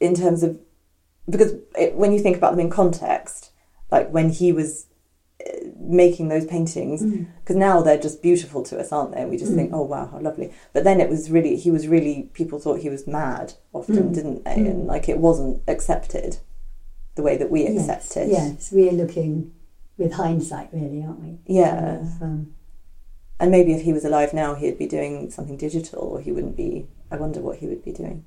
In 0.02 0.14
terms 0.14 0.44
of, 0.44 0.60
because 1.30 1.54
it, 1.78 1.96
when 1.96 2.12
you 2.12 2.20
think 2.20 2.36
about 2.36 2.52
them 2.52 2.60
in 2.60 2.70
context, 2.70 3.52
like 3.92 4.10
when 4.10 4.30
he 4.30 4.52
was 4.52 4.88
making 5.78 6.30
those 6.30 6.46
paintings, 6.46 7.02
Mm. 7.02 7.28
because 7.42 7.56
now 7.58 7.82
they're 7.82 8.00
just 8.00 8.22
beautiful 8.22 8.64
to 8.64 8.80
us, 8.80 8.92
aren't 8.92 9.14
they? 9.14 9.22
And 9.22 9.30
we 9.30 9.38
just 9.38 9.54
think, 9.54 9.72
Mm. 9.72 9.76
oh 9.76 9.84
wow, 9.84 10.06
how 10.12 10.20
lovely. 10.20 10.52
But 10.72 10.84
then 10.86 11.02
it 11.02 11.10
was 11.10 11.30
really, 11.30 11.56
he 11.58 11.72
was 11.72 11.88
really, 11.88 12.30
people 12.34 12.60
thought 12.60 12.80
he 12.80 12.90
was 12.90 13.06
mad 13.08 13.54
often, 13.74 14.10
Mm. 14.10 14.14
didn't 14.14 14.46
they? 14.46 14.56
Mm. 14.56 14.70
And 14.72 14.88
like 14.88 15.10
it 15.10 15.18
wasn't 15.20 15.62
accepted 15.68 16.38
the 17.16 17.24
way 17.24 17.38
that 17.38 17.52
we 17.52 17.66
accept 17.68 18.16
it. 18.18 18.30
Yes, 18.30 18.72
we're 18.72 18.92
looking 18.92 19.52
with 19.98 20.14
hindsight, 20.14 20.70
really, 20.74 21.04
aren't 21.04 21.22
we? 21.22 21.38
Yeah. 21.46 21.80
Kind 21.98 22.02
of, 22.02 22.22
um, 22.22 22.54
And 23.40 23.52
maybe 23.52 23.74
if 23.74 23.82
he 23.82 23.92
was 23.94 24.06
alive 24.06 24.34
now, 24.34 24.56
he'd 24.56 24.78
be 24.78 24.88
doing 24.88 25.30
something 25.30 25.58
digital, 25.58 26.00
or 26.02 26.22
he 26.22 26.32
wouldn't 26.32 26.56
be. 26.56 26.88
I 27.12 27.18
wonder 27.18 27.42
what 27.42 27.58
he 27.58 27.68
would 27.68 27.84
be 27.84 27.92
doing. 27.92 28.24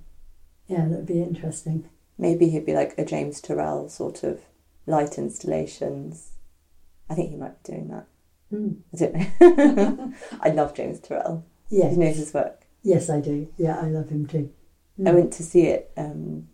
yeah, 0.68 0.86
that'd 0.88 1.06
be 1.06 1.22
interesting. 1.22 1.88
Maybe 2.18 2.48
he'd 2.48 2.66
be 2.66 2.74
like 2.74 2.94
a 2.98 3.04
James 3.04 3.40
Turrell 3.40 3.88
sort 3.90 4.22
of 4.24 4.40
light 4.86 5.16
installations. 5.16 6.32
I 7.08 7.14
think 7.14 7.30
he 7.30 7.36
might 7.36 7.62
be 7.62 7.72
doing 7.72 7.88
that. 7.88 8.06
Mm. 8.52 8.76
I 8.92 8.96
don't 8.96 9.14
know. 9.98 10.12
I 10.40 10.48
love 10.50 10.74
James 10.74 11.00
Turrell. 11.00 11.42
Yes. 11.68 11.92
You 11.92 11.98
know 11.98 12.12
his 12.12 12.32
work. 12.34 12.62
Yes, 12.82 13.10
I 13.10 13.20
do. 13.20 13.48
Yeah, 13.56 13.78
I 13.80 13.86
love 13.88 14.08
him 14.08 14.26
too. 14.26 14.50
I 14.98 15.02
Mm. 15.10 15.14
went 15.14 15.32
to 15.34 15.42
see 15.42 15.62
it. 15.66 15.90
Um, 15.96 16.48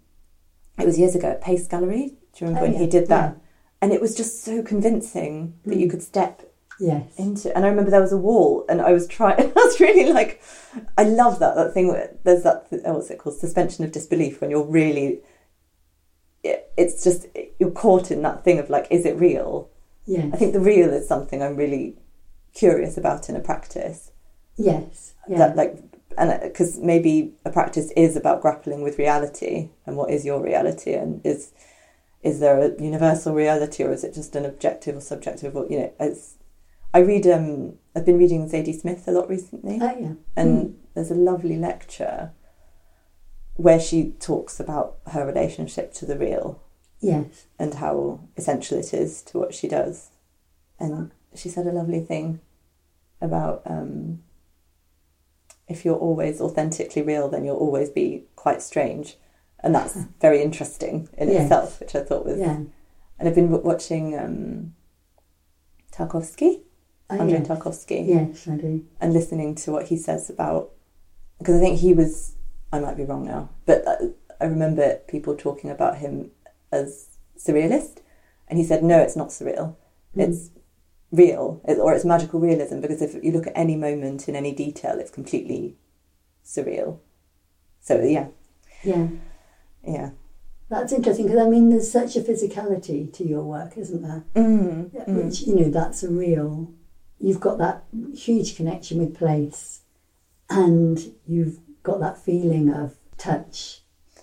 it 0.78 0.86
was 0.86 0.98
years 0.98 1.14
ago 1.14 1.30
at 1.30 1.42
Pace 1.42 1.66
Gallery. 1.68 2.14
Do 2.32 2.44
you 2.44 2.46
remember 2.48 2.66
Oh, 2.66 2.70
when 2.70 2.80
he 2.80 2.86
did 2.86 3.08
that? 3.08 3.36
And 3.82 3.92
it 3.92 4.00
was 4.00 4.14
just 4.14 4.42
so 4.42 4.62
convincing 4.62 5.54
that 5.66 5.76
you 5.76 5.86
Mm. 5.86 5.90
could 5.90 6.02
step 6.02 6.42
Yes. 6.80 7.12
into. 7.18 7.54
And 7.54 7.64
I 7.64 7.68
remember 7.68 7.90
there 7.90 8.00
was 8.00 8.12
a 8.12 8.16
wall, 8.16 8.64
and 8.68 8.80
I 8.80 8.92
was 8.92 9.06
trying. 9.06 9.38
I 9.40 9.52
was 9.54 9.78
really 9.80 10.12
like, 10.12 10.40
I 10.96 11.04
love 11.04 11.38
that 11.40 11.54
that 11.56 11.74
thing. 11.74 11.88
Where 11.88 12.16
there's 12.24 12.42
that. 12.44 12.66
Oh, 12.84 12.94
what's 12.94 13.10
it 13.10 13.18
called? 13.18 13.36
Suspension 13.36 13.84
of 13.84 13.92
disbelief 13.92 14.40
when 14.40 14.50
you're 14.50 14.64
really. 14.64 15.20
it- 16.42 16.72
It's 16.76 17.04
just 17.04 17.26
you're 17.58 17.70
caught 17.70 18.10
in 18.10 18.22
that 18.22 18.42
thing 18.44 18.58
of 18.58 18.70
like, 18.70 18.86
is 18.90 19.04
it 19.04 19.18
real? 19.20 19.68
Yes. 20.06 20.30
I 20.32 20.36
think 20.36 20.52
the 20.52 20.60
real 20.60 20.90
is 20.90 21.06
something 21.06 21.42
I'm 21.42 21.56
really 21.56 21.96
curious 22.54 22.96
about 22.96 23.28
in 23.28 23.36
a 23.36 23.40
practice. 23.40 24.10
Yes. 24.56 25.14
Yeah. 25.28 25.38
that 25.38 25.56
like 25.56 25.78
and 26.18 26.40
because 26.42 26.78
maybe 26.78 27.32
a 27.44 27.50
practice 27.50 27.90
is 27.96 28.16
about 28.16 28.42
grappling 28.42 28.82
with 28.82 28.98
reality 28.98 29.70
and 29.86 29.96
what 29.96 30.10
is 30.10 30.24
your 30.24 30.42
reality 30.42 30.94
and 30.94 31.24
is 31.24 31.52
is 32.22 32.40
there 32.40 32.58
a 32.58 32.82
universal 32.82 33.34
reality 33.34 33.82
or 33.82 33.92
is 33.92 34.04
it 34.04 34.14
just 34.14 34.36
an 34.36 34.44
objective 34.44 34.96
or 34.96 35.00
subjective 35.00 35.56
or 35.56 35.66
you 35.68 35.78
know 35.78 35.92
it's 36.00 36.36
i 36.92 36.98
read 36.98 37.26
um 37.26 37.74
i've 37.96 38.06
been 38.06 38.18
reading 38.18 38.48
zadie 38.48 38.78
smith 38.78 39.06
a 39.06 39.10
lot 39.10 39.28
recently 39.28 39.78
oh, 39.80 39.98
yeah. 39.98 40.12
and 40.36 40.78
there's 40.94 41.10
a 41.10 41.14
lovely 41.14 41.56
lecture 41.56 42.32
where 43.54 43.80
she 43.80 44.12
talks 44.20 44.58
about 44.58 44.96
her 45.08 45.26
relationship 45.26 45.92
to 45.92 46.06
the 46.06 46.18
real 46.18 46.62
Yes. 47.02 47.46
and 47.58 47.74
how 47.74 48.20
essential 48.36 48.78
it 48.78 48.94
is 48.94 49.22
to 49.24 49.38
what 49.38 49.54
she 49.54 49.68
does. 49.68 50.10
And 50.80 51.10
she 51.34 51.48
said 51.48 51.66
a 51.66 51.72
lovely 51.72 52.00
thing 52.00 52.40
about 53.20 53.62
um, 53.66 54.22
if 55.68 55.84
you're 55.84 55.96
always 55.98 56.40
authentically 56.40 57.02
real, 57.02 57.28
then 57.28 57.44
you'll 57.44 57.56
always 57.56 57.90
be 57.90 58.24
quite 58.36 58.62
strange. 58.62 59.16
And 59.60 59.74
that's 59.74 59.96
very 60.20 60.42
interesting 60.42 61.08
in 61.16 61.28
Yes. 61.30 61.42
itself, 61.44 61.80
which 61.80 61.94
I 61.94 62.02
thought 62.02 62.24
was. 62.26 62.38
Yeah. 62.40 62.56
And 63.18 63.28
I've 63.28 63.34
been 63.34 63.50
w- 63.50 63.64
watching 63.64 64.18
um, 64.18 64.74
Tarkovsky, 65.92 66.62
Oh, 67.10 67.18
Andrei 67.18 67.38
yes. 67.40 67.48
Tarkovsky, 67.48 68.06
Yes, 68.08 68.48
I 68.48 68.56
do. 68.56 68.84
and 69.00 69.12
listening 69.12 69.54
to 69.56 69.70
what 69.72 69.86
he 69.88 69.96
says 69.96 70.30
about. 70.30 70.70
Because 71.38 71.56
I 71.56 71.60
think 71.60 71.78
he 71.80 71.92
was. 71.92 72.36
I 72.72 72.80
might 72.80 72.96
be 72.96 73.04
wrong 73.04 73.24
now, 73.26 73.50
but 73.66 73.86
uh, 73.86 73.96
I 74.40 74.46
remember 74.46 74.96
people 75.08 75.36
talking 75.36 75.68
about 75.70 75.98
him 75.98 76.30
as 76.72 77.06
surrealist, 77.38 77.98
and 78.48 78.58
he 78.58 78.64
said, 78.64 78.82
"No, 78.82 78.98
it's 78.98 79.16
not 79.16 79.28
surreal. 79.28 79.76
Mm. 80.16 80.28
It's 80.28 80.50
real, 81.10 81.60
or 81.64 81.92
it's 81.94 82.04
magical 82.04 82.40
realism. 82.40 82.80
Because 82.80 83.02
if 83.02 83.22
you 83.22 83.32
look 83.32 83.46
at 83.46 83.52
any 83.56 83.76
moment 83.76 84.28
in 84.28 84.34
any 84.36 84.52
detail, 84.52 84.98
it's 84.98 85.10
completely 85.10 85.76
surreal." 86.44 86.98
So 87.80 88.00
yeah, 88.02 88.28
Yeah. 88.84 89.08
yeah, 89.86 90.10
That's 90.68 90.92
interesting 90.92 91.26
because 91.26 91.40
I 91.44 91.48
mean, 91.48 91.68
there's 91.70 91.90
such 91.90 92.16
a 92.16 92.20
physicality 92.20 93.12
to 93.14 93.24
your 93.26 93.42
work, 93.42 93.76
isn't 93.76 94.02
there? 94.02 94.24
mm, 94.34 94.90
Yeah, 94.94 95.04
mm. 95.04 95.24
Which 95.24 95.42
you 95.42 95.54
know, 95.56 95.68
that's 95.70 96.02
a 96.02 96.08
real. 96.10 96.72
You've 97.18 97.40
got 97.40 97.58
that 97.58 97.84
huge 98.14 98.56
connection 98.56 98.98
with 98.98 99.14
place, 99.16 99.80
and 100.50 100.98
you've 101.26 101.58
got 101.82 102.00
that 102.00 102.18
feeling 102.18 102.68
of 102.72 102.96
touch 103.18 103.82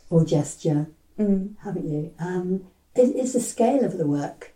or 0.10 0.24
gesture, 0.26 0.88
Mm. 1.20 1.56
haven't 1.64 1.88
you? 1.88 2.14
Um, 2.20 2.68
is, 2.96 3.12
is 3.12 3.34
the 3.34 3.40
scale 3.40 3.84
of 3.84 3.98
the 3.98 4.08
work 4.08 4.54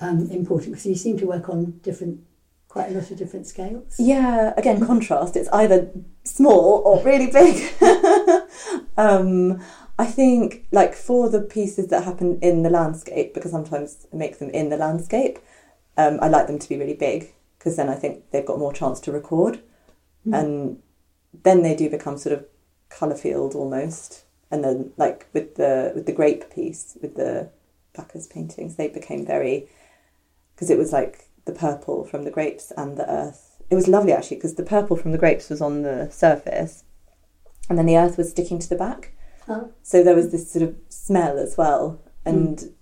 um, 0.00 0.30
important? 0.30 0.72
Because 0.72 0.86
you 0.86 0.94
seem 0.94 1.18
to 1.18 1.26
work 1.26 1.48
on 1.48 1.78
different, 1.82 2.20
quite 2.68 2.90
a 2.90 2.94
lot 2.94 3.10
of 3.10 3.18
different 3.18 3.46
scales. 3.46 3.96
Yeah, 3.98 4.54
again, 4.56 4.84
contrast. 4.84 5.36
It's 5.36 5.48
either 5.50 5.90
small 6.24 6.82
or 6.84 7.02
really 7.04 7.30
big. 7.30 7.70
um, 8.96 9.60
I 9.98 10.06
think, 10.06 10.66
like, 10.72 10.94
for 10.94 11.28
the 11.28 11.40
pieces 11.40 11.88
that 11.88 12.04
happen 12.04 12.38
in 12.40 12.62
the 12.62 12.70
landscape, 12.70 13.34
because 13.34 13.50
sometimes 13.50 14.06
I 14.12 14.16
make 14.16 14.38
them 14.38 14.50
in 14.50 14.70
the 14.70 14.76
landscape, 14.76 15.38
um, 15.96 16.18
I 16.20 16.28
like 16.28 16.46
them 16.46 16.58
to 16.58 16.68
be 16.68 16.76
really 16.76 16.94
big 16.94 17.32
because 17.58 17.76
then 17.76 17.88
I 17.88 17.94
think 17.94 18.30
they've 18.30 18.46
got 18.46 18.58
more 18.58 18.72
chance 18.72 19.00
to 19.00 19.12
record. 19.12 19.60
Mm. 20.26 20.38
And 20.38 20.82
then 21.42 21.62
they 21.62 21.74
do 21.74 21.90
become 21.90 22.16
sort 22.18 22.34
of 22.34 22.46
colour 22.88 23.16
field 23.16 23.54
almost. 23.54 24.25
And 24.50 24.62
then, 24.62 24.92
like, 24.96 25.26
with 25.32 25.56
the 25.56 25.92
with 25.94 26.06
the 26.06 26.12
grape 26.12 26.50
piece, 26.54 26.96
with 27.02 27.16
the 27.16 27.50
Bacchus 27.94 28.26
paintings, 28.26 28.76
they 28.76 28.88
became 28.88 29.26
very 29.26 29.68
because 30.54 30.70
it 30.70 30.78
was 30.78 30.92
like 30.92 31.28
the 31.44 31.52
purple 31.52 32.04
from 32.04 32.24
the 32.24 32.30
grapes 32.30 32.72
and 32.76 32.96
the 32.96 33.10
earth. 33.10 33.62
It 33.68 33.74
was 33.74 33.88
lovely 33.88 34.12
actually 34.12 34.36
because 34.36 34.54
the 34.54 34.62
purple 34.62 34.96
from 34.96 35.12
the 35.12 35.18
grapes 35.18 35.48
was 35.48 35.60
on 35.60 35.82
the 35.82 36.08
surface, 36.10 36.84
and 37.68 37.76
then 37.76 37.86
the 37.86 37.96
earth 37.96 38.16
was 38.16 38.30
sticking 38.30 38.58
to 38.60 38.68
the 38.68 38.76
back. 38.76 39.12
Oh. 39.48 39.70
So 39.82 40.02
there 40.02 40.14
was 40.14 40.32
this 40.32 40.50
sort 40.50 40.62
of 40.62 40.76
smell 40.88 41.38
as 41.38 41.56
well. 41.56 42.00
Mm. 42.24 42.30
And 42.30 42.74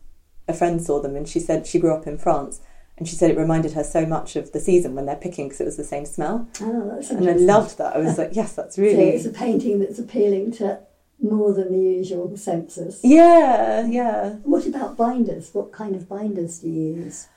a 0.47 0.53
friend 0.53 0.83
saw 0.83 1.01
them, 1.01 1.17
and 1.17 1.29
she 1.29 1.41
said 1.41 1.67
she 1.67 1.79
grew 1.79 1.95
up 1.95 2.07
in 2.07 2.19
France, 2.19 2.61
and 2.99 3.09
she 3.09 3.17
said 3.17 3.31
it 3.31 3.39
reminded 3.39 3.73
her 3.73 3.85
so 3.85 4.05
much 4.05 4.37
of 4.37 4.53
the 4.53 4.61
season 4.61 4.95
when 4.95 5.07
they're 5.07 5.17
picking 5.17 5.49
because 5.49 5.61
it 5.61 5.65
was 5.65 5.77
the 5.77 5.85
same 5.85 6.05
smell. 6.05 6.49
Oh, 6.61 6.91
that's 6.95 7.11
And 7.11 7.29
I 7.29 7.33
loved 7.33 7.79
that. 7.79 7.97
I 7.97 7.99
was 7.99 8.19
like, 8.19 8.31
yes, 8.33 8.55
that's 8.55 8.77
So 8.77 8.83
really 8.83 9.09
it's 9.09 9.25
a 9.25 9.31
painting 9.31 9.81
that's 9.81 9.99
appealing 9.99 10.53
to 10.53 10.81
more 11.25 11.53
than 11.53 11.73
the 11.73 11.79
usual 11.79 12.37
senses. 12.37 13.01
yeah, 13.03 13.87
yeah. 13.87 14.35
What 14.45 14.67
about 14.67 14.97
binders? 14.97 15.51
What 15.55 15.73
kind 15.73 15.97
of 15.97 16.09
binders 16.09 16.59
do 16.61 16.69
you 16.69 16.95
use? 17.05 17.29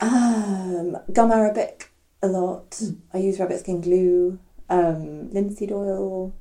Um, 0.00 0.96
gum 1.12 1.30
arabic 1.30 1.92
a 2.22 2.28
lot. 2.28 2.70
Mm. 2.70 2.96
I 3.14 3.18
use 3.18 3.38
rabbit 3.38 3.60
skin 3.60 3.80
glue, 3.80 4.38
um, 4.68 5.30
linseed 5.30 5.72
oil. 5.72 6.34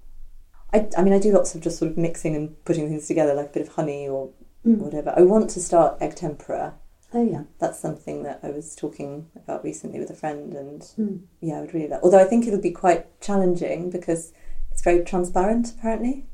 I, 0.73 0.87
I 0.97 1.03
mean, 1.03 1.13
I 1.13 1.19
do 1.19 1.31
lots 1.33 1.53
of 1.53 1.61
just 1.61 1.77
sort 1.79 1.91
of 1.91 1.97
mixing 1.97 2.35
and 2.35 2.63
putting 2.65 2.87
things 2.87 3.07
together, 3.07 3.33
like 3.33 3.47
a 3.47 3.53
bit 3.53 3.67
of 3.67 3.73
honey 3.75 4.07
or 4.07 4.29
Mm. 4.63 4.77
whatever. 4.77 5.11
I 5.17 5.21
want 5.23 5.49
to 5.51 5.59
start 5.59 5.97
egg 6.01 6.13
tempera. 6.15 6.75
Oh 7.15 7.23
yeah. 7.25 7.43
That's 7.57 7.79
something 7.79 8.21
that 8.23 8.41
I 8.43 8.51
was 8.51 8.75
talking 8.75 9.25
about 9.35 9.63
recently 9.63 9.99
with 9.99 10.11
a 10.11 10.13
friend, 10.13 10.53
and 10.53 10.81
Mm. 10.99 11.21
yeah, 11.39 11.55
I 11.57 11.61
would 11.61 11.73
really 11.73 11.87
like. 11.87 12.03
Although 12.03 12.19
I 12.19 12.25
think 12.25 12.45
it'll 12.45 12.61
be 12.61 12.69
quite 12.69 13.19
challenging 13.21 13.89
because 13.89 14.33
it's 14.71 14.83
very 14.83 15.03
transparent, 15.03 15.71
apparently. 15.77 16.27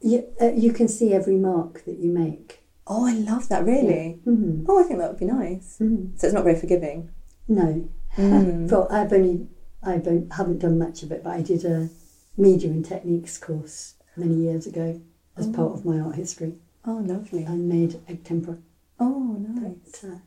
You, 0.00 0.24
uh, 0.40 0.52
you 0.52 0.72
can 0.72 0.88
see 0.88 1.12
every 1.12 1.36
mark 1.36 1.84
that 1.84 1.98
you 1.98 2.10
make. 2.10 2.60
Oh, 2.86 3.06
I 3.06 3.12
love 3.14 3.48
that. 3.48 3.64
Really. 3.64 4.20
Mm. 4.26 4.64
Oh, 4.68 4.78
I 4.82 4.84
think 4.86 4.98
that 5.00 5.10
would 5.10 5.18
be 5.18 5.26
nice. 5.26 5.78
Mm. 5.80 6.18
So 6.18 6.26
it's 6.26 6.34
not 6.34 6.44
very 6.44 6.58
forgiving. 6.58 7.10
No. 7.48 7.88
Mm. 8.16 8.68
Well, 8.70 8.86
I've 8.90 9.12
only 9.12 9.46
I 9.82 9.92
haven't 9.92 10.58
done 10.58 10.78
much 10.78 11.02
of 11.02 11.12
it, 11.12 11.22
but 11.22 11.30
I 11.34 11.42
did 11.42 11.64
a 11.64 11.88
media 12.36 12.70
and 12.70 12.84
techniques 12.84 13.38
course 13.38 13.94
many 14.16 14.34
years 14.34 14.66
ago 14.66 15.00
as 15.36 15.46
Oh. 15.48 15.52
part 15.52 15.72
of 15.72 15.84
my 15.84 16.00
art 16.00 16.16
history 16.16 16.54
Oh, 16.84 16.96
lovely. 17.04 17.44
and 17.44 17.68
made 17.68 18.00
egg 18.08 18.24
tempera. 18.24 18.58
Oh, 18.98 19.36
nice. 19.38 20.00
But, 20.02 20.08
uh, 20.10 20.18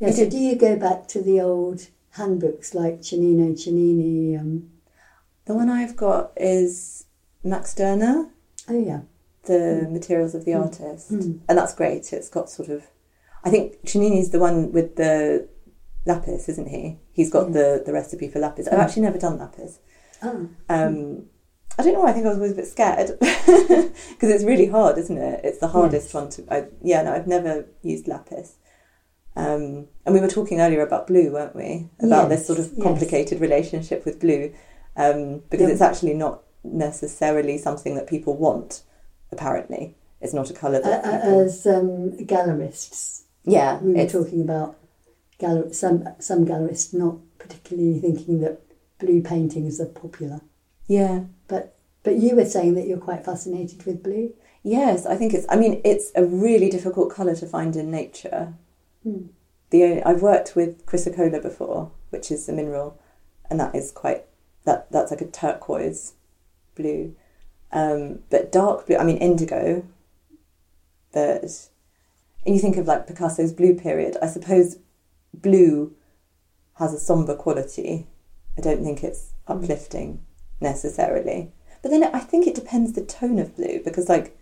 yeah. 0.00 0.10
So 0.10 0.22
did- 0.24 0.30
do 0.32 0.38
you 0.38 0.56
go 0.56 0.76
back 0.76 1.06
to 1.08 1.20
the 1.22 1.40
old 1.40 1.88
handbooks 2.10 2.74
like 2.74 3.00
Cennino 3.02 3.52
Cennini? 3.52 4.38
Um, 4.40 4.70
The 5.46 5.54
one 5.54 5.68
I've 5.70 5.96
got 5.96 6.32
is 6.36 7.04
Max 7.44 7.74
Doerner, 7.74 8.30
oh 8.68 8.78
yeah. 8.78 9.00
the 9.44 9.86
materials 9.90 10.34
of 10.34 10.44
the 10.44 10.54
artist, 10.54 11.12
Mm. 11.12 11.40
and 11.48 11.58
that's 11.58 11.74
great. 11.74 12.12
It's 12.12 12.28
got 12.28 12.50
sort 12.50 12.68
of, 12.68 12.84
I 13.44 13.50
think 13.50 13.84
Cennini's 13.86 14.30
the 14.30 14.38
one 14.40 14.72
with 14.72 14.96
the 14.96 15.48
lapis, 16.04 16.48
isn't 16.48 16.68
he? 16.68 16.98
He's 17.12 17.30
got 17.30 17.52
the, 17.52 17.82
the 17.84 17.92
recipe 17.92 18.28
for 18.28 18.38
lapis. 18.40 18.66
I've 18.68 18.78
Mm. 18.78 18.82
actually 18.82 19.02
never 19.02 19.18
done 19.18 19.38
lapis. 19.38 19.78
Oh, 20.22 20.48
Um, 20.68 21.26
I 21.78 21.82
don't 21.82 21.92
know. 21.92 22.00
why, 22.00 22.10
I 22.10 22.12
think 22.12 22.24
I 22.26 22.30
was 22.30 22.38
always 22.38 22.52
a 22.52 22.56
bit 22.56 22.66
scared 22.66 23.18
because 23.20 24.30
it's 24.30 24.44
really 24.44 24.66
hard, 24.66 24.98
isn't 24.98 25.18
it? 25.18 25.40
It's 25.44 25.58
the 25.58 25.68
hardest 25.68 26.06
Yes. 26.08 26.14
one 26.14 26.28
to. 26.30 26.44
I, 26.54 26.66
yeah, 26.82 27.02
no, 27.02 27.12
I've 27.12 27.26
never 27.26 27.66
used 27.82 28.08
lapis. 28.08 28.56
Um, 29.36 29.88
and 30.06 30.14
we 30.14 30.20
were 30.20 30.28
talking 30.28 30.60
earlier 30.62 30.80
about 30.80 31.06
blue, 31.06 31.30
weren't 31.32 31.54
we? 31.54 31.90
About 32.00 32.30
this 32.30 32.46
sort 32.46 32.58
of 32.58 32.70
yes. 32.72 32.82
complicated 32.82 33.40
relationship 33.40 34.06
with 34.06 34.18
blue, 34.18 34.52
um, 34.96 35.42
because 35.50 35.66
Yeah. 35.68 35.72
it's 35.74 35.82
actually 35.82 36.14
not 36.14 36.42
necessarily 36.72 37.58
something 37.58 37.94
that 37.94 38.06
people 38.06 38.36
want. 38.36 38.82
Apparently, 39.32 39.94
it's 40.20 40.34
not 40.34 40.50
a 40.50 40.54
colour 40.54 40.80
that. 40.80 41.04
uh, 41.04 41.40
as 41.40 41.66
um, 41.66 42.12
gallerists, 42.18 43.22
yeah, 43.44 43.80
we 43.80 43.92
were 43.92 44.00
it's, 44.00 44.12
talking 44.12 44.40
about 44.40 44.76
galler- 45.40 45.74
some 45.74 46.08
some 46.18 46.46
gallerists 46.46 46.94
not 46.94 47.16
particularly 47.38 47.98
thinking 48.00 48.40
that 48.40 48.60
blue 48.98 49.20
paintings 49.22 49.80
are 49.80 49.86
popular. 49.86 50.40
yeah. 50.86 51.24
But 52.06 52.20
you 52.20 52.36
were 52.36 52.44
saying 52.44 52.74
that 52.76 52.86
you're 52.86 52.98
quite 52.98 53.24
fascinated 53.24 53.84
with 53.84 54.04
blue. 54.04 54.32
Yes, 54.62 55.06
I 55.06 55.16
think 55.16 55.34
it's. 55.34 55.44
I 55.48 55.56
mean, 55.56 55.80
it's 55.84 56.12
a 56.14 56.24
really 56.24 56.70
difficult 56.70 57.10
color 57.10 57.34
to 57.34 57.46
find 57.46 57.74
in 57.74 57.90
nature. 57.90 58.54
Hmm. 59.02 59.26
The 59.70 60.04
I've 60.04 60.22
worked 60.22 60.54
with 60.54 60.86
chrysocolla 60.86 61.42
before, 61.42 61.90
which 62.10 62.30
is 62.30 62.48
a 62.48 62.52
mineral, 62.52 62.96
and 63.50 63.58
that 63.58 63.74
is 63.74 63.90
quite 63.90 64.24
that 64.66 64.92
that's 64.92 65.10
like 65.10 65.20
a 65.20 65.26
turquoise 65.26 66.12
blue, 66.76 67.16
um, 67.72 68.20
but 68.30 68.52
dark 68.52 68.86
blue. 68.86 68.96
I 68.96 69.04
mean, 69.04 69.16
indigo. 69.16 69.84
But 71.12 71.68
and 72.44 72.54
you 72.54 72.60
think 72.60 72.76
of 72.76 72.86
like 72.86 73.08
Picasso's 73.08 73.52
blue 73.52 73.74
period. 73.74 74.16
I 74.22 74.28
suppose 74.28 74.76
blue 75.34 75.94
has 76.74 76.94
a 76.94 76.98
somber 76.98 77.34
quality. 77.34 78.06
I 78.56 78.60
don't 78.60 78.84
think 78.84 79.02
it's 79.02 79.32
uplifting 79.48 80.20
necessarily. 80.60 81.52
But 81.82 81.90
then 81.90 82.04
I 82.04 82.20
think 82.20 82.46
it 82.46 82.54
depends 82.54 82.92
the 82.92 83.04
tone 83.04 83.38
of 83.38 83.56
blue 83.56 83.80
because 83.84 84.08
like 84.08 84.38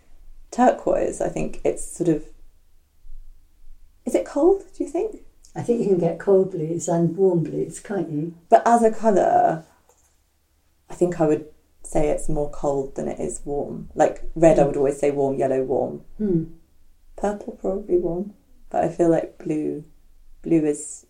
turquoise, 0.51 1.21
I 1.21 1.29
think 1.29 1.61
it's 1.63 1.85
sort 1.85 2.09
of. 2.09 2.25
Is 4.05 4.13
it 4.15 4.25
cold? 4.25 4.63
Do 4.77 4.83
you 4.83 4.89
think? 4.89 5.21
I 5.55 5.63
think 5.63 5.79
you 5.79 5.87
can 5.87 5.97
get 5.97 6.19
cold 6.19 6.51
blues 6.51 6.87
and 6.87 7.15
warm 7.15 7.43
blues, 7.43 7.79
can't 7.79 8.11
you? 8.11 8.35
But 8.49 8.61
as 8.67 8.83
a 8.83 8.91
colour, 8.91 9.63
I 10.89 10.93
think 10.93 11.19
I 11.19 11.25
would 11.25 11.47
say 11.85 12.09
it's 12.09 12.29
more 12.29 12.49
cold 12.51 12.95
than 12.95 13.07
it 13.07 13.19
is 13.19 13.41
warm. 13.45 13.89
Like 13.95 14.23
red, 14.35 14.59
I 14.59 14.65
would 14.65 14.77
always 14.77 14.99
say 14.99 15.11
warm, 15.11 15.37
yellow, 15.37 15.63
warm. 15.63 16.01
Hmm. 16.17 16.43
Purple, 17.15 17.53
probably 17.61 17.97
warm. 17.97 18.33
But 18.69 18.83
I 18.83 18.89
feel 18.89 19.09
like 19.09 19.37
blue, 19.37 19.83
blue 20.41 20.65
is. 20.65 21.05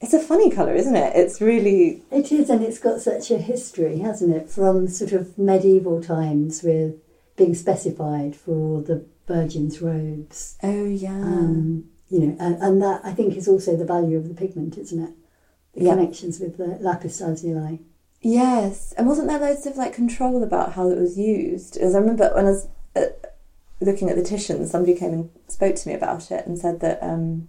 It's 0.00 0.14
a 0.14 0.18
funny 0.20 0.50
colour, 0.50 0.74
isn't 0.74 0.96
it? 0.96 1.14
It's 1.16 1.40
really. 1.40 2.02
It 2.10 2.32
is, 2.32 2.48
and 2.50 2.62
it's 2.62 2.78
got 2.78 3.00
such 3.00 3.30
a 3.30 3.38
history, 3.38 3.98
hasn't 3.98 4.34
it? 4.34 4.48
From 4.48 4.88
sort 4.88 5.12
of 5.12 5.36
medieval 5.36 6.02
times 6.02 6.62
with 6.62 6.94
being 7.36 7.54
specified 7.54 8.34
for 8.36 8.80
the 8.82 9.04
Virgin's 9.26 9.80
robes. 9.82 10.56
Oh, 10.62 10.86
yeah. 10.86 11.10
Um, 11.10 11.84
you 12.08 12.20
know, 12.20 12.36
and, 12.40 12.62
and 12.62 12.82
that 12.82 13.00
I 13.04 13.12
think 13.12 13.36
is 13.36 13.46
also 13.48 13.76
the 13.76 13.84
value 13.84 14.16
of 14.16 14.28
the 14.28 14.34
pigment, 14.34 14.76
isn't 14.78 15.02
it? 15.02 15.10
The 15.74 15.84
Yeah. 15.84 15.94
connections 15.94 16.40
with 16.40 16.56
the 16.56 16.78
lapis 16.80 17.20
lazuli. 17.20 17.80
Yes, 18.22 18.92
and 18.98 19.06
wasn't 19.06 19.28
there 19.28 19.38
loads 19.38 19.66
of 19.66 19.76
like 19.76 19.94
control 19.94 20.42
about 20.42 20.74
how 20.74 20.88
it 20.88 20.98
was 20.98 21.18
used? 21.18 21.76
As 21.78 21.94
I 21.94 21.98
remember 21.98 22.30
when 22.34 22.46
I 22.46 22.50
was 22.50 22.68
uh, 22.94 23.06
looking 23.80 24.10
at 24.10 24.16
the 24.16 24.22
Titians, 24.22 24.70
somebody 24.70 24.94
came 24.94 25.12
and 25.12 25.30
spoke 25.48 25.76
to 25.76 25.88
me 25.88 25.94
about 25.94 26.30
it 26.30 26.46
and 26.46 26.58
said 26.58 26.80
that. 26.80 27.02
Um, 27.02 27.48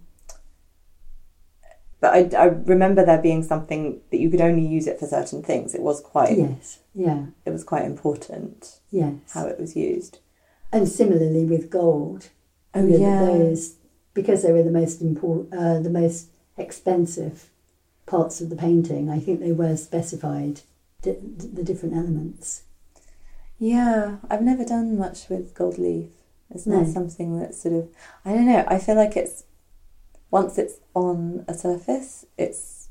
but 2.00 2.34
I, 2.34 2.36
I 2.36 2.44
remember 2.46 3.04
there 3.04 3.20
being 3.20 3.42
something 3.42 4.00
that 4.10 4.18
you 4.18 4.28
could 4.30 4.40
only 4.40 4.66
use 4.66 4.86
it 4.86 4.98
for 4.98 5.06
certain 5.06 5.42
things. 5.42 5.74
It 5.74 5.82
was 5.82 6.00
quite 6.00 6.36
Yes, 6.36 6.78
yeah, 6.94 7.26
it 7.44 7.50
was 7.50 7.64
quite 7.64 7.84
important 7.84 8.80
yes. 8.90 9.14
how 9.34 9.46
it 9.46 9.60
was 9.60 9.76
used. 9.76 10.18
And 10.72 10.88
similarly 10.88 11.44
with 11.44 11.70
gold, 11.70 12.30
Oh 12.74 12.86
yeah, 12.86 13.20
those 13.20 13.76
because 14.14 14.42
they 14.42 14.52
were 14.52 14.62
the 14.62 14.70
most 14.70 15.00
important, 15.00 15.54
uh, 15.54 15.80
the 15.80 15.90
most 15.90 16.28
expensive 16.56 17.50
parts 18.12 18.40
of 18.42 18.48
the 18.50 18.56
painting. 18.66 19.04
I 19.16 19.18
think 19.24 19.40
they 19.40 19.52
were 19.62 19.76
specified 19.76 20.60
di- 21.02 21.16
the 21.58 21.64
different 21.70 21.94
elements. 21.96 22.62
yeah. 23.58 24.16
I've 24.30 24.42
never 24.42 24.64
done 24.64 24.98
much 24.98 25.28
with 25.28 25.54
gold 25.54 25.78
leaf. 25.78 26.08
It's 26.54 26.66
No. 26.66 26.80
not 26.80 26.88
something 26.88 27.38
that's 27.38 27.60
sort 27.62 27.74
of. 27.80 27.88
I 28.24 28.32
don't 28.34 28.46
know. 28.52 28.64
I 28.66 28.78
feel 28.78 28.96
like 28.96 29.16
it's 29.16 29.44
once 30.30 30.58
it's 30.58 30.76
on 30.94 31.44
a 31.48 31.54
surface, 31.54 32.26
it's 32.36 32.88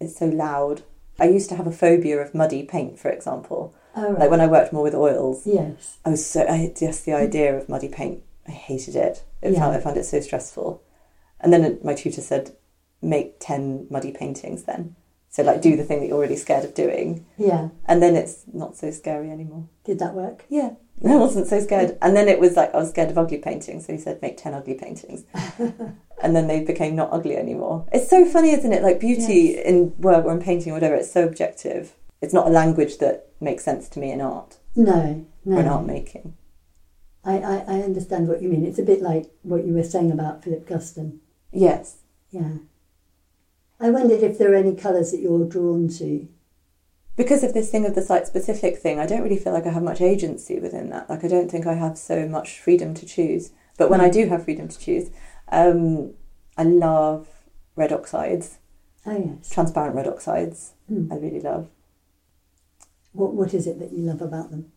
it's 0.00 0.16
so 0.18 0.26
loud. 0.26 0.82
I 1.20 1.26
used 1.36 1.48
to 1.50 1.56
have 1.56 1.66
a 1.68 1.72
phobia 1.82 2.18
of 2.20 2.34
muddy 2.34 2.62
paint, 2.64 2.98
for 2.98 3.10
example. 3.10 3.74
Oh, 3.94 4.16
Like 4.18 4.30
when 4.30 4.40
I 4.40 4.46
worked 4.46 4.72
more 4.72 4.82
with 4.82 4.94
oils, 4.94 5.46
yes, 5.46 5.98
I 6.04 6.10
was 6.10 6.24
so 6.26 6.40
I, 6.48 6.72
just 6.76 7.04
the 7.04 7.12
idea 7.26 7.56
of 7.56 7.68
muddy 7.68 7.88
paint. 7.88 8.22
I 8.48 8.52
hated 8.52 8.96
it. 8.96 9.22
It 9.42 9.52
Yeah. 9.52 9.60
found 9.60 9.76
I 9.76 9.80
found 9.80 9.96
it 9.96 10.04
so 10.06 10.20
stressful. 10.20 10.82
And 11.40 11.52
then 11.52 11.78
my 11.84 11.94
tutor 11.94 12.20
said, 12.22 12.56
make 13.02 13.36
ten 13.40 13.86
muddy 13.90 14.12
paintings. 14.12 14.62
Then, 14.64 14.96
so 15.28 15.42
like 15.42 15.60
do 15.60 15.76
the 15.76 15.84
thing 15.84 16.00
that 16.00 16.06
you're 16.06 16.16
already 16.16 16.36
scared 16.36 16.64
of 16.64 16.74
doing, 16.74 17.26
yeah. 17.36 17.68
and 17.86 18.02
then 18.02 18.16
it's 18.16 18.44
not 18.52 18.76
so 18.76 18.90
scary 18.90 19.30
anymore. 19.30 19.68
Did 19.84 19.98
that 19.98 20.14
work? 20.14 20.44
Yeah, 20.48 20.74
I 21.04 21.16
wasn't 21.16 21.48
so 21.48 21.60
scared. 21.60 21.98
And 22.00 22.16
then 22.16 22.28
it 22.28 22.38
was 22.38 22.56
like 22.56 22.74
I 22.74 22.78
was 22.78 22.90
scared 22.90 23.10
of 23.10 23.18
ugly 23.18 23.38
paintings, 23.38 23.86
so 23.86 23.92
he 23.92 23.98
said 23.98 24.22
make 24.22 24.36
ten 24.36 24.54
ugly 24.54 24.74
paintings, 24.74 25.24
and 26.22 26.36
then 26.36 26.46
they 26.46 26.64
became 26.64 26.94
not 26.96 27.12
ugly 27.12 27.36
anymore. 27.36 27.86
It's 27.92 28.08
so 28.08 28.24
funny, 28.24 28.50
isn't 28.52 28.72
it? 28.72 28.82
Like 28.82 29.00
beauty 29.00 29.58
in 29.58 29.94
work 29.98 30.24
or 30.24 30.32
in 30.32 30.40
painting 30.40 30.72
or 30.72 30.76
whatever. 30.76 30.94
It's 30.94 31.12
so 31.12 31.26
objective. 31.26 31.94
It's 32.20 32.32
not 32.32 32.46
a 32.46 32.50
language 32.50 32.98
that 32.98 33.30
makes 33.40 33.64
sense 33.64 33.88
to 33.88 33.98
me 33.98 34.12
in 34.12 34.20
art 34.20 34.58
No, 34.76 35.26
no. 35.44 35.56
or 35.56 35.60
in 35.60 35.66
art 35.66 35.84
making. 35.84 36.36
I, 37.24 37.38
I, 37.38 37.56
I 37.66 37.82
understand 37.82 38.28
what 38.28 38.42
you 38.42 38.48
mean. 38.48 38.64
It's 38.64 38.78
a 38.78 38.84
bit 38.84 39.02
like 39.02 39.26
what 39.42 39.64
you 39.64 39.74
were 39.74 39.82
saying 39.82 40.10
about 40.10 40.42
Philip 40.42 40.68
Guston. 40.68 41.18
Yes. 41.52 41.98
Yeah. 42.30 42.54
I 43.82 43.90
wondered 43.90 44.22
if 44.22 44.38
there 44.38 44.52
are 44.52 44.56
any 44.56 44.74
colours 44.74 45.10
that 45.10 45.20
you're 45.20 45.44
drawn 45.46 45.88
to. 45.98 46.28
because 47.16 47.42
of 47.44 47.52
this 47.52 47.70
thing 47.70 47.84
of 47.84 47.94
the 47.94 48.00
site 48.02 48.26
specific 48.26 48.78
thing, 48.78 48.98
I 48.98 49.06
don't 49.06 49.22
really 49.22 49.36
feel 49.36 49.52
like 49.52 49.66
I 49.66 49.70
have 49.72 49.82
much 49.82 50.00
agency 50.00 50.58
within 50.58 50.88
that. 50.90 51.10
Like 51.10 51.24
I 51.24 51.28
don't 51.28 51.50
think 51.50 51.66
I 51.66 51.74
have 51.74 51.98
so 51.98 52.26
much 52.26 52.58
freedom 52.58 52.94
to 52.94 53.04
choose. 53.06 53.50
But 53.76 53.90
when 53.90 54.00
I 54.00 54.08
do 54.08 54.28
have 54.28 54.44
freedom 54.44 54.68
to 54.68 54.78
choose, 54.78 55.10
um, 55.50 56.14
I 56.56 56.62
love 56.64 57.28
red 57.76 57.92
oxides, 57.92 58.58
Oh 59.04 59.18
yes. 59.18 59.50
transparent 59.50 59.96
red 59.96 60.06
oxides. 60.06 60.72
Hmm. 60.88 61.12
I 61.12 61.16
really 61.16 61.40
love. 61.40 61.68
What 63.12 63.34
what 63.34 63.52
is 63.52 63.66
it 63.66 63.78
that 63.80 63.92
you 63.92 63.98
love 64.04 64.22
about 64.22 64.50
them? 64.50 64.72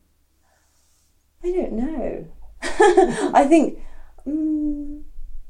I 1.44 1.52
don't 1.52 1.74
know. 1.74 2.28
I 2.62 3.46
think 3.48 3.80
mm, 4.28 5.04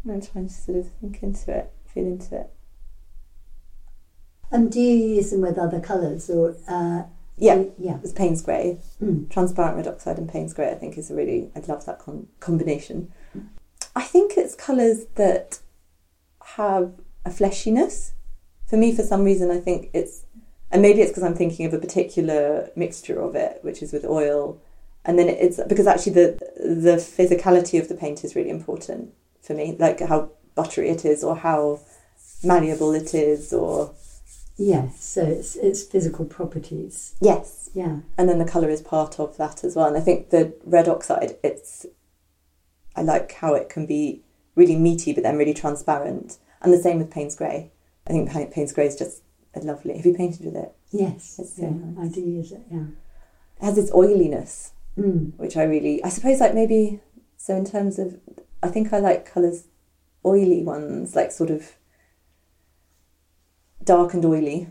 I'm 0.08 0.22
trying 0.22 0.47
to 0.49 0.53
sort 0.53 0.78
of 0.80 0.91
think 1.01 1.24
into 1.24 1.51
it, 1.58 1.72
feel 1.93 2.06
into 2.06 2.36
it. 2.41 2.49
And 4.51 4.71
do 4.71 4.79
you 4.79 5.15
use 5.15 5.31
them 5.31 5.41
with 5.41 5.57
other 5.57 5.79
colours 5.79 6.29
or? 6.29 6.55
Uh, 6.67 7.03
Yeah, 7.37 7.55
do- 7.55 7.73
yeah. 7.77 7.95
it 7.95 8.01
was 8.01 8.13
Payne's 8.13 8.41
grey. 8.41 8.77
Mm. 9.01 9.29
transparent 9.29 9.75
red 9.77 9.87
oxide 9.87 10.17
and 10.17 10.29
Payne's 10.29 10.53
grey, 10.53 10.71
I 10.71 10.75
think 10.75 10.97
is 10.97 11.11
a 11.11 11.15
really, 11.15 11.49
I'd 11.55 11.67
love 11.67 11.85
that 11.85 11.99
con- 11.99 12.27
combination. 12.39 13.11
I 13.95 14.03
think 14.03 14.33
it's 14.37 14.55
colours 14.55 15.05
that 15.15 15.59
have 16.57 16.93
a 17.25 17.29
fleshiness. 17.29 18.11
For 18.67 18.77
me, 18.77 18.95
for 18.95 19.03
some 19.03 19.23
reason, 19.23 19.51
I 19.51 19.59
think 19.59 19.89
it's, 19.93 20.23
and 20.71 20.81
maybe 20.81 21.01
it's 21.01 21.11
because 21.11 21.23
I'm 21.23 21.35
thinking 21.35 21.65
of 21.65 21.73
a 21.73 21.77
particular 21.79 22.69
mixture 22.75 23.19
of 23.21 23.35
it, 23.35 23.59
which 23.63 23.81
is 23.83 23.91
with 23.93 24.05
oil, 24.05 24.59
and 25.05 25.19
then 25.19 25.29
it's 25.29 25.59
because 25.67 25.85
actually 25.87 26.13
the 26.13 26.39
the 26.57 26.95
physicality 26.97 27.79
of 27.79 27.87
the 27.89 27.95
paint 27.95 28.23
is 28.23 28.35
really 28.35 28.49
important 28.49 29.13
for 29.41 29.53
me, 29.53 29.75
like 29.79 29.99
how 30.01 30.31
buttery 30.55 30.89
it 30.89 31.05
is 31.05 31.23
or 31.23 31.35
how 31.35 31.79
malleable 32.43 32.91
it 32.93 33.13
is, 33.13 33.53
or 33.53 33.93
Yes. 34.58 35.03
So 35.03 35.22
it's 35.24 35.56
it's 35.56 35.84
physical 35.84 36.26
properties. 36.26 37.16
yes, 37.22 37.70
Yeah. 37.74 37.99
and 38.18 38.30
then 38.30 38.38
the 38.39 38.45
color 38.45 38.70
is 38.70 38.82
part 38.82 39.20
of 39.20 39.36
that 39.38 39.64
as 39.64 39.76
well. 39.76 39.88
And 39.88 39.97
I 39.97 39.99
think 40.01 40.30
the 40.30 40.53
red 40.64 40.88
oxide, 40.88 41.38
it's 41.43 41.86
I 42.95 43.01
like 43.01 43.34
how 43.34 43.53
it 43.53 43.68
can 43.70 43.86
be 43.86 44.22
really 44.56 44.76
meaty 44.78 45.12
but 45.14 45.24
then 45.24 45.38
really 45.38 45.53
transparent, 45.53 46.38
and 46.62 46.72
the 46.72 46.78
same 46.78 46.97
with 46.99 47.12
Payne's 47.12 47.36
grey. 47.36 47.72
I 48.08 48.12
think 48.12 48.30
Payne- 48.30 48.51
Payne's 48.51 48.72
grey 48.72 48.88
is 48.88 48.95
just 48.95 49.22
lovely. 49.62 49.97
Have 49.97 50.06
you 50.06 50.14
painted 50.14 50.45
with 50.45 50.56
it? 50.56 50.72
Yes. 50.91 51.38
It's 51.39 51.56
so 51.58 51.64
yeah, 51.64 51.70
nice. 51.72 52.12
I 52.12 52.14
do 52.16 52.22
use 52.22 52.51
it. 52.53 52.62
Yeah. 52.72 52.86
It 53.62 53.66
has 53.66 53.78
its 53.78 53.91
oiliness, 53.93 54.72
Mm. 54.97 55.38
which 55.38 55.58
I 55.58 55.64
really, 55.64 56.01
I 56.03 56.10
suppose, 56.10 56.39
like 56.39 56.53
maybe 56.53 57.01
so 57.38 57.56
in 57.56 57.66
terms 57.66 57.99
of, 57.99 58.18
I 58.64 58.70
think 58.70 58.93
I 58.93 58.99
like 58.99 59.26
colours, 59.26 59.66
oily 60.26 60.64
ones, 60.64 61.16
like 61.16 61.32
sort 61.34 61.49
of 61.51 61.76
dark 63.86 64.13
and 64.13 64.25
oily. 64.25 64.67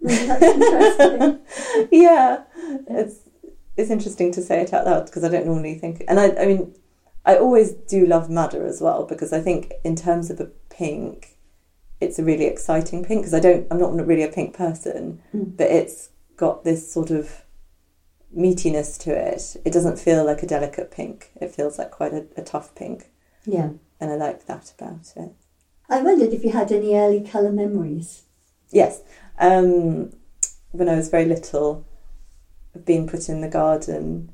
That's 0.00 0.42
interesting. 0.42 1.88
yeah, 1.92 2.42
it's 2.88 3.20
it's 3.76 3.90
interesting 3.90 4.32
to 4.32 4.42
say 4.42 4.60
it 4.62 4.72
out 4.72 4.86
loud 4.86 5.06
because 5.06 5.24
I 5.24 5.28
don't 5.28 5.46
normally 5.46 5.74
think. 5.74 6.04
And 6.08 6.18
I, 6.20 6.30
I 6.36 6.46
mean, 6.46 6.74
I 7.24 7.36
always 7.36 7.72
do 7.72 8.06
love 8.06 8.28
madder 8.30 8.66
as 8.66 8.80
well 8.80 9.04
because 9.04 9.32
I 9.32 9.40
think 9.40 9.72
in 9.84 9.94
terms 9.96 10.30
of 10.30 10.40
a 10.40 10.46
pink, 10.68 11.36
it's 12.00 12.18
a 12.18 12.24
really 12.24 12.44
exciting 12.46 13.04
pink 13.04 13.22
because 13.22 13.34
I 13.34 13.40
don't, 13.40 13.66
I'm 13.70 13.78
not 13.78 13.94
really 14.06 14.22
a 14.24 14.28
pink 14.32 14.54
person, 14.56 15.20
Mm. 15.34 15.56
but 15.56 15.68
it's 15.70 16.10
got 16.36 16.64
this 16.64 16.92
sort 16.92 17.10
of 17.10 17.42
meatiness 18.36 18.98
to 19.00 19.10
it. 19.12 19.56
It 19.64 19.72
doesn't 19.72 19.98
feel 19.98 20.24
like 20.24 20.42
a 20.42 20.46
delicate 20.46 20.90
pink. 20.90 21.30
It 21.40 21.54
feels 21.54 21.78
like 21.78 21.90
quite 21.90 22.12
a, 22.12 22.26
a 22.36 22.42
tough 22.42 22.74
pink, 22.74 23.10
Yeah. 23.44 23.70
and 24.00 24.10
I 24.10 24.16
like 24.16 24.46
that 24.46 24.72
about 24.78 25.12
it. 25.16 25.32
I 25.88 26.02
wondered 26.02 26.32
if 26.32 26.44
you 26.44 26.50
had 26.50 26.70
any 26.72 26.94
early 26.94 27.20
colour 27.20 27.50
memories. 27.52 28.22
Yes, 28.70 29.02
um, 29.38 30.12
when 30.72 30.88
I 30.88 30.96
was 30.96 31.08
very 31.08 31.24
little, 31.24 31.86
being 32.84 33.08
put 33.08 33.28
in 33.28 33.40
the 33.40 33.48
garden 33.48 34.30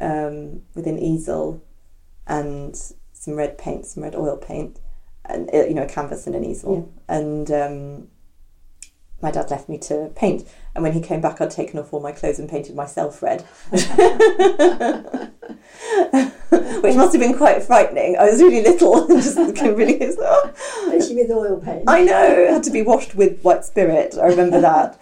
um, 0.00 0.62
with 0.74 0.86
an 0.86 0.98
easel 0.98 1.62
and 2.26 2.76
some 3.12 3.34
red 3.34 3.58
paint, 3.58 3.86
some 3.86 4.02
red 4.02 4.14
oil 4.14 4.36
paint, 4.36 4.78
and 5.24 5.50
uh, 5.52 5.64
you 5.64 5.74
know 5.74 5.82
a 5.82 5.88
canvas 5.88 6.26
and 6.26 6.36
an 6.36 6.44
easel, 6.44 6.92
and 7.08 7.50
um, 7.50 8.08
my 9.20 9.30
dad 9.30 9.50
left 9.50 9.68
me 9.68 9.78
to 9.78 10.10
paint. 10.14 10.48
And 10.74 10.82
when 10.82 10.92
he 10.92 11.00
came 11.00 11.20
back, 11.20 11.40
I'd 11.40 11.50
taken 11.50 11.78
off 11.80 11.92
all 11.92 12.00
my 12.00 12.12
clothes 12.12 12.38
and 12.38 12.48
painted 12.48 12.76
myself 12.76 13.22
red, 13.22 13.42
which 13.70 13.82
must 16.94 17.12
have 17.12 17.20
been 17.20 17.36
quite 17.36 17.62
frightening. 17.64 18.16
I 18.16 18.30
was 18.30 18.40
really 18.40 18.62
little 18.62 19.04
and 19.10 19.22
just 19.22 19.36
really. 19.36 20.00
Especially 20.00 21.16
with 21.16 21.30
oil 21.30 21.60
paint. 21.60 21.84
I 21.88 22.04
know 22.04 22.24
it 22.24 22.50
had 22.50 22.62
to 22.64 22.70
be 22.70 22.82
washed 22.82 23.14
with 23.14 23.42
white 23.42 23.64
spirit. 23.64 24.16
I 24.20 24.26
remember 24.26 24.60
that. 24.60 25.00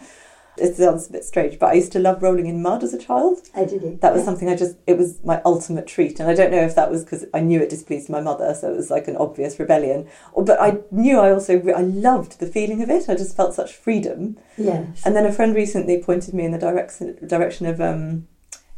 It 0.59 0.77
sounds 0.77 1.09
a 1.09 1.13
bit 1.13 1.25
strange, 1.25 1.59
but 1.59 1.67
I 1.67 1.75
used 1.75 1.93
to 1.93 1.99
love 1.99 2.23
rolling 2.23 2.47
in 2.47 2.63
mud 2.63 2.83
as 2.83 2.95
a 2.95 2.99
child. 2.99 3.39
I 3.55 3.65
did 3.65 3.83
it. 3.83 4.01
That 4.01 4.13
was 4.13 4.23
yeah. 4.23 4.27
something 4.27 4.49
I 4.49 4.57
just, 4.57 4.77
it 4.87 4.97
was 4.97 5.23
my 5.25 5.43
ultimate 5.45 5.87
treat. 5.87 6.19
And 6.19 6.31
I 6.31 6.35
don't 6.35 6.51
know 6.51 6.63
if 6.63 6.75
that 6.75 6.91
was 6.91 7.05
because 7.05 7.27
I 7.35 7.41
knew 7.41 7.61
it 7.61 7.69
displeased 7.69 8.09
my 8.09 8.21
mother, 8.21 8.55
so 8.55 8.73
it 8.73 8.77
was 8.77 8.91
like 8.91 9.09
an 9.09 9.17
obvious 9.17 9.59
rebellion. 9.59 10.09
Or, 10.33 10.45
but 10.45 10.61
I 10.61 10.79
knew 10.91 11.19
I 11.19 11.31
also, 11.31 11.63
I 11.69 11.83
loved 11.83 12.41
the 12.41 12.47
feeling 12.47 12.83
of 12.83 12.91
it. 12.91 13.09
I 13.09 13.15
just 13.15 13.37
felt 13.37 13.55
such 13.55 13.75
freedom. 13.75 14.39
Yes. 14.57 15.05
And 15.05 15.15
then 15.15 15.27
a 15.27 15.33
friend 15.33 15.55
recently 15.55 16.03
pointed 16.03 16.35
me 16.35 16.45
in 16.45 16.53
the 16.53 16.59
direction, 16.59 17.19
direction 17.27 17.67
of, 17.67 17.81
um, 17.81 18.29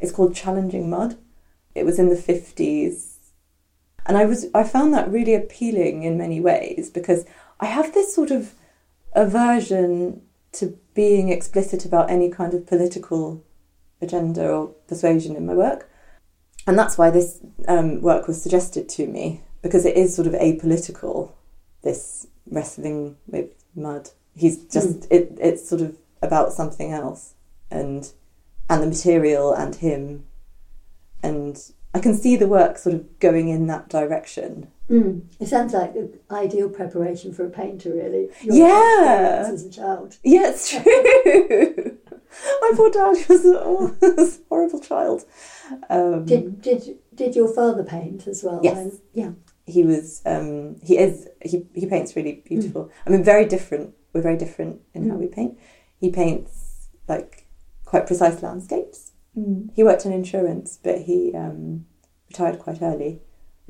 it's 0.00 0.12
called 0.12 0.34
Challenging 0.34 0.90
Mud. 0.90 1.16
It 1.74 1.84
was 1.84 1.98
in 1.98 2.08
the 2.08 2.16
50s. 2.16 3.16
And 4.06 4.16
I 4.16 4.24
was, 4.24 4.46
I 4.54 4.64
found 4.64 4.94
that 4.94 5.10
really 5.10 5.34
appealing 5.34 6.02
in 6.02 6.16
many 6.16 6.40
ways 6.40 6.90
because 6.90 7.24
I 7.60 7.66
have 7.66 7.92
this 7.92 8.14
sort 8.14 8.30
of 8.30 8.54
aversion 9.12 10.22
to 10.52 10.78
being 10.98 11.28
explicit 11.28 11.84
about 11.84 12.10
any 12.10 12.28
kind 12.28 12.52
of 12.54 12.66
political 12.66 13.44
agenda 14.02 14.44
or 14.50 14.66
persuasion 14.88 15.36
in 15.36 15.46
my 15.46 15.54
work. 15.54 15.88
And 16.66 16.76
that's 16.76 16.98
why 16.98 17.08
this 17.08 17.38
um, 17.68 18.00
work 18.00 18.26
was 18.26 18.42
suggested 18.42 18.88
to 18.96 19.06
me, 19.06 19.42
because 19.62 19.86
it 19.86 19.96
is 19.96 20.12
sort 20.12 20.26
of 20.26 20.34
apolitical, 20.34 21.30
this 21.84 22.26
wrestling 22.50 23.16
with 23.28 23.48
mud. 23.76 24.10
He's 24.34 24.64
just, 24.64 25.06
it, 25.08 25.38
it's 25.40 25.68
sort 25.68 25.82
of 25.82 25.96
about 26.20 26.52
something 26.52 26.90
else 26.92 27.34
and 27.70 28.10
and 28.68 28.82
the 28.82 28.88
material 28.88 29.52
and 29.52 29.76
him. 29.76 30.26
And 31.22 31.56
I 31.94 32.00
can 32.00 32.14
see 32.14 32.36
the 32.36 32.46
work 32.48 32.78
sort 32.78 32.94
of 32.94 33.18
going 33.18 33.48
in 33.48 33.66
that 33.68 33.88
direction. 33.88 34.68
Mm. 34.90 35.22
It 35.40 35.46
sounds 35.48 35.72
like 35.72 35.94
the 35.94 36.10
ideal 36.30 36.68
preparation 36.68 37.32
for 37.32 37.44
a 37.46 37.50
painter, 37.50 37.90
really. 37.94 38.28
Your 38.42 38.56
Yeah. 38.68 39.48
As 39.52 39.64
a 39.64 39.70
child. 39.70 40.16
Yeah, 40.22 40.50
it's 40.50 40.70
true. 40.70 41.98
My 42.60 42.70
poor 42.76 42.90
dad 42.90 43.16
was 43.28 43.44
a, 43.44 43.60
oh, 43.60 43.96
was 44.02 44.38
a 44.38 44.40
horrible 44.48 44.80
child. 44.80 45.24
Um, 45.90 46.24
Did 46.26 46.60
did 46.62 46.98
did 47.14 47.34
your 47.36 47.52
father 47.52 47.82
paint 47.84 48.26
as 48.26 48.42
well? 48.44 48.60
Yes. 48.62 48.96
Yeah. 49.14 49.32
he 49.66 49.82
was 49.82 50.22
um, 50.26 50.76
he 50.82 50.98
is 50.98 51.26
he, 51.42 51.66
he 51.74 51.86
paints 51.86 52.14
really 52.16 52.42
beautiful. 52.46 52.90
I 53.06 53.10
mean, 53.10 53.24
very 53.24 53.44
different. 53.46 53.94
We're 54.12 54.22
very 54.22 54.36
different 54.38 54.80
in 54.94 55.08
how 55.08 55.16
Mm. 55.16 55.20
we 55.20 55.26
paint. 55.26 55.58
He 56.00 56.10
paints 56.10 56.88
like 57.08 57.46
quite 57.84 58.06
precise 58.06 58.42
landscapes. 58.42 59.12
Mm. 59.38 59.70
He 59.74 59.84
worked 59.84 60.04
in 60.06 60.12
insurance, 60.12 60.78
but 60.82 61.02
he 61.02 61.32
um, 61.34 61.86
retired 62.28 62.58
quite 62.58 62.82
early, 62.82 63.20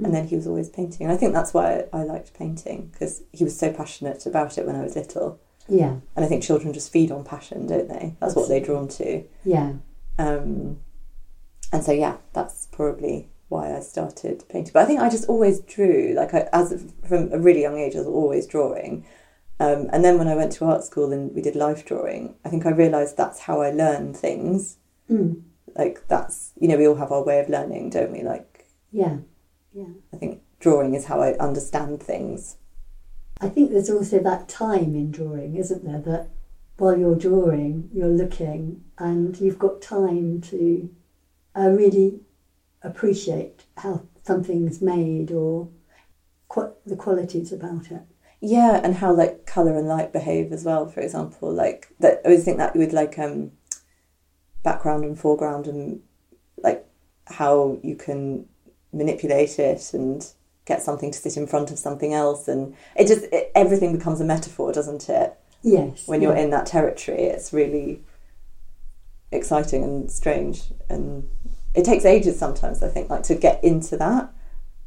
Mm. 0.00 0.04
and 0.04 0.14
then 0.14 0.26
he 0.28 0.36
was 0.36 0.46
always 0.46 0.68
painting. 0.68 1.06
And 1.06 1.12
I 1.12 1.16
think 1.16 1.32
that's 1.32 1.52
why 1.52 1.86
I 1.92 2.04
liked 2.04 2.32
painting 2.32 2.88
because 2.92 3.22
he 3.32 3.42
was 3.42 3.58
so 3.58 3.72
passionate 3.72 4.26
about 4.26 4.56
it 4.56 4.64
when 4.64 4.76
I 4.76 4.82
was 4.82 4.94
little. 4.94 5.40
Yeah. 5.68 5.96
And 6.14 6.24
I 6.24 6.28
think 6.28 6.42
children 6.44 6.72
just 6.72 6.92
feed 6.92 7.10
on 7.10 7.24
passion, 7.24 7.66
don't 7.66 7.88
they? 7.88 8.14
That's 8.20 8.36
what 8.36 8.48
they're 8.48 8.60
drawn 8.60 8.86
to. 8.88 9.24
Yeah. 9.44 9.72
Um, 10.18 10.78
and 11.72 11.82
so 11.82 11.92
yeah, 11.92 12.16
that's 12.32 12.68
probably 12.70 13.28
why 13.48 13.76
I 13.76 13.80
started 13.80 14.44
painting. 14.48 14.72
But 14.72 14.82
I 14.84 14.86
think 14.86 15.00
I 15.00 15.10
just 15.10 15.28
always 15.28 15.60
drew, 15.60 16.14
like 16.16 16.32
I, 16.32 16.48
as 16.52 16.84
from 17.06 17.32
a 17.32 17.38
really 17.38 17.62
young 17.62 17.78
age, 17.78 17.96
I 17.96 17.98
was 17.98 18.06
always 18.06 18.46
drawing. 18.46 19.04
Um, 19.60 19.90
and 19.92 20.04
then 20.04 20.16
when 20.18 20.28
I 20.28 20.36
went 20.36 20.52
to 20.52 20.64
art 20.64 20.84
school 20.84 21.12
and 21.12 21.34
we 21.34 21.42
did 21.42 21.56
life 21.56 21.84
drawing, 21.84 22.36
I 22.44 22.48
think 22.50 22.64
I 22.66 22.70
realised 22.70 23.16
that's 23.16 23.40
how 23.40 23.60
I 23.60 23.70
learn 23.70 24.14
things. 24.14 24.76
Mm. 25.10 25.42
Like 25.76 26.06
that's 26.08 26.52
you 26.60 26.68
know 26.68 26.76
we 26.76 26.86
all 26.86 26.96
have 26.96 27.12
our 27.12 27.24
way 27.24 27.40
of 27.40 27.48
learning, 27.48 27.90
don't 27.90 28.12
we? 28.12 28.22
Like 28.22 28.66
Yeah. 28.90 29.18
Yeah. 29.72 29.92
I 30.12 30.16
think 30.16 30.42
drawing 30.60 30.94
is 30.94 31.06
how 31.06 31.20
I 31.20 31.34
understand 31.38 32.02
things. 32.02 32.56
I 33.40 33.48
think 33.48 33.70
there's 33.70 33.90
also 33.90 34.18
that 34.20 34.48
time 34.48 34.94
in 34.94 35.10
drawing, 35.12 35.56
isn't 35.56 35.84
there? 35.84 36.00
That 36.00 36.28
while 36.76 36.98
you're 36.98 37.14
drawing, 37.14 37.90
you're 37.92 38.08
looking 38.08 38.84
and 38.98 39.38
you've 39.40 39.58
got 39.58 39.82
time 39.82 40.40
to 40.42 40.90
uh, 41.56 41.68
really 41.68 42.20
appreciate 42.82 43.64
how 43.76 44.02
something's 44.24 44.80
made 44.80 45.30
or 45.30 45.68
qu- 46.48 46.72
the 46.86 46.96
qualities 46.96 47.52
about 47.52 47.90
it. 47.90 48.02
Yeah, 48.40 48.80
and 48.82 48.94
how 48.94 49.12
like 49.12 49.46
color 49.46 49.76
and 49.76 49.88
light 49.88 50.12
behave 50.12 50.52
as 50.52 50.64
well. 50.64 50.86
For 50.88 51.00
example, 51.00 51.52
like 51.52 51.88
that. 51.98 52.20
I 52.24 52.28
always 52.28 52.44
think 52.44 52.58
that 52.58 52.76
with 52.76 52.92
like 52.92 53.18
um, 53.18 53.50
background 54.62 55.04
and 55.04 55.18
foreground 55.18 55.66
and 55.66 56.00
like 56.62 56.84
how 57.26 57.78
you 57.82 57.94
can 57.94 58.46
manipulate 58.92 59.58
it 59.58 59.92
and 59.92 60.32
get 60.64 60.82
something 60.82 61.10
to 61.10 61.18
sit 61.18 61.36
in 61.36 61.46
front 61.46 61.70
of 61.70 61.78
something 61.78 62.12
else, 62.12 62.46
and 62.48 62.74
it 62.94 63.06
just 63.06 63.24
it, 63.32 63.50
everything 63.54 63.96
becomes 63.96 64.20
a 64.20 64.24
metaphor, 64.24 64.72
doesn't 64.72 65.08
it? 65.08 65.34
Yes. 65.62 66.06
When 66.06 66.20
you're 66.22 66.36
yeah. 66.36 66.42
in 66.42 66.50
that 66.50 66.66
territory, 66.66 67.22
it's 67.22 67.52
really 67.52 68.02
exciting 69.32 69.82
and 69.82 70.10
strange, 70.10 70.64
and 70.88 71.28
it 71.74 71.84
takes 71.84 72.04
ages 72.04 72.38
sometimes. 72.38 72.82
I 72.82 72.88
think 72.88 73.08
like 73.10 73.22
to 73.24 73.34
get 73.34 73.62
into 73.64 73.96
that, 73.96 74.30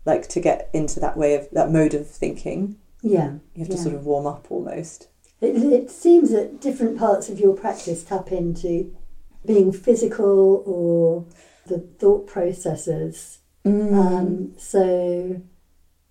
like 0.06 0.30
to 0.30 0.40
get 0.40 0.70
into 0.74 1.00
that 1.00 1.18
way 1.18 1.36
of 1.36 1.50
that 1.52 1.72
mode 1.72 1.94
of 1.94 2.08
thinking. 2.08 2.78
Yeah. 3.02 3.34
You 3.56 3.66
have 3.66 3.70
to 3.70 3.78
sort 3.78 3.96
of 3.96 4.06
warm 4.06 4.28
up 4.28 4.52
almost. 4.52 5.08
It, 5.42 5.56
it 5.56 5.90
seems 5.90 6.30
that 6.32 6.62
different 6.62 7.00
parts 7.00 7.28
of 7.28 7.40
your 7.40 7.56
practice 7.56 8.04
tap 8.04 8.32
into 8.32 8.96
being 9.46 9.72
physical 9.72 10.64
or 10.66 11.26
the 11.68 11.80
thought 12.00 12.28
processes. 12.28 13.40
Mm. 13.66 13.94
Um, 13.94 14.54
so, 14.58 15.42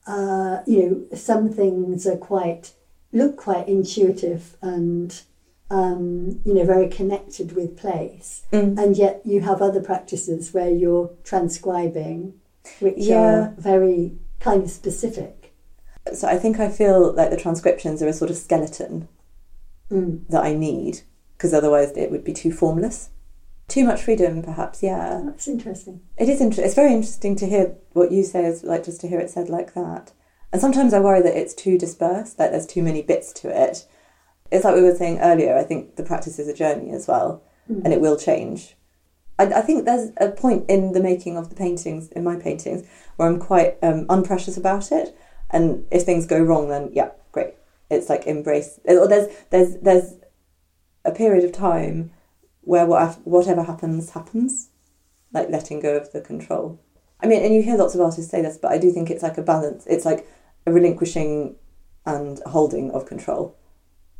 uh, 0.07 0.62
you 0.66 1.07
know, 1.11 1.16
some 1.16 1.49
things 1.51 2.07
are 2.07 2.16
quite, 2.16 2.72
look 3.12 3.37
quite 3.37 3.68
intuitive 3.68 4.57
and, 4.62 5.20
um, 5.70 6.41
you 6.45 6.55
know, 6.55 6.64
very 6.64 6.89
connected 6.89 7.53
with 7.53 7.76
place. 7.76 8.43
Mm. 8.53 8.78
And 8.78 8.97
yet 8.97 9.22
you 9.24 9.41
have 9.43 9.62
other 9.62 9.81
practices 9.81 10.53
where 10.55 10.70
you're 10.70 11.11
transcribing, 11.24 12.35
which 12.81 12.95
Yeah. 12.99 13.20
are 13.20 13.55
very 13.59 14.18
kind 14.39 14.62
of 14.62 14.70
specific. 14.70 15.53
So 16.14 16.26
I 16.26 16.39
think 16.39 16.59
I 16.59 16.68
feel 16.68 17.12
like 17.12 17.31
the 17.31 17.37
transcriptions 17.37 18.03
are 18.03 18.09
a 18.09 18.12
sort 18.12 18.31
of 18.31 18.37
skeleton 18.37 19.09
Mm. 19.91 20.20
that 20.28 20.45
I 20.45 20.55
need 20.55 21.01
because 21.37 21.53
otherwise 21.53 21.91
it 21.97 22.11
would 22.12 22.22
be 22.22 22.33
too 22.33 22.53
formless. 22.53 23.11
Too 23.70 23.84
much 23.84 24.02
freedom, 24.02 24.42
perhaps. 24.42 24.82
Yeah, 24.82 25.22
That's 25.24 25.48
interesting. 25.48 26.00
it 26.18 26.28
is. 26.28 26.40
interesting. 26.40 26.64
it's 26.66 26.74
very 26.74 26.92
interesting 26.92 27.36
to 27.36 27.46
hear 27.46 27.74
what 27.92 28.12
you 28.12 28.22
say. 28.24 28.44
Is 28.44 28.62
like 28.64 28.84
just 28.84 29.00
to 29.02 29.08
hear 29.08 29.20
it 29.20 29.30
said 29.30 29.48
like 29.48 29.74
that. 29.74 30.12
And 30.52 30.60
sometimes 30.60 30.92
I 30.92 31.00
worry 31.00 31.22
that 31.22 31.38
it's 31.38 31.54
too 31.54 31.78
dispersed. 31.78 32.38
Like 32.38 32.50
there's 32.50 32.66
too 32.66 32.82
many 32.82 33.00
bits 33.02 33.32
to 33.34 33.48
it. 33.48 33.86
It's 34.50 34.64
like 34.64 34.74
we 34.74 34.82
were 34.82 34.94
saying 34.96 35.20
earlier. 35.20 35.56
I 35.56 35.62
think 35.62 35.96
the 35.96 36.02
practice 36.02 36.38
is 36.38 36.48
a 36.48 36.54
journey 36.54 36.90
as 36.90 37.06
well, 37.08 37.42
Mm. 37.70 37.84
and 37.84 37.92
it 37.94 38.00
will 38.00 38.16
change. 38.16 38.76
I, 39.38 39.44
I 39.44 39.60
think 39.60 39.84
there's 39.84 40.10
a 40.16 40.30
point 40.30 40.68
in 40.68 40.90
the 40.92 41.00
making 41.00 41.36
of 41.36 41.48
the 41.50 41.54
paintings, 41.54 42.08
in 42.08 42.24
my 42.24 42.34
paintings, 42.36 42.84
where 43.16 43.28
I'm 43.28 43.38
quite 43.38 43.78
um, 43.82 44.06
unprecious 44.10 44.56
about 44.56 44.90
it. 44.90 45.16
And 45.50 45.86
if 45.92 46.02
things 46.02 46.26
go 46.26 46.40
wrong, 46.42 46.68
then 46.68 46.90
yeah, 46.92 47.10
great. 47.32 47.54
It's 47.90 48.08
like 48.08 48.26
embrace. 48.26 48.80
Or 48.86 49.06
there's 49.06 49.28
there's 49.50 49.76
there's 49.76 50.14
a 51.04 51.12
period 51.12 51.44
of 51.44 51.52
time 51.52 52.10
where 52.70 52.86
whatever 52.86 53.64
happens 53.64 54.10
happens, 54.10 54.68
like 55.32 55.50
letting 55.50 55.80
go 55.80 55.96
of 55.96 56.12
the 56.12 56.20
control. 56.20 56.78
I 57.20 57.26
mean, 57.26 57.42
and 57.42 57.52
you 57.52 57.62
hear 57.62 57.76
lots 57.76 57.96
of 57.96 58.00
artists 58.00 58.30
say 58.30 58.42
this, 58.42 58.56
but 58.56 58.70
I 58.70 58.78
do 58.78 58.92
think 58.92 59.10
it's 59.10 59.24
like 59.24 59.38
a 59.38 59.42
balance. 59.42 59.84
It's 59.88 60.04
like 60.04 60.28
a 60.66 60.72
relinquishing 60.72 61.56
and 62.06 62.38
holding 62.46 62.92
of 62.92 63.06
control. 63.06 63.56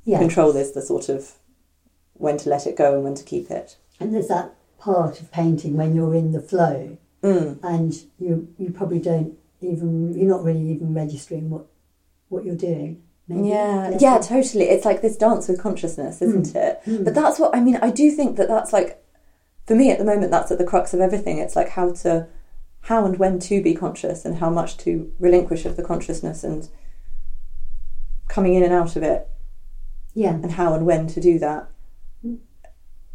Yeah. 0.05 0.19
Control 0.19 0.57
is 0.57 0.73
the 0.73 0.83
sort 0.83 1.09
of 1.09 1.35
when 2.15 2.39
to 2.39 2.51
let 2.51 2.67
it 2.67 2.77
go 2.77 2.93
and 2.95 3.05
when 3.05 3.15
to 3.15 3.23
keep 3.23 3.53
it. 3.53 3.77
And 4.01 4.13
there's 4.13 4.27
that 4.27 4.53
part 4.81 5.21
of 5.21 5.31
painting 5.31 5.77
when 5.77 5.95
you're 5.95 6.17
in 6.17 6.33
the 6.33 6.43
flow 6.43 6.99
Mm. 7.23 7.59
and 7.63 7.93
you 8.19 8.49
you 8.57 8.71
probably 8.71 8.99
don't 8.99 9.37
even 9.61 10.15
you're 10.19 10.27
not 10.35 10.43
really 10.43 10.73
even 10.73 10.95
registering 10.95 11.51
what 11.51 11.67
what 12.31 12.45
you're 12.45 12.57
doing. 12.57 13.03
Maybe. 13.31 13.49
Yeah, 13.49 13.97
yeah, 14.01 14.19
totally. 14.19 14.65
It's 14.65 14.85
like 14.85 15.01
this 15.03 15.17
dance 15.17 15.49
with 15.49 15.61
consciousness, 15.61 16.21
isn't 16.21 16.47
Mm. 16.49 16.57
it? 16.57 16.81
Mm. 16.87 17.05
But 17.05 17.15
that's 17.15 17.39
what 17.39 17.55
I 17.55 17.61
mean. 17.61 17.77
I 17.77 17.91
do 17.91 18.11
think 18.11 18.37
that 18.37 18.49
that's 18.49 18.73
like, 18.73 19.03
for 19.67 19.75
me 19.75 19.91
at 19.91 19.99
the 19.99 20.05
moment, 20.05 20.31
that's 20.31 20.51
at 20.51 20.59
the 20.59 20.65
crux 20.65 20.93
of 20.95 21.01
everything. 21.01 21.39
It's 21.39 21.55
like 21.57 21.71
how 21.71 21.93
to, 21.93 22.27
how 22.83 23.05
and 23.05 23.19
when 23.19 23.39
to 23.41 23.63
be 23.63 23.75
conscious, 23.75 24.25
and 24.25 24.37
how 24.39 24.51
much 24.51 24.77
to 24.79 25.13
relinquish 25.19 25.65
of 25.65 25.77
the 25.77 25.83
consciousness, 25.83 26.43
and 26.45 26.69
coming 28.29 28.55
in 28.55 28.63
and 28.63 28.73
out 28.73 28.97
of 28.97 29.03
it, 29.03 29.29
Yeah. 30.15 30.35
and 30.35 30.53
how 30.53 30.75
and 30.75 30.87
when 30.87 31.07
to 31.09 31.21
do 31.21 31.39
that. 31.39 31.69
Mm. 32.25 32.39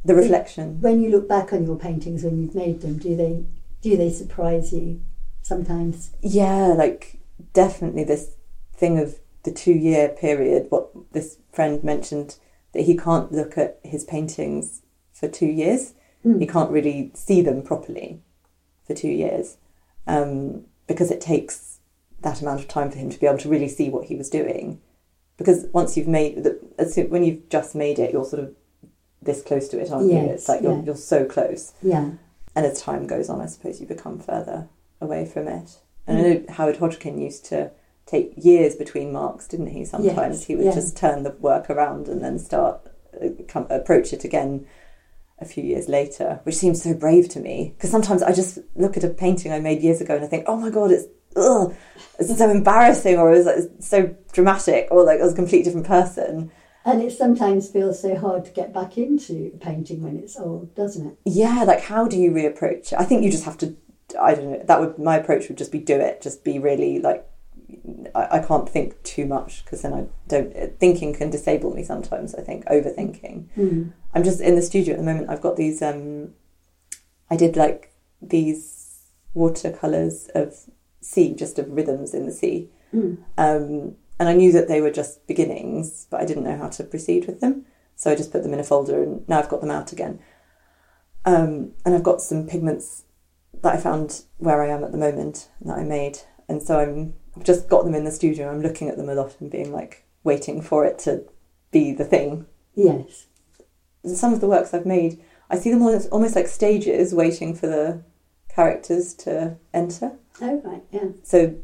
The 0.04 0.16
reflection. 0.16 0.80
When 0.82 1.02
you 1.02 1.10
look 1.10 1.28
back 1.28 1.52
on 1.52 1.66
your 1.66 1.78
paintings 1.78 2.24
when 2.24 2.40
you've 2.42 2.56
made 2.56 2.82
them, 2.82 2.98
do 2.98 3.16
they 3.16 3.44
do 3.82 3.96
they 3.98 4.10
surprise 4.12 4.72
you 4.74 5.02
sometimes? 5.42 6.12
Yeah, 6.22 6.68
like 6.68 7.20
definitely 7.54 8.04
this 8.04 8.36
thing 8.74 8.98
of 9.00 9.20
the 9.46 9.52
two 9.52 9.74
year 9.74 10.10
period. 10.10 10.68
What 10.70 10.90
this 11.14 11.38
friend 11.54 11.84
mentioned 11.84 12.36
that 12.74 12.84
he 12.84 12.98
can't 12.98 13.32
look 13.32 13.58
at 13.58 13.80
his 13.84 14.04
paintings 14.04 14.82
for 15.14 15.28
two 15.30 15.46
years. 15.48 15.94
Mm. 16.26 16.42
He 16.42 16.48
can't 16.48 16.72
really 16.72 17.12
see 17.14 17.42
them 17.42 17.62
properly 17.62 18.22
for 18.86 18.94
two 18.94 19.08
years 19.10 19.58
um, 20.08 20.66
because 20.88 21.10
it 21.12 21.22
takes 21.22 21.80
that 22.22 22.42
amount 22.42 22.60
of 22.60 22.68
time 22.68 22.92
for 22.92 22.98
him 22.98 23.10
to 23.10 23.20
be 23.20 23.28
able 23.28 23.38
to 23.40 23.50
really 23.50 23.70
see 23.70 23.90
what 23.90 24.06
he 24.06 24.16
was 24.16 24.30
doing. 24.30 24.82
Because 25.38 25.68
once 25.74 25.96
you've 25.96 26.08
made 26.08 26.44
the, 26.44 26.60
as 26.78 26.94
soon- 26.94 27.10
when 27.10 27.24
you've 27.24 27.48
just 27.50 27.76
made 27.76 28.00
it, 28.00 28.12
you're 28.12 28.26
sort 28.26 28.44
of 28.44 28.54
this 29.22 29.42
close 29.42 29.68
to 29.70 29.80
it, 29.80 29.92
aren't 29.92 30.12
you? 30.12 30.18
It's 30.20 30.48
like 30.50 30.62
you're 30.62 30.76
yeah. 30.78 30.84
you're 30.84 30.96
so 30.96 31.26
close. 31.26 31.74
Yeah. 31.82 32.12
And 32.56 32.66
as 32.66 32.82
time 32.82 33.06
goes 33.08 33.30
on, 33.30 33.42
I 33.42 33.48
suppose 33.48 33.80
you 33.82 33.88
become 33.88 34.20
further 34.20 34.68
away 35.02 35.26
from 35.26 35.48
it. 35.48 35.80
And 36.08 36.18
I 36.18 36.22
Mm. 36.22 36.48
know 36.48 36.54
Howard 36.54 36.78
Hodgkin 36.78 37.18
used 37.20 37.46
to 37.46 37.72
take 38.06 38.34
years 38.38 38.76
between 38.76 39.12
marks, 39.12 39.48
didn't 39.48 39.68
he? 39.68 39.84
Sometimes 39.86 40.40
Yes, 40.40 40.46
he 40.46 40.56
would 40.56 40.66
yeah. 40.66 40.74
just 40.74 40.96
turn 40.96 41.24
the 41.24 41.32
work 41.32 41.70
around 41.70 42.08
and 42.08 42.24
then 42.24 42.38
start 42.38 42.82
uh, 43.22 43.30
come, 43.48 43.68
approach 43.70 44.14
it 44.14 44.24
again 44.24 44.66
a 45.40 45.46
few 45.46 45.64
years 45.64 45.90
later, 45.90 46.40
which 46.44 46.56
seems 46.56 46.82
so 46.84 46.94
brave 46.94 47.28
to 47.30 47.40
me. 47.40 47.74
Because 47.76 47.92
sometimes 47.92 48.24
I 48.24 48.32
just 48.32 48.60
look 48.76 48.96
at 48.96 49.04
a 49.04 49.10
painting 49.10 49.52
I 49.52 49.60
made 49.60 49.82
years 49.82 50.02
ago 50.02 50.16
and 50.16 50.24
I 50.24 50.28
think, 50.28 50.46
oh 50.48 50.56
my 50.56 50.70
god, 50.70 50.92
it's 50.92 51.06
ugh, 51.36 51.76
it's 52.20 52.38
so 52.38 52.50
embarrassing, 52.50 53.18
or 53.18 53.34
it 53.34 53.38
was 53.38 53.46
like, 53.46 53.58
it's 53.58 53.88
so 53.88 54.16
dramatic, 54.32 54.88
or 54.92 55.04
like 55.04 55.20
I 55.20 55.24
was 55.24 55.34
a 55.34 55.36
completely 55.36 55.64
different 55.64 55.88
person. 55.88 56.52
And 56.86 57.02
it 57.02 57.12
sometimes 57.12 57.70
feels 57.70 58.00
so 58.00 58.16
hard 58.16 58.46
to 58.46 58.52
get 58.52 58.72
back 58.72 58.98
into 58.98 59.58
painting 59.60 60.04
when 60.04 60.18
it's 60.18 60.38
old, 60.38 60.76
doesn't 60.76 61.08
it? 61.08 61.18
yeah 61.26 61.64
like 61.66 61.82
how 61.82 62.08
do 62.08 62.16
you 62.16 62.30
reapproach 62.32 62.94
it 62.94 63.00
i 63.00 63.04
think 63.04 63.24
you 63.24 63.32
just 63.32 63.44
have 63.44 63.58
to 63.58 63.76
i 64.22 64.36
don't 64.36 64.52
know 64.52 64.64
that 64.66 64.80
would 64.80 65.00
my 65.00 65.18
approach 65.18 65.48
would 65.50 65.58
just 65.58 65.72
be 65.72 65.80
do 65.80 65.96
it 65.96 66.22
just 66.22 66.44
be 66.44 66.60
really 66.60 67.00
like 67.00 67.26
i, 68.14 68.38
I 68.38 68.40
can't 68.40 68.70
think 68.70 69.02
too 69.04 69.26
much 69.26 69.64
because 69.64 69.82
then 69.82 69.94
i 69.94 70.06
don't 70.28 70.54
thinking 70.80 71.14
can 71.14 71.30
disable 71.30 71.74
me 71.74 71.84
sometimes 71.84 72.36
i 72.36 72.42
think 72.42 72.66
overthinking 72.66 73.46
Mm. 73.58 73.92
i'm 74.14 74.24
just 74.24 74.42
in 74.42 74.56
the 74.56 74.62
studio 74.62 74.94
at 74.94 75.00
the 75.00 75.06
moment 75.06 75.30
i've 75.30 75.42
got 75.42 75.56
these 75.58 75.82
um 75.82 76.34
i 77.30 77.36
did 77.36 77.56
like 77.56 77.92
these 78.22 79.00
watercolors 79.34 80.30
of 80.36 80.56
sea 81.02 81.34
just 81.34 81.60
of 81.60 81.70
rhythms 81.72 82.14
in 82.14 82.26
the 82.26 82.32
sea 82.32 82.70
Mm. 82.94 83.18
um, 83.38 83.96
and 84.18 84.30
I 84.30 84.34
knew 84.34 84.54
that 84.54 84.70
they 84.70 84.80
were 84.80 84.92
just 84.92 85.28
beginnings, 85.28 86.08
but 86.10 86.22
I 86.22 86.26
didn't 86.26 86.46
know 86.46 86.56
how 86.56 86.70
to 86.70 86.84
proceed 86.86 87.26
with 87.28 87.42
them. 87.42 87.66
So 87.98 88.10
I 88.10 88.16
just 88.16 88.32
put 88.32 88.44
them 88.44 88.54
in 88.54 88.62
a 88.62 88.64
folder, 88.64 89.04
and 89.04 89.28
now 89.28 89.40
I've 89.40 89.50
got 89.50 89.60
them 89.60 89.72
out 89.72 89.92
again. 89.92 90.20
Um, 91.26 91.74
and 91.84 91.94
I've 91.94 92.04
got 92.04 92.22
some 92.22 92.48
pigments 92.48 93.04
that 93.62 93.74
I 93.74 93.78
found 93.78 94.22
where 94.38 94.62
I 94.62 94.70
am 94.70 94.86
at 94.86 94.94
the 94.94 94.98
moment 94.98 95.50
that 95.66 95.78
I 95.78 95.84
made, 95.84 96.20
and 96.48 96.64
so 96.64 96.80
I'm 96.80 97.16
I've 97.36 97.44
just 97.44 97.68
got 97.70 97.84
them 97.86 97.96
in 97.96 98.04
the 98.06 98.12
studio. 98.12 98.50
I'm 98.50 98.62
looking 98.62 98.88
at 98.90 98.98
them 98.98 99.10
a 99.10 99.16
lot 99.16 99.36
and 99.40 99.52
being 99.52 99.72
like 99.72 100.04
waiting 100.24 100.62
for 100.62 100.86
it 100.86 101.00
to 101.00 101.24
be 101.72 101.92
the 101.94 102.06
thing. 102.06 102.46
Yes. 102.74 103.26
Some 104.06 104.34
of 104.34 104.42
the 104.42 104.48
works 104.48 104.74
I've 104.74 104.86
made, 104.86 105.22
I 105.50 105.58
see 105.58 105.72
them 105.72 105.82
almost, 105.82 106.10
almost 106.12 106.36
like 106.36 106.48
stages 106.48 107.14
waiting 107.14 107.54
for 107.56 107.68
the 107.68 108.02
characters 108.50 109.14
to 109.16 109.58
enter. 109.74 110.14
Oh 110.42 110.62
right. 110.64 110.84
Yeah. 110.92 111.10
So 111.24 111.56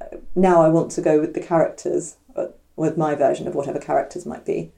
uh, 0.00 0.16
now 0.34 0.62
I 0.62 0.68
want 0.68 0.90
to 0.92 1.00
go 1.02 1.20
with 1.20 1.34
the 1.34 1.40
characters, 1.40 2.16
uh, 2.36 2.46
with 2.76 2.96
my 2.96 3.14
version 3.14 3.46
of 3.46 3.54
whatever 3.54 3.78
characters 3.78 4.24
might 4.26 4.44
be. 4.46 4.72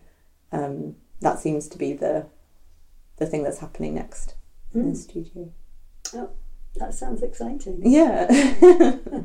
Um, 0.50 0.96
that 1.20 1.38
seems 1.38 1.68
to 1.68 1.78
be 1.78 1.92
the 1.92 2.26
the 3.18 3.26
thing 3.26 3.42
that's 3.44 3.58
happening 3.60 3.94
next 3.94 4.34
in 4.74 4.86
the 4.92 4.92
Mm. 4.92 4.96
studio. 4.96 5.52
That 6.76 6.94
sounds 6.94 7.22
exciting. 7.22 7.80
Yeah. 7.84 8.26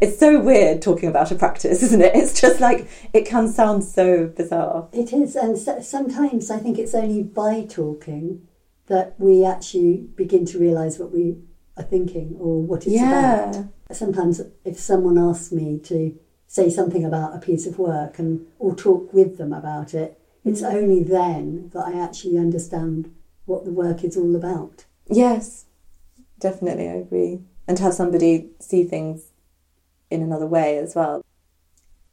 it's 0.00 0.18
so 0.18 0.40
weird 0.40 0.82
talking 0.82 1.08
about 1.08 1.30
a 1.30 1.34
practice, 1.34 1.82
isn't 1.82 2.00
it? 2.00 2.14
It's 2.14 2.40
just 2.40 2.60
like 2.60 2.88
it 3.12 3.26
can 3.26 3.48
sound 3.48 3.84
so 3.84 4.26
bizarre. 4.28 4.88
It 4.92 5.12
is, 5.12 5.36
and 5.36 5.56
so, 5.58 5.80
sometimes 5.80 6.50
I 6.50 6.58
think 6.58 6.78
it's 6.78 6.94
only 6.94 7.22
by 7.22 7.66
talking 7.68 8.46
that 8.86 9.14
we 9.18 9.44
actually 9.44 10.08
begin 10.16 10.44
to 10.46 10.58
realise 10.58 10.98
what 10.98 11.12
we 11.12 11.36
are 11.76 11.84
thinking 11.84 12.36
or 12.38 12.60
what 12.62 12.86
it's 12.86 12.96
about. 13.00 13.64
Sometimes, 13.92 14.40
if 14.64 14.78
someone 14.78 15.18
asks 15.18 15.52
me 15.52 15.78
to 15.84 16.18
say 16.46 16.68
something 16.68 17.04
about 17.04 17.34
a 17.34 17.38
piece 17.38 17.66
of 17.66 17.78
work 17.78 18.18
and 18.18 18.46
or 18.58 18.74
talk 18.74 19.12
with 19.12 19.38
them 19.38 19.52
about 19.52 19.94
it, 19.94 20.20
it's 20.44 20.62
Mm. 20.62 20.74
only 20.74 21.02
then 21.02 21.70
that 21.72 21.86
I 21.86 21.98
actually 22.00 22.38
understand 22.38 23.12
what 23.46 23.64
the 23.64 23.72
work 23.72 24.02
is 24.04 24.16
all 24.16 24.34
about. 24.34 24.84
Yes. 25.08 25.66
Definitely, 26.38 26.88
I 26.88 26.94
agree. 26.94 27.42
And 27.68 27.76
to 27.76 27.82
have 27.84 27.94
somebody 27.94 28.50
see 28.58 28.84
things 28.84 29.29
in 30.10 30.22
another 30.22 30.46
way 30.46 30.76
as 30.78 30.94
well. 30.94 31.24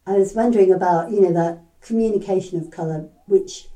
I 0.06 0.14
was 0.14 0.34
wondering 0.34 0.72
about, 0.72 1.12
you 1.12 1.22
know, 1.22 1.34
that 1.34 1.60
communication 1.82 2.60
of 2.60 2.72
colour, 2.72 3.10
which 3.26 3.68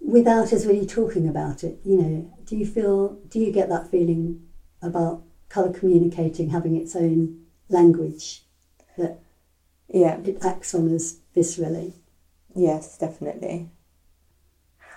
without 0.00 0.52
us 0.52 0.66
really 0.66 0.86
talking 0.86 1.26
about 1.28 1.64
it, 1.64 1.78
you 1.84 1.96
know, 2.00 2.32
do 2.44 2.56
you 2.56 2.66
feel, 2.66 3.14
do 3.28 3.40
you 3.40 3.50
get 3.52 3.68
that 3.68 3.90
feeling 3.90 4.46
about 4.82 5.22
colour 5.48 5.72
communicating, 5.72 6.50
having 6.50 6.76
its 6.76 6.94
own 6.94 7.44
language 7.68 8.44
that 8.98 9.18
Yeah. 9.88 10.18
it 10.24 10.44
acts 10.44 10.74
on 10.74 10.94
us 10.94 11.16
viscerally? 11.34 11.94
Yes, 12.54 12.98
definitely. 12.98 13.70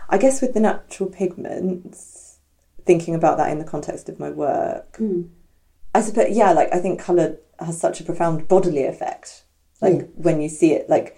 I 0.09 0.17
guess 0.17 0.41
with 0.41 0.53
the 0.53 0.59
natural 0.59 1.09
pigments, 1.09 2.37
thinking 2.85 3.15
about 3.15 3.37
that 3.37 3.51
in 3.51 3.57
the 3.57 3.65
context 3.65 4.09
of 4.09 4.19
my 4.19 4.29
work, 4.29 4.97
Mm. 4.97 5.29
I 5.93 6.01
suppose, 6.01 6.35
yeah, 6.35 6.51
like 6.51 6.73
I 6.73 6.79
think 6.79 6.99
colour 6.99 7.37
has 7.59 7.79
such 7.79 7.99
a 7.99 8.03
profound 8.03 8.47
bodily 8.47 8.83
effect. 8.85 9.43
Like 9.81 9.93
Yeah. 9.93 10.01
when 10.15 10.41
you 10.41 10.49
see 10.49 10.73
it, 10.73 10.89
like 10.89 11.17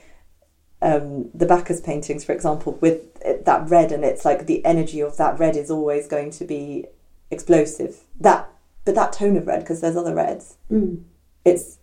um, 0.81 1.29
the 1.33 1.45
Bacchus 1.47 1.81
paintings, 1.81 2.23
for 2.23 2.33
example, 2.33 2.77
with 2.81 3.13
that 3.45 3.69
red, 3.69 3.91
and 3.91 4.03
it's 4.05 4.23
like 4.25 4.45
the 4.45 4.63
energy 4.65 4.99
of 5.01 5.17
that 5.17 5.39
red 5.39 5.55
is 5.55 5.71
always 5.71 6.07
going 6.07 6.29
to 6.31 6.45
be 6.45 6.85
explosive. 7.31 8.03
That, 8.19 8.47
but 8.85 8.93
that 8.95 9.11
tone 9.13 9.37
of 9.37 9.47
red, 9.47 9.61
because 9.61 9.81
there's 9.81 9.95
other 9.97 10.13
reds, 10.13 10.55
Mm. 10.71 11.03
it's 11.43 11.79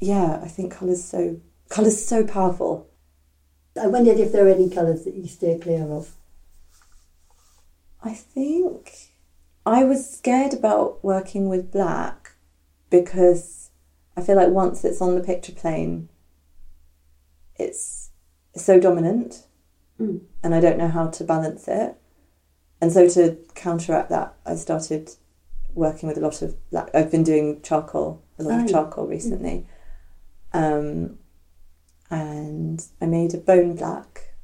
yeah. 0.00 0.40
I 0.42 0.48
think 0.48 0.72
colour's 0.72 1.04
so 1.04 1.40
colour's 1.68 2.04
so 2.04 2.24
powerful. 2.24 2.88
I 3.80 3.86
wondered 3.86 4.18
if 4.18 4.32
there 4.32 4.46
are 4.46 4.50
any 4.50 4.68
colours 4.70 5.04
that 5.04 5.14
you 5.14 5.26
steer 5.26 5.58
clear 5.58 5.84
of. 5.84 6.12
I 8.02 8.12
think 8.14 9.10
I 9.64 9.84
was 9.84 10.08
scared 10.08 10.54
about 10.54 11.02
working 11.04 11.48
with 11.48 11.72
black 11.72 12.25
because 13.02 13.70
I 14.16 14.22
feel 14.22 14.36
like 14.36 14.48
once 14.48 14.84
it's 14.84 15.00
on 15.00 15.14
the 15.14 15.20
picture 15.22 15.52
plane, 15.52 16.08
it's 17.56 18.10
so 18.54 18.78
dominant 18.80 19.42
Mm. 20.00 20.20
and 20.42 20.54
I 20.54 20.60
don't 20.60 20.76
know 20.76 20.88
how 20.88 21.06
to 21.08 21.24
balance 21.24 21.66
it. 21.68 21.94
And 22.82 22.92
so 22.92 23.08
to 23.08 23.38
counteract 23.54 24.10
that, 24.10 24.34
I 24.44 24.54
started 24.56 25.12
working 25.74 26.06
with 26.06 26.18
a 26.18 26.20
lot 26.20 26.42
of 26.42 26.54
black. 26.70 26.90
I've 26.94 27.10
been 27.10 27.22
doing 27.22 27.62
charcoal, 27.62 28.20
a 28.38 28.42
lot 28.42 28.60
Oh. 28.60 28.64
of 28.64 28.70
charcoal 28.70 29.06
recently. 29.06 29.66
Um, 30.52 31.18
and 32.10 32.84
I 33.00 33.06
made 33.06 33.32
a 33.34 33.38
bone 33.38 33.74
black 33.74 34.34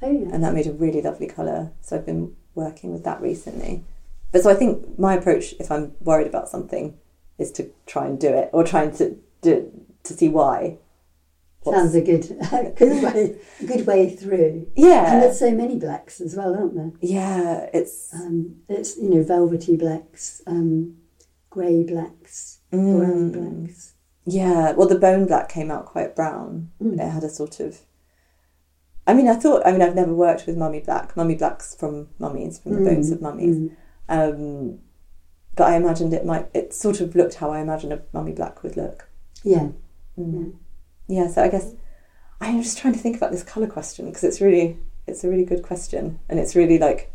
Oh, 0.00 0.10
yeah. 0.10 0.28
and 0.32 0.42
that 0.42 0.54
made 0.54 0.66
a 0.66 0.72
really 0.72 1.02
lovely 1.02 1.26
colour. 1.26 1.72
So 1.82 1.96
I've 1.96 2.06
been 2.06 2.34
working 2.54 2.90
with 2.92 3.04
that 3.04 3.20
recently. 3.20 3.84
But 4.32 4.42
so 4.42 4.50
I 4.50 4.54
think 4.54 4.98
my 4.98 5.14
approach, 5.14 5.52
if 5.60 5.70
I'm 5.70 5.94
worried 6.00 6.26
about 6.26 6.48
something, 6.48 6.98
is 7.38 7.50
to 7.52 7.70
try 7.86 8.06
and 8.06 8.18
do 8.20 8.28
it 8.28 8.50
or 8.52 8.64
trying 8.64 8.92
to 8.96 9.16
do 9.42 9.70
to 10.04 10.12
see 10.14 10.28
why. 10.28 10.78
What's- 11.62 11.78
Sounds 11.78 11.94
a 11.94 12.02
good, 12.02 12.28
good 12.76 13.02
way, 13.02 13.36
good 13.66 13.86
way 13.86 14.10
through. 14.10 14.68
Yeah, 14.76 15.14
and 15.14 15.22
there's 15.22 15.38
so 15.38 15.50
many 15.50 15.78
blacks 15.78 16.20
as 16.20 16.36
well, 16.36 16.54
aren't 16.54 16.74
there? 16.74 16.92
yeah. 17.00 17.70
It's 17.72 18.12
Um, 18.14 18.56
it's 18.68 18.96
you 18.98 19.08
know 19.08 19.22
velvety 19.22 19.76
blacks, 19.76 20.42
um, 20.46 20.96
grey 21.50 21.82
blacks, 21.82 22.58
brown 22.70 23.32
mm, 23.32 23.62
blacks. 23.64 23.94
yeah. 24.26 24.72
Well, 24.72 24.88
the 24.88 24.98
bone 24.98 25.26
black 25.26 25.48
came 25.48 25.70
out 25.70 25.86
quite 25.86 26.14
brown. 26.14 26.70
Mm. 26.82 27.00
It 27.00 27.08
had 27.10 27.24
a 27.24 27.30
sort 27.30 27.60
of. 27.60 27.80
I 29.06 29.14
mean, 29.14 29.28
I 29.28 29.34
thought. 29.34 29.66
I 29.66 29.72
mean, 29.72 29.80
I've 29.82 29.94
never 29.94 30.14
worked 30.14 30.46
with 30.46 30.56
mummy 30.58 30.80
black. 30.80 31.16
Mummy 31.16 31.34
black's 31.34 31.74
from 31.74 32.08
mummies, 32.18 32.58
from 32.58 32.72
the 32.74 32.90
bones 32.90 33.10
of 33.10 33.22
mummies. 33.22 33.56
Mm. 33.56 33.70
Um, 34.08 34.78
but 35.56 35.64
I 35.68 35.76
imagined 35.76 36.12
it 36.14 36.24
might. 36.26 36.48
It 36.54 36.72
sort 36.74 37.00
of 37.00 37.14
looked 37.14 37.34
how 37.36 37.50
I 37.50 37.60
imagine 37.60 37.92
a 37.92 38.02
mummy 38.12 38.32
black 38.32 38.62
would 38.62 38.76
look. 38.76 39.08
Yeah, 39.42 39.68
Mm. 40.18 40.54
yeah, 41.06 41.28
so 41.28 41.42
I 41.42 41.48
guess 41.48 41.74
I'm 42.40 42.62
just 42.62 42.78
trying 42.78 42.94
to 42.94 43.00
think 43.00 43.16
about 43.16 43.30
this 43.32 43.42
color 43.42 43.66
question 43.66 44.06
because 44.06 44.24
it's 44.24 44.40
really 44.40 44.78
it's 45.06 45.22
a 45.24 45.28
really 45.28 45.44
good 45.44 45.62
question 45.62 46.18
and 46.28 46.38
it's 46.38 46.54
really 46.56 46.78
like 46.78 47.10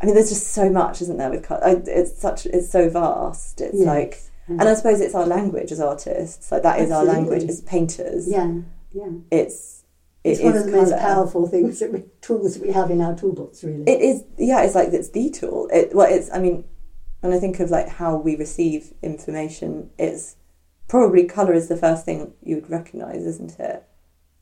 I 0.00 0.06
mean, 0.06 0.14
there's 0.16 0.30
just 0.30 0.48
so 0.48 0.68
much, 0.68 1.00
isn't 1.02 1.16
there? 1.16 1.30
With 1.30 1.44
color, 1.44 1.80
it's 1.86 2.18
such 2.20 2.46
it's 2.46 2.70
so 2.70 2.88
vast. 2.90 3.60
It's 3.60 3.78
Yes. 3.78 3.86
like, 3.86 4.20
and 4.48 4.62
I 4.68 4.74
suppose 4.74 5.00
it's 5.00 5.14
our 5.14 5.26
language 5.26 5.70
as 5.70 5.78
artists. 5.80 6.50
Like 6.50 6.64
that 6.64 6.80
is 6.80 6.90
our 6.90 7.04
language 7.04 7.44
as 7.44 7.60
painters. 7.60 8.26
Yeah, 8.28 8.52
yeah. 8.92 9.10
It's 9.30 9.81
it 10.24 10.30
It's 10.30 10.40
one 10.40 10.56
of 10.56 10.66
the 10.66 10.72
most 10.72 10.96
powerful 10.96 11.48
things 11.48 11.80
that 11.80 11.92
we, 11.92 12.04
tools 12.20 12.54
that 12.54 12.66
we 12.66 12.72
have 12.72 12.90
in 12.90 13.00
our 13.00 13.14
toolbox, 13.14 13.64
really. 13.64 13.82
It 13.84 14.00
is, 14.00 14.24
yeah. 14.38 14.62
It's 14.62 14.74
like 14.74 14.88
it's 14.88 15.10
the 15.10 15.30
tool. 15.30 15.68
It 15.72 15.94
well, 15.94 16.06
it's. 16.08 16.30
I 16.32 16.38
mean, 16.38 16.64
when 17.20 17.32
I 17.32 17.38
think 17.38 17.58
of 17.60 17.70
like 17.70 17.88
how 17.88 18.16
we 18.16 18.36
receive 18.36 18.92
information, 19.02 19.90
it's 19.98 20.36
probably 20.86 21.24
color 21.24 21.52
is 21.52 21.68
the 21.68 21.76
first 21.76 22.04
thing 22.04 22.34
you 22.42 22.56
would 22.56 22.70
recognize, 22.70 23.24
isn't 23.26 23.58
it? 23.58 23.84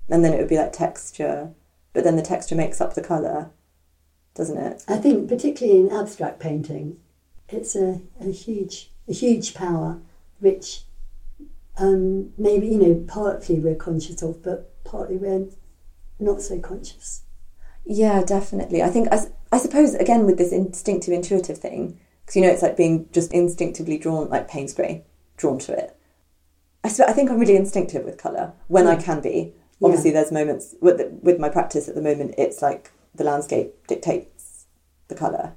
And 0.08 0.24
then 0.24 0.34
it 0.34 0.38
would 0.38 0.48
be 0.48 0.58
like 0.58 0.72
texture, 0.72 1.54
but 1.92 2.04
then 2.04 2.16
the 2.16 2.22
texture 2.22 2.56
makes 2.56 2.80
up 2.80 2.94
the 2.94 3.02
color, 3.02 3.50
doesn't 4.34 4.58
it? 4.58 4.84
I 4.88 4.96
think, 4.96 5.28
particularly 5.28 5.80
in 5.80 5.92
abstract 5.92 6.40
painting, 6.40 6.98
it's 7.48 7.74
a, 7.74 8.00
a 8.20 8.30
huge, 8.30 8.90
a 9.08 9.12
huge 9.12 9.54
power, 9.54 10.00
which 10.40 10.82
um, 11.78 12.32
maybe 12.36 12.66
you 12.66 12.78
know 12.78 13.04
partly 13.06 13.60
we're 13.60 13.74
conscious 13.74 14.22
of, 14.22 14.42
but 14.42 14.84
partly 14.84 15.16
we're 15.16 15.48
not 16.20 16.42
so 16.42 16.58
conscious. 16.58 17.22
Yeah, 17.84 18.22
definitely. 18.22 18.82
I 18.82 18.88
think 18.88 19.08
I, 19.10 19.26
I 19.52 19.58
suppose 19.58 19.94
again 19.94 20.26
with 20.26 20.38
this 20.38 20.52
instinctive, 20.52 21.12
intuitive 21.12 21.58
thing, 21.58 21.98
because 22.20 22.36
you 22.36 22.42
know 22.42 22.50
it's 22.50 22.62
like 22.62 22.76
being 22.76 23.08
just 23.12 23.32
instinctively 23.32 23.98
drawn, 23.98 24.28
like 24.28 24.48
Payne's 24.48 24.74
grey, 24.74 25.04
drawn 25.36 25.58
to 25.60 25.72
it. 25.72 25.96
I, 26.84 26.88
sp- 26.88 27.08
I 27.08 27.12
think 27.12 27.30
I'm 27.30 27.38
really 27.38 27.56
instinctive 27.56 28.04
with 28.04 28.18
colour 28.18 28.52
when 28.68 28.86
I 28.86 28.96
mm. 28.96 29.04
can 29.04 29.20
be. 29.20 29.54
Obviously, 29.82 30.10
there's 30.10 30.30
moments 30.30 30.74
with 30.82 30.98
the, 30.98 31.08
with 31.22 31.40
my 31.40 31.48
practice 31.48 31.88
at 31.88 31.94
the 31.94 32.02
moment. 32.02 32.34
It's 32.36 32.60
like 32.60 32.90
the 33.14 33.24
landscape 33.24 33.86
dictates 33.86 34.66
the 35.08 35.14
colour, 35.14 35.56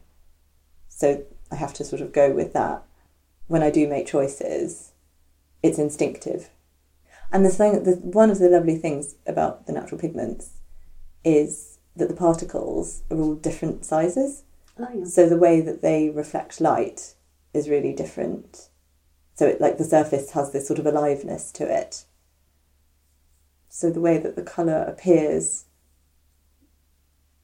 so 0.88 1.24
I 1.52 1.56
have 1.56 1.74
to 1.76 1.84
sort 1.84 2.02
of 2.02 2.14
go 2.14 2.32
with 2.32 2.54
that. 2.54 2.84
When 3.48 3.62
I 3.62 3.70
do 3.70 3.88
make 3.88 4.08
choices, 4.08 4.94
it's 5.62 5.78
instinctive. 5.78 6.50
And 7.34 7.44
the 7.44 7.50
thing, 7.50 7.84
the, 7.84 7.94
one 7.96 8.30
of 8.30 8.40
the 8.40 8.48
lovely 8.48 8.78
things 8.78 9.16
about 9.26 9.66
the 9.66 9.74
natural 9.74 10.00
pigments 10.00 10.52
is 11.26 11.80
that 11.96 12.08
the 12.08 12.16
particles 12.16 13.02
are 13.10 13.18
all 13.18 13.36
different 13.36 13.84
sizes. 13.84 14.44
Oh, 14.80 14.88
yeah. 14.94 15.06
So 15.06 15.28
the 15.28 15.38
way 15.38 15.60
that 15.60 15.82
they 15.82 16.10
reflect 16.10 16.62
light 16.62 17.16
is 17.54 17.68
really 17.68 17.92
different. 17.94 18.70
So 19.36 19.48
it 19.48 19.60
like 19.60 19.78
the 19.78 19.84
surface 19.84 20.32
has 20.32 20.52
this 20.52 20.68
sort 20.68 20.80
of 20.80 20.86
aliveness 20.86 21.52
to 21.54 21.64
it. 21.66 22.06
So 23.68 23.90
the 23.90 24.02
way 24.02 24.20
that 24.20 24.36
the 24.36 24.44
colour 24.44 24.84
appears 24.84 25.66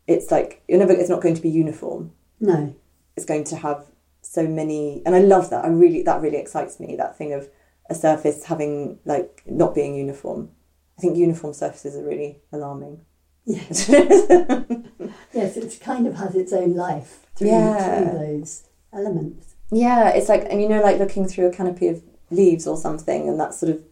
it's 0.10 0.32
like 0.32 0.64
you're 0.68 0.80
never 0.80 0.94
it's 0.94 1.10
not 1.10 1.22
going 1.22 1.36
to 1.36 1.42
be 1.42 1.50
uniform. 1.50 2.12
No, 2.40 2.76
It's 3.16 3.26
going 3.26 3.44
to 3.46 3.56
have 3.58 3.86
so 4.22 4.48
many 4.48 5.04
and 5.06 5.16
I 5.16 5.20
love 5.20 5.50
that. 5.52 5.66
I 5.66 5.68
really 5.68 6.02
that 6.04 6.22
really 6.22 6.38
excites 6.38 6.80
me, 6.80 6.96
that 6.96 7.18
thing 7.18 7.34
of 7.34 7.50
a 7.90 7.96
surface 7.96 8.46
having 8.46 9.00
like 9.06 9.44
not 9.46 9.74
being 9.76 9.96
uniform. 9.96 10.52
I 10.98 11.02
think 11.02 11.18
uniform 11.18 11.54
surfaces 11.54 11.96
are 11.96 12.04
really 12.04 12.40
alarming. 12.52 13.02
yes, 13.46 13.90
yes, 15.34 15.58
it 15.58 15.80
kind 15.82 16.06
of 16.08 16.16
has 16.16 16.36
its 16.36 16.54
own 16.54 16.76
life 16.76 17.26
through, 17.36 17.48
Yeah. 17.50 18.10
through 18.10 18.20
those 18.20 18.64
elements. 18.94 19.56
Yeah, 19.72 20.10
it's 20.10 20.30
like, 20.30 20.46
and 20.50 20.62
you 20.62 20.68
know, 20.70 20.82
like 20.82 21.00
looking 21.00 21.26
through 21.28 21.48
a 21.48 21.52
canopy 21.52 21.88
of 21.88 22.04
leaves 22.32 22.68
or 22.68 22.78
something, 22.78 23.28
and 23.30 23.40
that's 23.40 23.60
sort 23.60 23.72
of 23.72 23.84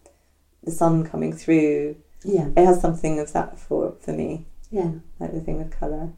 the 0.63 0.71
sun 0.71 1.05
coming 1.05 1.33
through. 1.33 1.95
Yeah, 2.23 2.49
It 2.57 2.65
has 2.65 2.81
something 2.81 3.19
of 3.19 3.31
that 3.33 3.57
for 3.59 3.93
for 3.99 4.11
me, 4.11 4.45
yeah. 4.69 4.91
like 5.19 5.33
the 5.33 5.39
thing 5.41 5.57
with 5.59 5.71
colour. 5.79 6.09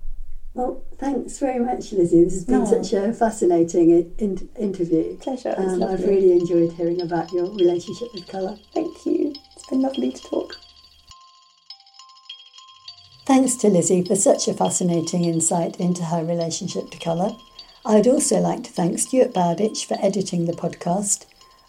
Well, 0.53 0.83
thanks 0.97 1.37
very 1.39 1.59
much, 1.59 1.91
Lizzie. 1.93 2.23
This 2.23 2.33
has 2.33 2.45
been 2.45 2.59
No. 2.59 2.65
such 2.65 2.91
a 2.93 3.13
fascinating 3.13 3.89
in- 3.91 4.13
in- 4.17 4.49
interview. 4.57 5.15
Pleasure. 5.17 5.53
And 5.57 5.83
um, 5.83 5.89
I've 5.89 6.03
really 6.03 6.31
enjoyed 6.33 6.73
hearing 6.73 7.01
about 7.01 7.31
your 7.31 7.45
relationship 7.45 8.09
with 8.13 8.27
colour. 8.27 8.57
Thank 8.73 9.05
you. 9.05 9.33
It's 9.55 9.69
been 9.69 9.81
lovely 9.81 10.11
to 10.11 10.21
talk. 10.23 10.57
Thanks 13.25 13.55
to 13.57 13.69
Lizzie 13.69 14.03
for 14.03 14.15
such 14.15 14.47
a 14.47 14.53
fascinating 14.55 15.23
insight 15.23 15.79
into 15.79 16.03
her 16.05 16.25
relationship 16.25 16.89
to 16.89 16.97
colour. 16.97 17.35
I'd 17.85 18.07
also 18.07 18.39
like 18.39 18.63
to 18.63 18.71
thank 18.71 18.97
Stuart 18.99 19.33
Bowditch 19.33 19.85
for 19.85 19.97
editing 20.01 20.45
the 20.45 20.53
podcast, 20.53 21.25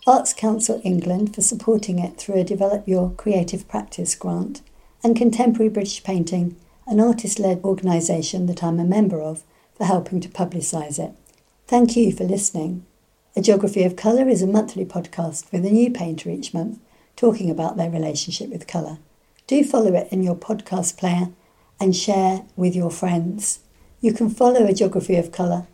Arts 0.07 0.33
Council 0.33 0.81
England 0.83 1.35
for 1.35 1.43
supporting 1.43 1.99
it 1.99 2.17
through 2.17 2.37
a 2.41 2.45
Develop 2.45 2.89
Your 2.89 3.11
Creative 3.11 3.69
Practice 3.69 4.15
grant, 4.15 4.63
and 5.05 5.15
Contemporary 5.15 5.69
British 5.69 6.03
Painting, 6.03 6.57
an 6.91 6.99
artist 6.99 7.39
led 7.39 7.63
organisation 7.63 8.47
that 8.47 8.65
I'm 8.65 8.81
a 8.81 8.85
member 8.85 9.23
of, 9.23 9.45
for 9.77 9.85
helping 9.85 10.21
to 10.21 10.29
publicise 10.29 10.99
it. 10.99 11.13
Thank 11.69 11.97
you 11.97 12.11
for 12.11 12.25
listening. 12.25 12.85
A 13.37 13.41
Geography 13.41 13.85
of 13.85 13.95
Colour 13.95 14.29
is 14.29 14.43
a 14.43 14.47
monthly 14.49 14.85
podcast 14.85 15.53
with 15.53 15.65
a 15.65 15.71
new 15.71 15.93
painter 15.93 16.31
each 16.31 16.53
month 16.53 16.81
talking 17.15 17.49
about 17.49 17.77
their 17.77 17.91
relationship 17.91 18.51
with 18.51 18.67
colour. 18.67 18.99
Do 19.47 19.63
follow 19.63 19.95
it 19.95 20.09
in 20.11 20.25
your 20.25 20.35
podcast 20.35 20.99
player 20.99 21.29
and 21.79 21.95
share 21.95 22.43
with 22.57 22.75
your 22.75 22.91
friends. 22.91 23.61
You 24.01 24.13
can 24.13 24.29
follow 24.29 24.67
A 24.67 24.75
Geography 24.75 25.15
of 25.15 25.31
Colour 25.31 25.69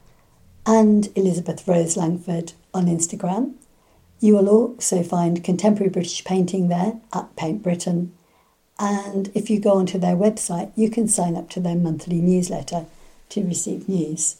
and 0.66 1.08
Elizabeth 1.16 1.66
Rose 1.66 1.96
Langford 1.96 2.52
on 2.74 2.86
Instagram. 2.86 3.54
You 4.20 4.34
will 4.34 4.50
also 4.50 5.02
find 5.02 5.42
contemporary 5.42 5.88
British 5.88 6.24
painting 6.24 6.68
there 6.68 7.00
at 7.14 7.34
Paint 7.36 7.62
Britain. 7.62 8.12
And 8.78 9.30
if 9.34 9.48
you 9.48 9.58
go 9.58 9.74
onto 9.74 9.98
their 9.98 10.16
website, 10.16 10.70
you 10.76 10.90
can 10.90 11.08
sign 11.08 11.36
up 11.36 11.48
to 11.50 11.60
their 11.60 11.76
monthly 11.76 12.20
newsletter 12.20 12.86
to 13.30 13.42
receive 13.42 13.88
news. 13.88 14.36